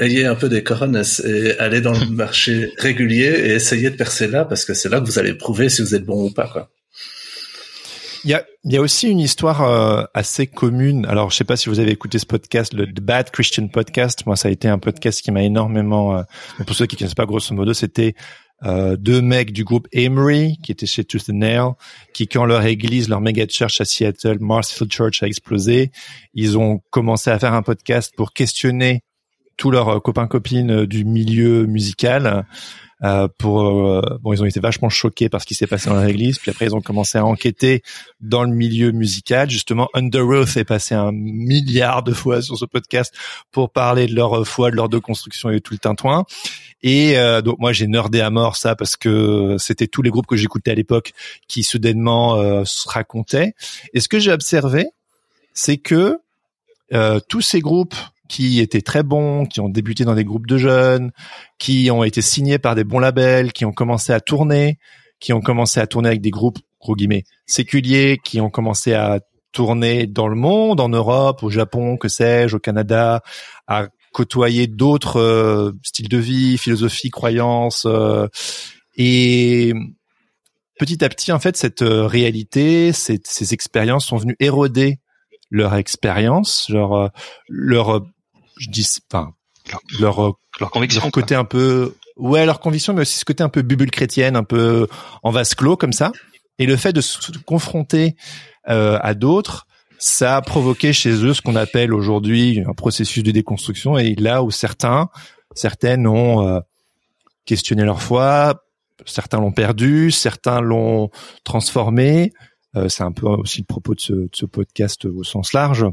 [0.00, 4.26] ayez un peu des couronnes et allez dans le marché régulier et essayez de percer
[4.26, 6.48] là parce que c'est là que vous allez prouver si vous êtes bon ou pas,
[6.48, 6.70] quoi.
[8.24, 11.06] Il y a, il y a aussi une histoire euh, assez commune.
[11.06, 14.26] Alors, je sais pas si vous avez écouté ce podcast, le The Bad Christian Podcast.
[14.26, 16.18] Moi, ça a été un podcast qui m'a énormément.
[16.18, 16.22] Euh,
[16.66, 18.14] pour ceux qui ne connaissent pas, grosso modo, c'était
[18.64, 21.70] euh, deux mecs du groupe Emery qui étaient chez Tooth and Nail,
[22.12, 25.90] qui quand leur église, leur méga church à Seattle, Marsfield Church a explosé,
[26.34, 29.02] ils ont commencé à faire un podcast pour questionner
[29.60, 32.46] tous leurs copains copines du milieu musical.
[33.02, 36.04] Euh, pour euh, bon ils ont été vachement choqués par ce qui s'est passé dans
[36.04, 37.82] l'église puis après ils ont commencé à enquêter
[38.20, 39.48] dans le milieu musical.
[39.48, 43.14] Justement Under Oath est passé un milliard de fois sur ce podcast
[43.52, 46.24] pour parler de leur foi de leur de construction et tout le tintouin.
[46.82, 50.26] Et euh, donc moi j'ai nerdé à mort ça parce que c'était tous les groupes
[50.26, 51.12] que j'écoutais à l'époque
[51.48, 53.54] qui soudainement se racontaient.
[53.94, 54.88] Et ce que j'ai observé
[55.54, 56.18] c'est que
[57.28, 57.96] tous ces groupes
[58.30, 61.10] qui étaient très bons, qui ont débuté dans des groupes de jeunes,
[61.58, 64.78] qui ont été signés par des bons labels, qui ont commencé à tourner,
[65.18, 69.18] qui ont commencé à tourner avec des groupes gros guillemets séculiers, qui ont commencé à
[69.50, 73.20] tourner dans le monde, en Europe, au Japon, que sais-je, au Canada,
[73.66, 78.28] à côtoyer d'autres euh, styles de vie, philosophies, croyances, euh,
[78.96, 79.74] et
[80.78, 85.00] petit à petit, en fait, cette euh, réalité, ces, ces expériences sont venues éroder
[85.50, 87.10] leur expérience, leur
[87.48, 88.04] leur
[88.60, 89.32] je dis, enfin,
[89.98, 93.48] leur euh, leur conviction, côté un peu, ouais, leur conviction, mais aussi ce côté un
[93.48, 94.86] peu bulle chrétienne, un peu
[95.22, 96.12] en vase clos comme ça.
[96.58, 98.16] Et le fait de se confronter
[98.68, 99.66] euh, à d'autres,
[99.98, 103.96] ça a provoqué chez eux ce qu'on appelle aujourd'hui un processus de déconstruction.
[103.96, 105.08] Et là où certains,
[105.54, 106.60] certaines ont euh,
[107.46, 108.62] questionné leur foi,
[109.06, 111.10] certains l'ont perdu, certains l'ont
[111.44, 112.32] transformé.
[112.76, 115.86] Euh, c'est un peu aussi le propos de ce, de ce podcast au sens large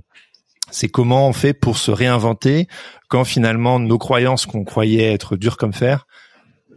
[0.72, 2.68] c'est comment on fait pour se réinventer
[3.08, 6.08] quand finalement nos croyances qu'on croyait être dures comme fer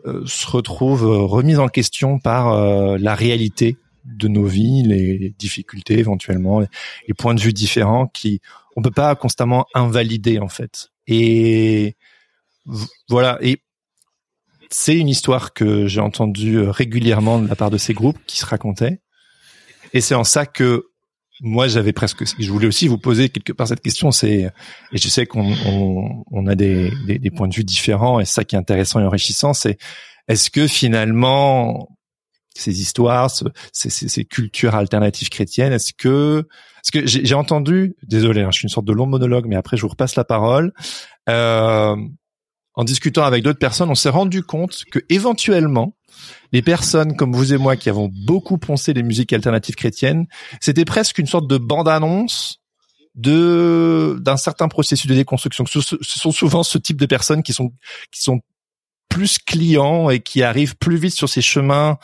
[0.07, 5.35] euh, se retrouvent euh, remises en question par euh, la réalité de nos vies, les
[5.39, 8.41] difficultés éventuellement, les points de vue différents qui
[8.77, 10.91] on peut pas constamment invalider en fait.
[11.07, 11.97] Et
[13.09, 13.39] voilà.
[13.43, 13.61] Et
[14.71, 18.47] c'est une histoire que j'ai entendue régulièrement de la part de ces groupes qui se
[18.47, 19.01] racontaient.
[19.93, 20.90] Et c'est en ça que
[21.41, 24.51] moi j'avais presque je voulais aussi vous poser quelque part cette question c'est
[24.93, 28.25] et je sais qu'on on, on a des, des, des, points de vue différents et
[28.25, 29.79] ça qui est intéressant et enrichissant c'est
[30.29, 31.89] est-ce que finalement
[32.55, 36.47] ces histoires ces, ces, ces cultures alternatives chrétiennes est-ce que
[36.77, 39.77] parce que j'ai entendu désolé hein, je suis une sorte de long monologue mais après
[39.77, 40.73] je vous repasse la parole
[41.29, 41.97] euh,
[42.75, 45.95] en discutant avec d'autres personnes on s'est rendu compte que éventuellement
[46.53, 50.27] les personnes comme vous et moi qui avons beaucoup poncé les musiques alternatives chrétiennes,
[50.61, 52.61] c'était presque une sorte de bande-annonce
[53.15, 55.65] de d'un certain processus de déconstruction.
[55.67, 57.73] Ce, sont souvent ce type de personnes qui sont
[58.13, 58.41] qui sont
[59.09, 61.99] plus clients et qui arrivent plus vite sur ces chemins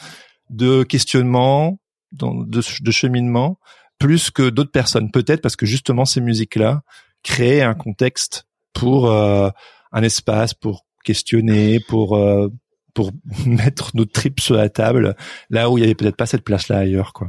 [0.51, 1.79] de questionnement,
[2.13, 3.59] de, cheminement,
[3.99, 5.11] plus que d'autres personnes.
[5.11, 6.83] Peut-être parce que justement ces musiques-là
[7.23, 9.49] créent un contexte pour euh,
[9.93, 12.49] un espace pour questionner, pour euh,
[12.97, 13.13] pour
[13.47, 15.15] mettre nos tripes sur la table
[15.51, 17.29] là où il y avait peut-être pas cette place là ailleurs quoi.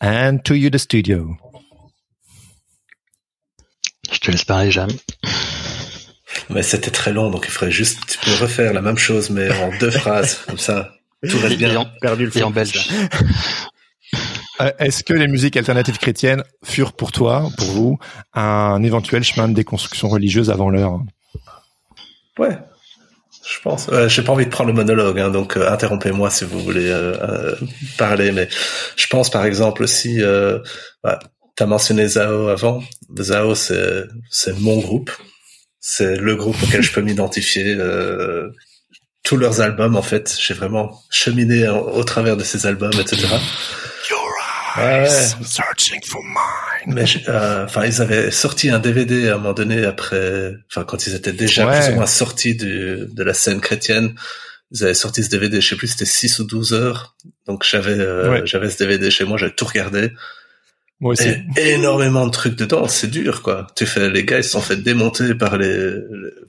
[0.00, 1.36] And to you the studio.
[4.10, 4.90] Je te laisse parler, Jam.
[6.50, 9.50] Mais c'était très long, donc il faudrait juste tu peux refaire la même chose, mais
[9.50, 10.92] en deux phrases, comme ça,
[11.28, 11.90] tout va bien.
[12.00, 12.90] Perdu le et en belge.
[14.60, 17.98] Euh, est-ce que les musiques alternatives chrétiennes furent pour toi, pour vous,
[18.34, 21.00] un éventuel chemin de déconstruction religieuse avant l'heure?
[22.38, 22.58] Ouais,
[23.44, 23.88] je pense.
[23.88, 26.88] Euh, J'ai pas envie de prendre le monologue, hein, donc euh, interrompez-moi si vous voulez
[26.88, 27.56] euh, euh,
[27.98, 28.32] parler.
[28.32, 28.48] Mais
[28.96, 30.58] je pense par exemple aussi, euh,
[31.02, 31.18] bah,
[31.56, 32.82] tu as mentionné Zao avant.
[33.18, 35.10] Zao, c'est c'est mon groupe.
[35.80, 37.76] C'est le groupe auquel je peux m'identifier.
[39.24, 43.26] tous leurs albums, en fait, j'ai vraiment cheminé au, travers de ces albums, etc.
[44.76, 45.08] Ouais.
[45.08, 46.94] Searching for mine.
[46.94, 51.06] Mais euh, enfin, ils avaient sorti un DVD à un moment donné après, enfin quand
[51.06, 54.14] ils étaient déjà plus ou moins sortis du, de la scène chrétienne.
[54.70, 57.14] Ils avaient sorti ce DVD, je sais plus, c'était 6 ou 12 heures.
[57.46, 60.12] Donc j'avais euh, j'avais ce DVD chez moi, j'avais tout regardé.
[61.00, 61.28] Moi aussi.
[61.56, 63.66] Et énormément de trucs dedans, c'est dur quoi.
[63.76, 65.96] Tu fais les gars, ils se sont fait démonter par les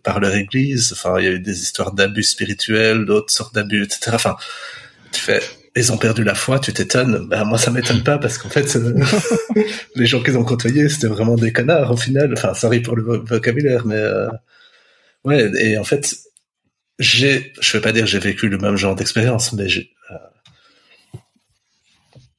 [0.04, 0.94] par leur église.
[0.94, 4.12] Enfin, il y a eu des histoires d'abus spirituels, d'autres sortes d'abus, etc.
[4.14, 4.38] Enfin,
[5.12, 5.41] tu fais
[5.76, 7.28] ils ont perdu la foi, tu t'étonnes.
[7.28, 8.94] Ben, moi, ça m'étonne pas parce qu'en fait, euh,
[9.95, 12.34] les gens qu'ils ont côtoyés, c'était vraiment des connards au final.
[12.34, 14.30] Enfin, sorry pour le vocabulaire, mais euh,
[15.26, 15.52] ouais.
[15.60, 16.16] Et en fait,
[17.00, 20.18] j'ai, je vais pas dire j'ai vécu le même genre d'expérience, mais euh,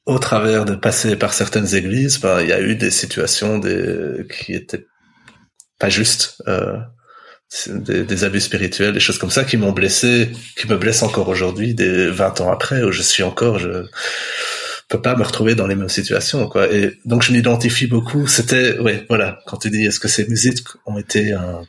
[0.06, 4.52] au travers de passer par certaines églises, ben, il y a eu des situations qui
[4.52, 4.86] étaient
[5.80, 6.40] pas justes.
[7.68, 11.28] Des, des, abus spirituels, des choses comme ça qui m'ont blessé, qui me blessent encore
[11.28, 13.84] aujourd'hui, des 20 ans après, où je suis encore, je
[14.88, 16.72] peux pas me retrouver dans les mêmes situations, quoi.
[16.72, 18.26] Et donc je m'identifie beaucoup.
[18.26, 21.62] C'était, ouais, voilà, quand tu dis est-ce que ces musiques ont été un,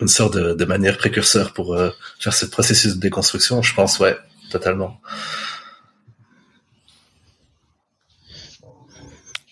[0.00, 3.98] une sorte de, de, manière précurseur pour euh, faire ce processus de déconstruction, je pense,
[3.98, 4.16] ouais,
[4.50, 5.00] totalement.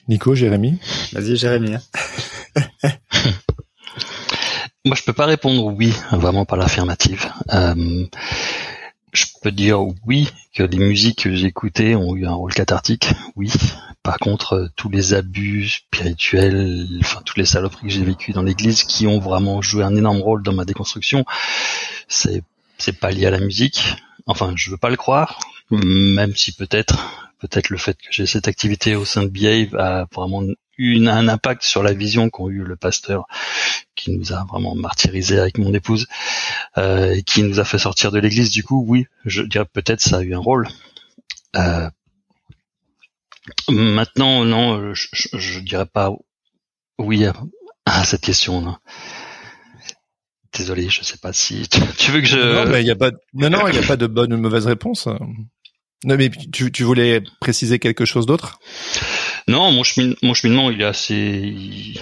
[0.08, 0.80] Nico, Jérémy?
[1.12, 1.76] Vas-y, Jérémy.
[1.76, 2.90] Hein.
[4.84, 7.30] moi, je peux pas répondre oui, vraiment par l'affirmative.
[7.52, 8.06] Euh,
[9.12, 13.52] je peux dire oui que les musiques que j'écoutais ont eu un rôle cathartique, oui.
[14.02, 18.42] Par contre, euh, tous les abus spirituels, enfin toutes les saloperies que j'ai vécues dans
[18.42, 21.24] l'église, qui ont vraiment joué un énorme rôle dans ma déconstruction,
[22.08, 22.42] c'est
[22.78, 23.96] c'est pas lié à la musique.
[24.26, 25.38] Enfin, je veux pas le croire,
[25.70, 26.96] même si peut-être
[27.40, 30.42] peut-être le fait que j'ai cette activité au sein de Behave a vraiment
[30.80, 33.26] un impact sur la vision qu'ont eu le pasteur
[33.94, 36.06] qui nous a vraiment martyrisé avec mon épouse
[36.78, 38.50] euh, et qui nous a fait sortir de l'église.
[38.50, 40.68] Du coup oui je dirais peut-être ça a eu un rôle.
[41.56, 41.88] Euh,
[43.68, 46.12] maintenant non je, dirais pas
[46.98, 47.26] oui
[47.86, 48.76] à, cette question
[50.56, 52.84] désolé je sais pas si tu, veux que je non mais
[53.34, 55.08] non non il y a pas de bonne ou de mauvaise réponse
[56.04, 58.58] non mais tu, tu voulais préciser quelque chose d'autre?
[59.48, 59.82] Non, mon,
[60.22, 61.94] mon cheminement, il est assez,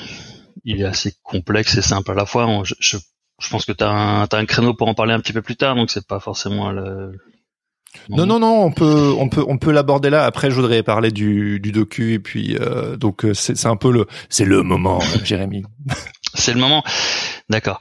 [0.65, 2.62] il est assez complexe et simple à la fois.
[2.65, 2.99] Je, je,
[3.51, 5.91] pense que tu as, un créneau pour en parler un petit peu plus tard, donc
[5.91, 7.12] c'est pas forcément le.
[8.11, 10.25] Non, non, non, on peut, on peut, on peut l'aborder là.
[10.25, 13.91] Après, je voudrais parler du, du docu et puis euh, donc euh, c'est, un peu
[13.91, 15.65] le, c'est le moment, euh, Jérémy.
[16.35, 16.85] c'est le moment,
[17.49, 17.81] d'accord.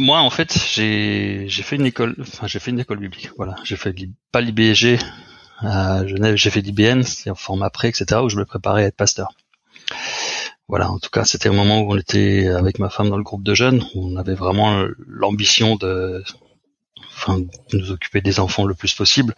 [0.00, 3.30] Moi, en fait, j'ai, fait une école, enfin, j'ai fait une école biblique.
[3.36, 3.94] Voilà, j'ai fait
[4.32, 4.98] pas l'IBG,
[5.58, 8.86] à Genève, j'ai fait l'IBN, c'est en format pré, etc., où je me préparais à
[8.86, 9.32] être pasteur.
[10.68, 13.24] Voilà, en tout cas, c'était un moment où on était avec ma femme dans le
[13.24, 16.22] groupe de jeunes, où on avait vraiment l'ambition de,
[17.16, 19.34] enfin, de nous occuper des enfants le plus possible,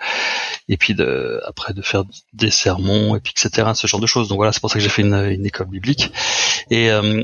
[0.68, 4.28] et puis de, après de faire des sermons, et puis etc., ce genre de choses.
[4.28, 6.12] Donc voilà, c'est pour ça que j'ai fait une, école biblique.
[6.70, 7.22] Et euh,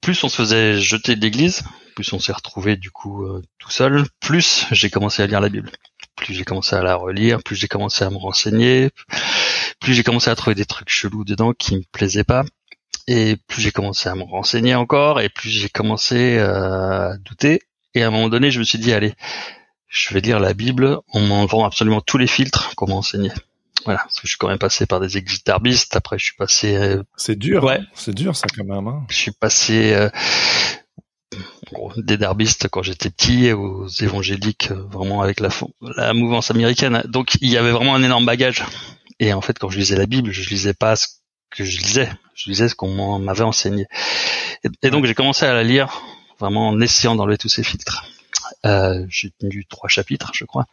[0.00, 1.62] plus on se faisait jeter de l'église,
[1.96, 5.48] plus on s'est retrouvé du coup euh, tout seul, plus j'ai commencé à lire la
[5.48, 5.72] Bible
[6.16, 8.90] plus j'ai commencé à la relire, plus j'ai commencé à me renseigner,
[9.80, 12.44] plus j'ai commencé à trouver des trucs chelous dedans qui me plaisaient pas,
[13.06, 17.60] et plus j'ai commencé à me renseigner encore, et plus j'ai commencé à douter.
[17.94, 19.14] Et à un moment donné, je me suis dit, allez,
[19.88, 23.30] je vais lire la Bible en m'enlevant absolument tous les filtres qu'on m'a enseigné.
[23.84, 25.44] Voilà, parce que je suis quand même passé par des églises
[25.92, 26.74] Après, je suis passé.
[26.74, 27.62] Euh, c'est dur.
[27.62, 27.78] Ouais.
[27.80, 27.86] Hein.
[27.94, 28.88] c'est dur ça quand même.
[28.88, 29.06] Hein.
[29.08, 30.10] Je suis passé euh,
[31.96, 35.48] des darbistes quand j'étais petit, aux évangéliques euh, vraiment avec la,
[35.96, 37.02] la mouvance américaine.
[37.06, 38.64] Donc il y avait vraiment un énorme bagage.
[39.18, 41.08] Et en fait, quand je lisais la Bible, je lisais pas ce
[41.50, 43.86] que je lisais, je lisais ce qu'on m'avait enseigné.
[44.82, 46.02] Et, donc j'ai commencé à la lire
[46.38, 48.04] vraiment en essayant d'enlever tous ces filtres.
[48.64, 50.66] Euh, j'ai tenu trois chapitres, je crois,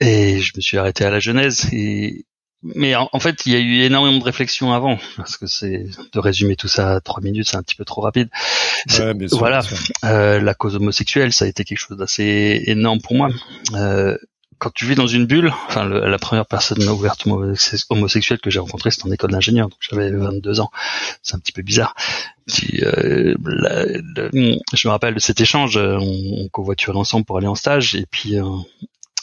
[0.00, 1.68] et je me suis arrêté à la Genèse.
[1.72, 2.26] Et
[2.62, 6.18] mais en, fait, il y a eu énormément de réflexions avant, parce que c'est de
[6.18, 8.28] résumer tout ça à trois minutes, c'est un petit peu trop rapide.
[9.32, 9.62] voilà,
[10.04, 13.30] euh, la cause homosexuelle, ça a été quelque chose d'assez énorme pour moi.
[13.74, 14.16] Euh,
[14.58, 17.40] quand tu vis dans une bulle, enfin la première personne ouvertement
[17.90, 20.70] homosexuelle que j'ai rencontrée, c'était en école d'ingénieur, donc j'avais 22 ans.
[21.20, 21.96] C'est un petit peu bizarre.
[22.84, 23.34] euh,
[24.72, 28.06] je me rappelle de cet échange, on, on covoiturait ensemble pour aller en stage, et
[28.08, 28.44] puis euh,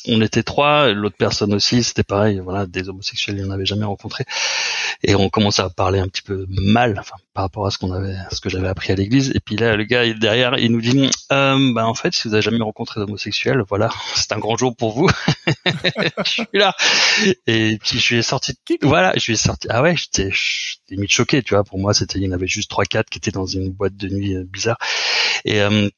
[0.07, 3.65] on était trois, l'autre personne aussi, c'était pareil, voilà, des homosexuels, il n'y en avait
[3.65, 4.25] jamais rencontré.
[5.03, 7.91] Et on commençait à parler un petit peu mal, enfin, par rapport à ce qu'on
[7.91, 9.31] avait, ce que j'avais appris à l'église.
[9.35, 12.33] Et puis là, le gars derrière, il nous dit, euh, bah, en fait, si vous
[12.33, 15.09] avez jamais rencontré d'homosexuels, voilà, c'est un grand jour pour vous.
[15.65, 16.75] je suis là.
[17.47, 20.31] Et puis je lui ai sorti, voilà, je lui ai sorti, ah ouais, j'étais,
[20.89, 23.17] limite choqué, tu vois, pour moi, c'était, il y en avait juste trois, quatre qui
[23.17, 24.77] étaient dans une boîte de nuit euh, bizarre.
[25.45, 25.89] Et, euh,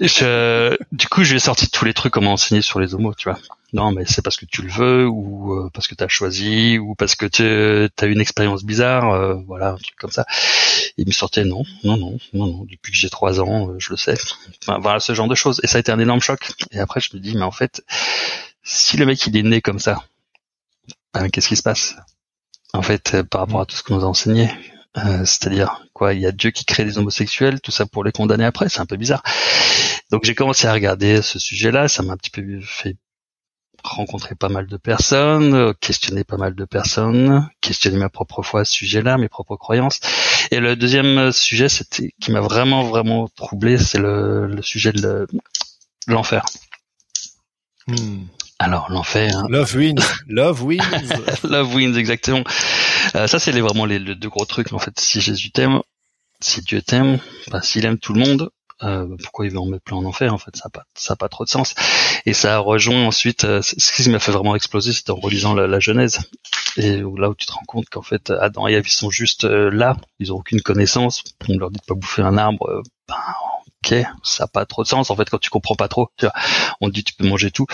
[0.00, 3.14] je, du coup, je lui ai sorti tous les trucs comment enseigner sur les homos,
[3.14, 3.38] tu vois.
[3.72, 6.78] Non, mais c'est parce que tu le veux, ou euh, parce que tu as choisi,
[6.78, 10.26] ou parce que tu as une expérience bizarre, euh, voilà, un truc comme ça.
[10.96, 12.64] Il me sortait non, non, non, non, non.
[12.70, 14.14] Depuis que j'ai trois ans, euh, je le sais.
[14.62, 15.60] Enfin, voilà, ce genre de choses.
[15.64, 16.52] Et ça a été un énorme choc.
[16.70, 17.84] Et après, je me dis, mais en fait,
[18.62, 20.04] si le mec il est né comme ça,
[21.12, 21.96] ben, qu'est-ce qui se passe?
[22.72, 24.50] En fait, par rapport à tout ce qu'on nous a enseigné,
[24.94, 28.44] c'est-à-dire quoi Il y a Dieu qui crée des homosexuels, tout ça pour les condamner
[28.44, 29.22] après, c'est un peu bizarre.
[30.10, 32.96] Donc j'ai commencé à regarder ce sujet-là, ça m'a un petit peu fait
[33.82, 38.64] rencontrer pas mal de personnes, questionner pas mal de personnes, questionner ma propre foi à
[38.64, 40.00] ce sujet-là, mes propres croyances.
[40.50, 45.26] Et le deuxième sujet, c'était qui m'a vraiment vraiment troublé, c'est le, sujet de
[46.06, 46.44] l'enfer.
[47.86, 48.24] Hmm.
[48.58, 49.36] Alors l'enfer.
[49.36, 49.46] Hein.
[49.48, 49.94] Love wins.
[50.28, 50.78] Love wins.
[51.44, 52.44] Love wins exactement.
[53.14, 54.98] Euh, ça c'est les, vraiment les, deux gros trucs en fait.
[54.98, 55.80] Si Jésus t'aime,
[56.40, 57.18] si Dieu t'aime,
[57.50, 58.50] bah, s'il aime tout le monde,
[58.82, 60.54] euh, pourquoi il veut en mettre plein en enfer en fait?
[60.56, 61.74] Ça n'a pas ça a pas trop de sens.
[62.26, 63.44] Et ça rejoint ensuite.
[63.44, 66.20] Euh, ce qui m'a fait vraiment exploser, c'était en relisant la, Genèse
[66.76, 69.44] et là où tu te rends compte qu'en fait Adam et Ève ils sont juste
[69.44, 71.24] là, ils ont aucune connaissance.
[71.48, 72.82] On leur dit de pas bouffer un arbre.
[73.08, 73.16] ben,
[73.84, 76.08] ok, ça n'a pas trop de sens en fait quand tu comprends pas trop.
[76.16, 76.34] Tu vois,
[76.80, 77.66] on te dit tu peux manger tout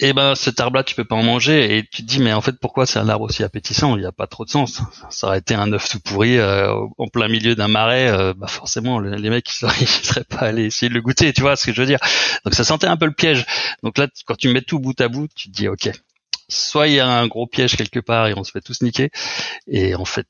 [0.00, 2.40] eh ben cet arbre-là tu peux pas en manger et tu te dis mais en
[2.40, 3.96] fait pourquoi c'est un arbre aussi appétissant?
[3.96, 4.80] Il n'y a pas trop de sens.
[5.10, 8.46] Ça aurait été un œuf tout pourri euh, en plein milieu d'un marais, euh, bah
[8.46, 9.50] forcément les mecs
[9.80, 11.98] ils seraient, pas allés essayer de le goûter, tu vois ce que je veux dire?
[12.44, 13.44] Donc ça sentait un peu le piège.
[13.82, 15.90] Donc là quand tu mets tout bout à bout, tu te dis ok,
[16.48, 19.10] soit il y a un gros piège quelque part et on se fait tous niquer,
[19.66, 20.26] et en fait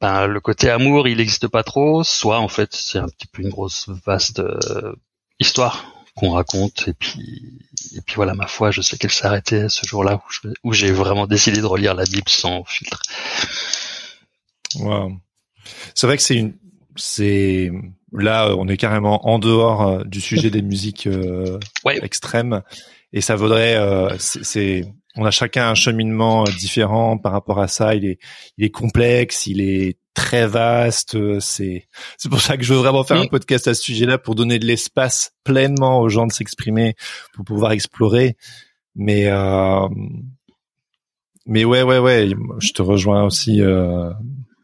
[0.00, 3.42] ben, le côté amour il n'existe pas trop, soit en fait c'est un petit peu
[3.42, 4.94] une grosse vaste euh,
[5.38, 7.58] histoire qu'on raconte et puis
[7.96, 10.22] et puis voilà ma foi je sais qu'elle s'est arrêtée ce jour-là
[10.64, 13.00] où, j'ai vraiment décidé de relire la Bible sans filtre.
[14.76, 15.12] Wow.
[15.94, 16.54] C'est vrai que c'est une
[16.96, 17.70] c'est
[18.12, 21.58] là on est carrément en dehors euh, du sujet des musiques euh,
[22.02, 22.62] extrêmes
[23.14, 24.84] et ça vaudrait euh, c'est
[25.16, 28.18] on a chacun un cheminement différent par rapport à ça il est
[28.58, 31.14] il est complexe il est très vaste.
[31.14, 31.88] Euh, c'est
[32.18, 34.58] c'est pour ça que je veux vraiment faire un podcast à ce sujet-là pour donner
[34.58, 36.94] de l'espace pleinement aux gens de s'exprimer,
[37.34, 38.36] pour pouvoir explorer.
[38.94, 39.88] Mais euh,
[41.46, 43.62] mais ouais ouais ouais, je te rejoins aussi.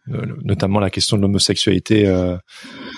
[0.09, 2.37] Euh, notamment la question de l'homosexualité, euh,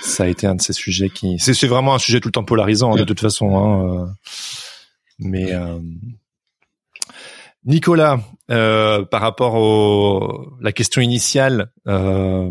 [0.03, 2.45] ça a été un de ces sujets qui c'est vraiment un sujet tout le temps
[2.45, 3.57] polarisant hein, de toute façon.
[3.57, 4.07] Hein, euh.
[5.19, 5.55] mais
[7.69, 8.19] Nicolas,
[8.51, 12.51] euh, par rapport au la question initiale, euh,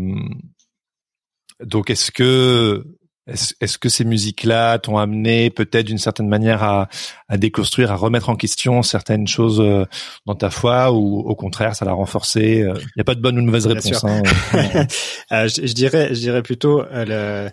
[1.62, 2.84] donc est-ce que
[3.26, 6.88] est-ce, que ces musiques-là t'ont amené peut-être d'une certaine manière à,
[7.28, 9.84] à déconstruire, à remettre en question certaines choses euh,
[10.24, 13.36] dans ta foi, ou au contraire ça l'a renforcé Il n'y a pas de bonne
[13.38, 14.04] ou de mauvaise réponse.
[14.04, 14.22] Hein.
[15.30, 17.50] je, je, dirais, je dirais plutôt le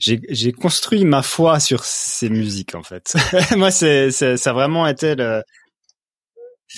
[0.00, 3.14] j'ai, j'ai construit ma foi sur ces musiques en fait.
[3.56, 5.42] Moi, c'est, c'est, ça a vraiment été le,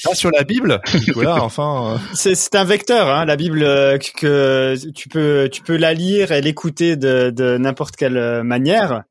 [0.04, 1.94] pas sur la Bible, Nicolas, enfin.
[1.94, 1.98] Euh.
[2.14, 6.32] C'est, c'est un vecteur, hein, la Bible, euh, que tu peux, tu peux la lire
[6.32, 9.02] et l'écouter de, de n'importe quelle euh, manière.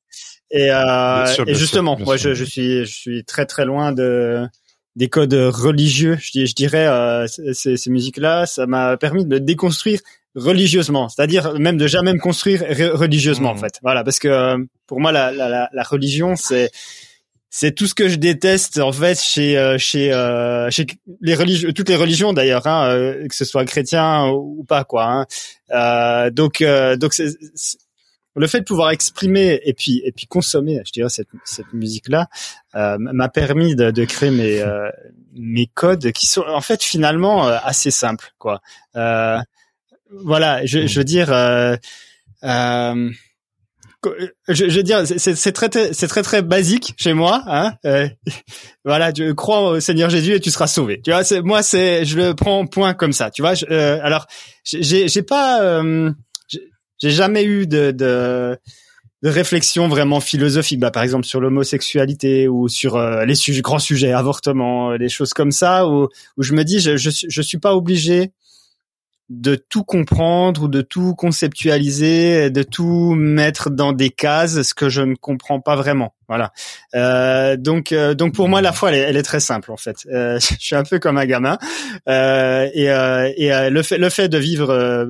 [0.49, 4.45] Et, euh, et justement, moi, je, je, suis, je suis très très loin de
[4.97, 6.17] des codes religieux.
[6.19, 10.01] Je, je dirais, euh, ces, ces musiques-là, ça m'a permis de déconstruire
[10.35, 12.63] religieusement, c'est-à-dire même de jamais me construire
[12.93, 13.59] religieusement, en mmh.
[13.59, 13.79] fait.
[13.81, 14.55] Voilà, parce que
[14.87, 16.71] pour moi, la, la, la religion, c'est
[17.53, 20.87] c'est tout ce que je déteste en fait chez euh, chez euh, chez
[21.19, 25.05] les religions toutes les religions d'ailleurs hein, euh, que ce soit chrétien ou pas quoi
[25.05, 25.25] hein.
[25.71, 26.63] euh, donc
[26.97, 27.27] donc c'est,
[28.37, 32.07] le fait de pouvoir exprimer et puis et puis consommer je dirais cette cette musique
[32.07, 32.27] là
[32.73, 34.63] m'a permis de, de créer mes
[35.33, 38.61] mes codes qui sont en fait finalement assez simples quoi
[38.93, 41.31] voilà je, je veux dire
[42.43, 43.11] euh,
[44.47, 47.43] je, je veux dire, c'est très, c'est très très basique chez moi.
[47.47, 48.07] Hein euh,
[48.85, 51.01] voilà, tu crois au Seigneur Jésus et tu seras sauvé.
[51.03, 53.29] Tu vois, moi, c'est je le prends point comme ça.
[53.31, 54.25] Tu vois, euh, alors
[54.63, 56.11] j'ai pas, euh,
[56.99, 58.57] j'ai jamais eu de, de
[59.23, 63.77] de réflexion vraiment philosophique, bah, par exemple sur l'homosexualité ou sur euh, les sujets, grands
[63.77, 66.07] sujets, avortement, les choses comme ça, où,
[66.37, 68.31] où je me dis, je, je, je suis pas obligé
[69.31, 74.89] de tout comprendre ou de tout conceptualiser, de tout mettre dans des cases, ce que
[74.89, 76.13] je ne comprends pas vraiment.
[76.27, 76.51] Voilà.
[76.95, 80.05] Euh, donc, euh, donc pour moi, la foi, elle est, très simple en fait.
[80.11, 81.57] Euh, je suis un peu comme un gamin,
[82.07, 85.07] et, et le fait, le fait de vivre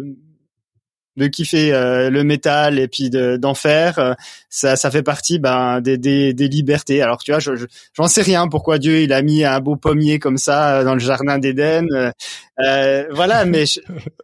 [1.18, 4.14] de kiffer euh, le métal et puis d'en faire, euh,
[4.50, 7.02] ça, ça fait partie ben, des, des, des libertés.
[7.02, 7.52] Alors tu vois, je,
[7.94, 10.94] j'en sais rien pourquoi Dieu il a mis un beau pommier comme ça euh, dans
[10.94, 12.14] le jardin d'Éden.
[12.58, 13.66] voilà, mais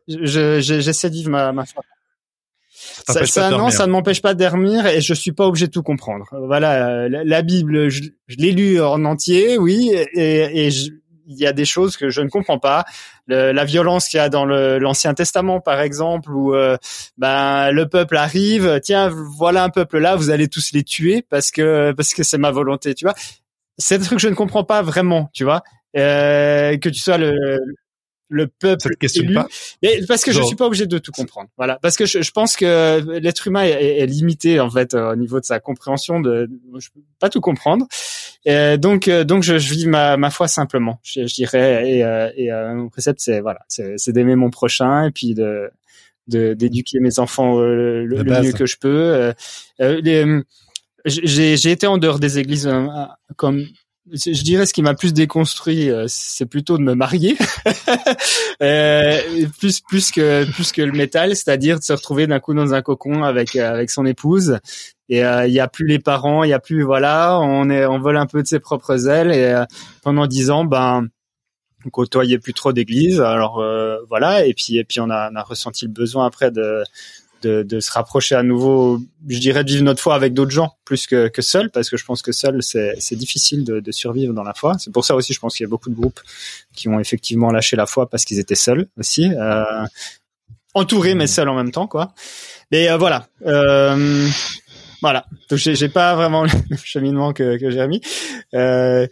[0.08, 1.84] je, j'essaie de vivre ma, ma foi.
[3.08, 5.72] Ça, ça non, ça ne m'empêche pas de dormir et je suis pas obligé de
[5.72, 6.26] tout comprendre.
[6.46, 8.02] Voilà, la, Bible, je,
[8.38, 10.92] l'ai lu en entier, oui, et, et je,
[11.28, 12.86] il y a des choses que je ne comprends pas.
[13.28, 16.78] la violence qu'il y a dans l'Ancien Testament, par exemple, où euh,
[17.18, 21.52] ben le peuple arrive, tiens, voilà un peuple là, vous allez tous les tuer parce
[21.52, 23.16] que parce que c'est ma volonté, tu vois.
[23.78, 25.64] C'est des trucs que je ne comprends pas vraiment, tu vois.
[25.98, 27.34] Euh, que tu sois le
[28.30, 29.38] le peuple élu.
[29.82, 31.50] Mais parce que je suis pas obligé de tout comprendre.
[31.58, 35.16] Voilà, parce que je, je pense que l'être humain est, est, limité en fait au
[35.16, 36.20] niveau de sa compréhension.
[36.20, 37.88] De, je peux pas tout comprendre.
[38.46, 41.90] Et donc, euh, donc je, je vis ma, ma foi simplement, je, je dirais.
[41.90, 45.70] Et, euh, et euh, mon précepte, c'est voilà, c'est d'aimer mon prochain et puis de
[46.28, 49.34] d'éduquer mes enfants le, le mieux que je peux.
[49.80, 50.42] Euh,
[51.06, 52.70] j'ai été en dehors des églises
[53.38, 53.66] comme
[54.12, 57.38] je dirais ce qui m'a plus déconstruit, euh, c'est plutôt de me marier,
[58.64, 59.20] euh,
[59.60, 62.82] plus plus que plus que le métal, c'est-à-dire de se retrouver d'un coup dans un
[62.82, 64.60] cocon avec euh, avec son épouse.
[65.10, 67.98] Et il y a plus les parents, il y a plus voilà, on est on
[67.98, 69.32] vole un peu de ses propres ailes.
[69.32, 69.64] Et
[70.04, 71.08] pendant dix ans, ben
[71.86, 73.22] on côtoyait plus trop d'église.
[73.22, 73.64] Alors
[74.10, 76.84] voilà, et puis et puis on a, on a ressenti le besoin après de
[77.42, 80.76] de, de se rapprocher à nouveau, je dirais de vivre notre foi avec d'autres gens
[80.86, 84.34] plus que, que seul, parce que je pense que seul c'est difficile de, de survivre
[84.34, 84.76] dans la foi.
[84.80, 86.20] C'est pour ça aussi, je pense qu'il y a beaucoup de groupes
[86.74, 89.64] qui ont effectivement lâché la foi parce qu'ils étaient seuls aussi, euh,
[90.74, 92.14] entourés mais seuls en même temps, quoi.
[92.72, 93.28] Mais euh, voilà.
[93.46, 94.28] Euh,
[95.02, 95.26] voilà.
[95.50, 98.02] Donc j'ai pas vraiment le cheminement que, que Jérémy.
[98.54, 99.08] Euh,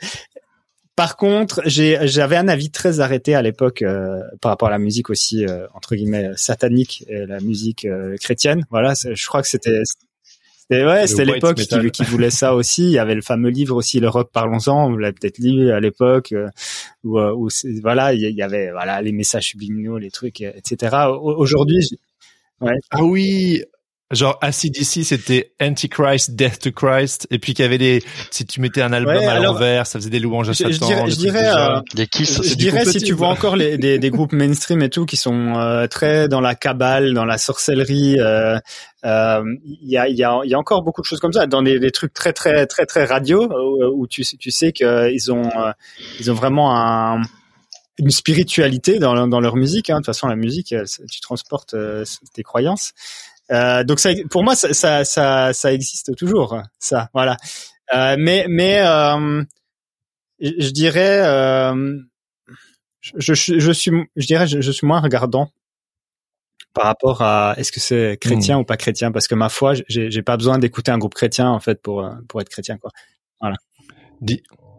[0.95, 5.09] par contre, j'avais un avis très arrêté à l'époque euh, par rapport à la musique
[5.09, 8.65] aussi euh, entre guillemets satanique et la musique euh, chrétienne.
[8.69, 12.84] Voilà, je crois que c'était c'était ouais, c'était l'époque qui, qui, voulait ça aussi.
[12.84, 14.89] Il y avait le fameux livre aussi, le rock parlons-en.
[14.89, 16.34] Vous l'avez peut-être lu à l'époque,
[17.03, 17.49] où, où
[17.81, 20.95] voilà, il y avait voilà les messages subliminaux, les trucs, etc.
[21.19, 21.89] Aujourd'hui,
[22.61, 22.73] ouais.
[22.91, 23.63] Ah oui,
[24.11, 28.61] Genre ACDC c'était Antichrist, Death to Christ, et puis qu'il y avait des, si tu
[28.61, 30.69] mettais un album à l'envers, ça faisait des louanges à Satan.
[30.69, 34.32] Je dirais, je dirais, euh, je dirais si tu vois encore les, des, des, groupes
[34.32, 38.60] mainstream et tout qui sont euh, très dans la cabale, dans la sorcellerie, euh,
[39.06, 41.64] euh, il y, a, y, a, y a encore beaucoup de choses comme ça, dans
[41.64, 43.49] des, des trucs très très très très radio
[43.91, 45.49] où, tu, tu sais qu'ils ont
[46.19, 47.23] ils ont vraiment un
[47.98, 49.90] une spiritualité dans, dans leur musique.
[49.90, 49.95] Hein.
[49.95, 50.76] De toute façon, la musique,
[51.10, 51.76] tu transportes
[52.34, 52.91] tes croyances.
[53.51, 56.61] Euh, donc ça, pour moi, ça, ça, ça, ça, existe toujours.
[56.80, 57.38] Ça, voilà.
[57.93, 59.43] Euh, mais, mais, euh,
[60.39, 61.22] je dirais,
[63.01, 65.51] je, je, je, suis, je dirais, je, je, suis moins regardant
[66.73, 68.61] par rapport à est-ce que c'est chrétien hmm.
[68.61, 71.49] ou pas chrétien, parce que ma foi, j'ai, j'ai pas besoin d'écouter un groupe chrétien
[71.49, 72.91] en fait pour pour être chrétien, quoi.
[73.39, 73.57] Voilà.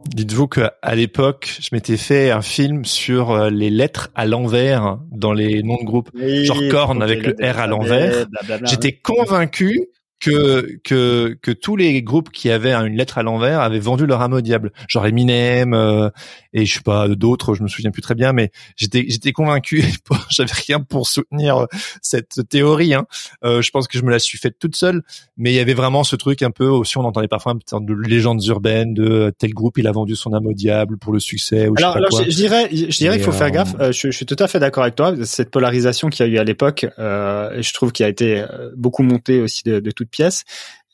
[0.04, 4.98] Dites-vous que à l'époque, je m'étais fait un film sur euh, les lettres à l'envers
[5.10, 8.26] dans les noms de groupes, genre Korn avec le R à l'envers.
[8.64, 9.88] J'étais convaincu
[10.26, 14.20] que que que tous les groupes qui avaient une lettre à l'envers avaient vendu leur
[14.22, 16.10] âme au diable, genre Eminem euh,
[16.52, 19.84] et je sais pas d'autres, je me souviens plus très bien, mais j'étais j'étais convaincu,
[20.30, 21.66] j'avais rien pour soutenir euh,
[22.02, 22.94] cette théorie.
[22.94, 23.06] Hein.
[23.44, 25.02] Euh, je pense que je me la suis faite toute seule,
[25.36, 27.84] mais il y avait vraiment ce truc un peu aussi, on entendait parfois un peu
[27.84, 31.20] de légendes urbaines de tel groupe il a vendu son âme au diable pour le
[31.20, 31.68] succès.
[31.68, 33.74] Ou alors, je, sais pas alors Je, dirais, je dirais qu'il faut faire gaffe.
[33.78, 35.14] Je, je, suis tout à fait d'accord avec toi.
[35.24, 38.44] Cette polarisation qu'il y a eu à l'époque, je trouve qu'il a été
[38.76, 40.10] beaucoup montée aussi de, de toute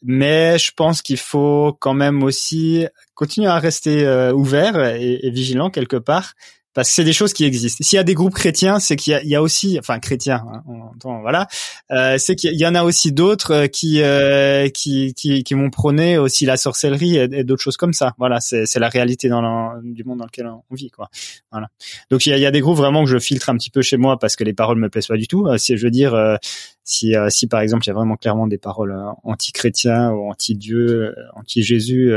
[0.02, 5.70] Mais je pense qu'il faut quand même aussi continuer à rester euh, ouvert et, vigilant
[5.70, 6.34] quelque part
[6.74, 7.84] parce que c'est des choses qui existent.
[7.84, 10.62] S'il y a des groupes chrétiens, c'est qu'il y, y, a aussi, enfin chrétiens, hein,
[10.66, 11.46] on entend, voilà,
[11.90, 15.70] euh, c'est qu'il y en a aussi d'autres euh, qui, euh, qui, qui, qui vont
[15.70, 18.14] prôner aussi la sorcellerie et, d'autres choses comme ça.
[18.18, 21.08] Voilà, c'est, la réalité dans du monde dans lequel on vit, quoi.
[21.50, 21.68] Voilà.
[22.10, 23.82] Donc il y a, y a des groupes vraiment que je filtre un petit peu
[23.82, 25.46] chez moi parce que les paroles me plaisent pas du tout.
[25.46, 26.36] Euh, si je veux dire, euh,
[26.84, 32.12] si, si par exemple il y a vraiment clairement des paroles anti-chrétiens ou anti-Dieu, anti-Jésus.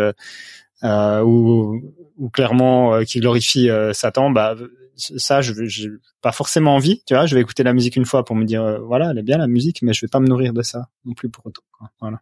[0.83, 1.81] Euh, ou,
[2.17, 4.55] ou clairement euh, qui glorifie euh, Satan, bah
[4.97, 5.89] ça je j'ai
[6.21, 8.81] pas forcément envie, tu vois, je vais écouter la musique une fois pour me dire
[8.85, 11.13] voilà, elle est bien la musique mais je vais pas me nourrir de ça non
[11.13, 11.89] plus pour autant quoi.
[12.01, 12.19] Voilà.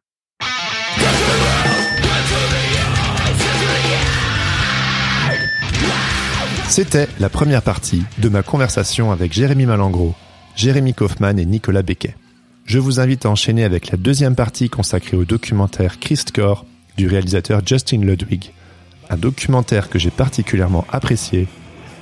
[6.70, 10.14] C'était la première partie de ma conversation avec Jérémy Malangro,
[10.56, 12.16] Jérémy Kaufmann et Nicolas Becquet.
[12.66, 16.66] Je vous invite à enchaîner avec la deuxième partie consacrée au documentaire Christcore
[16.98, 18.52] du réalisateur Justin Ludwig,
[19.10, 21.48] un documentaire que j'ai particulièrement apprécié,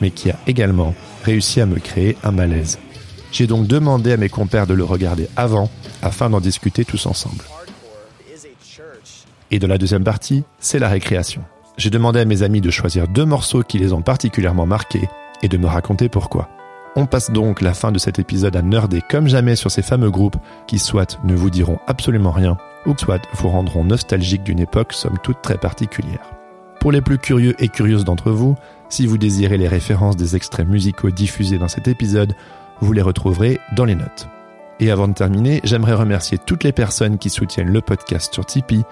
[0.01, 2.79] mais qui a également réussi à me créer un malaise.
[3.31, 5.69] J'ai donc demandé à mes compères de le regarder avant,
[6.01, 7.43] afin d'en discuter tous ensemble.
[9.51, 11.43] Et dans la deuxième partie, c'est la récréation.
[11.77, 15.09] J'ai demandé à mes amis de choisir deux morceaux qui les ont particulièrement marqués
[15.41, 16.49] et de me raconter pourquoi.
[16.95, 20.11] On passe donc la fin de cet épisode à nerder comme jamais sur ces fameux
[20.11, 20.35] groupes
[20.67, 22.57] qui soit ne vous diront absolument rien,
[22.97, 26.31] soit vous rendront nostalgique d'une époque somme toute très particulière.
[26.79, 28.55] Pour les plus curieux et curieuses d'entre vous,
[28.89, 32.35] si vous désirez les références des extraits musicaux diffusés dans cet épisode,
[32.81, 34.27] vous les retrouverez dans les notes.
[34.79, 38.83] Et avant de terminer, j'aimerais remercier toutes les personnes qui soutiennent le podcast sur Tipeee.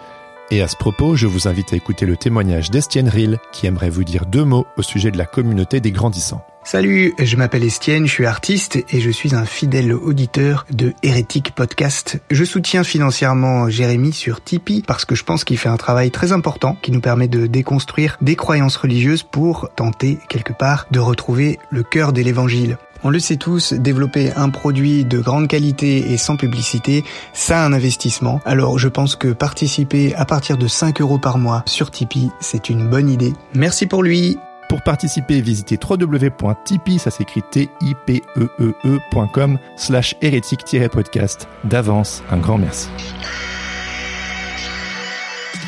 [0.51, 3.91] Et à ce propos, je vous invite à écouter le témoignage d'Estienne Rill qui aimerait
[3.91, 6.43] vous dire deux mots au sujet de la communauté des grandissants.
[6.63, 11.53] Salut, je m'appelle Estienne, je suis artiste et je suis un fidèle auditeur de Hérétique
[11.53, 12.19] Podcast.
[12.31, 16.31] Je soutiens financièrement Jérémy sur Tipeee parce que je pense qu'il fait un travail très
[16.31, 21.59] important qui nous permet de déconstruire des croyances religieuses pour tenter quelque part de retrouver
[21.69, 22.77] le cœur de l'évangile.
[23.03, 27.03] On le sait tous, développer un produit de grande qualité et sans publicité,
[27.33, 28.41] ça a un investissement.
[28.45, 32.69] Alors je pense que participer à partir de 5 euros par mois sur Tipeee, c'est
[32.69, 33.33] une bonne idée.
[33.53, 34.37] Merci pour lui.
[34.69, 41.47] Pour participer, visitez www.tipeee, ça s'écrit t i p e e, e slash hérétique-podcast.
[41.63, 42.87] D'avance, un grand merci.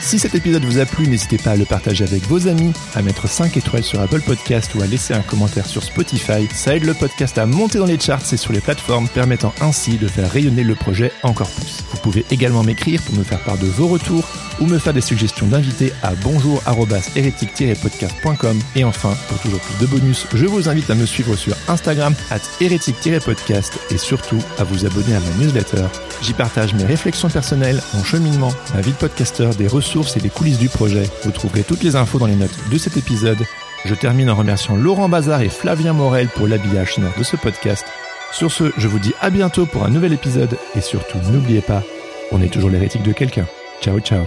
[0.01, 3.03] Si cet épisode vous a plu, n'hésitez pas à le partager avec vos amis, à
[3.03, 6.49] mettre 5 étoiles sur Apple Podcast ou à laisser un commentaire sur Spotify.
[6.53, 9.97] Ça aide le podcast à monter dans les charts et sur les plateformes, permettant ainsi
[9.97, 11.83] de faire rayonner le projet encore plus.
[11.91, 14.27] Vous pouvez également m'écrire pour me faire part de vos retours
[14.59, 18.59] ou me faire des suggestions d'invités à bonjour-hérétique-podcast.com.
[18.75, 22.15] Et enfin, pour toujours plus de bonus, je vous invite à me suivre sur Instagram
[22.31, 25.85] at hérétique-podcast et surtout à vous abonner à ma newsletter.
[26.21, 30.29] J'y partage mes réflexions personnelles, mon cheminement, ma vie de podcasteur, des ressources et des
[30.29, 31.03] coulisses du projet.
[31.23, 33.39] Vous trouverez toutes les infos dans les notes de cet épisode.
[33.83, 37.85] Je termine en remerciant Laurent Bazar et Flavien Morel pour l'habillage sonore de ce podcast.
[38.31, 41.83] Sur ce, je vous dis à bientôt pour un nouvel épisode et surtout n'oubliez pas,
[42.31, 43.45] on est toujours l'hérétique de quelqu'un.
[43.81, 44.23] Ciao ciao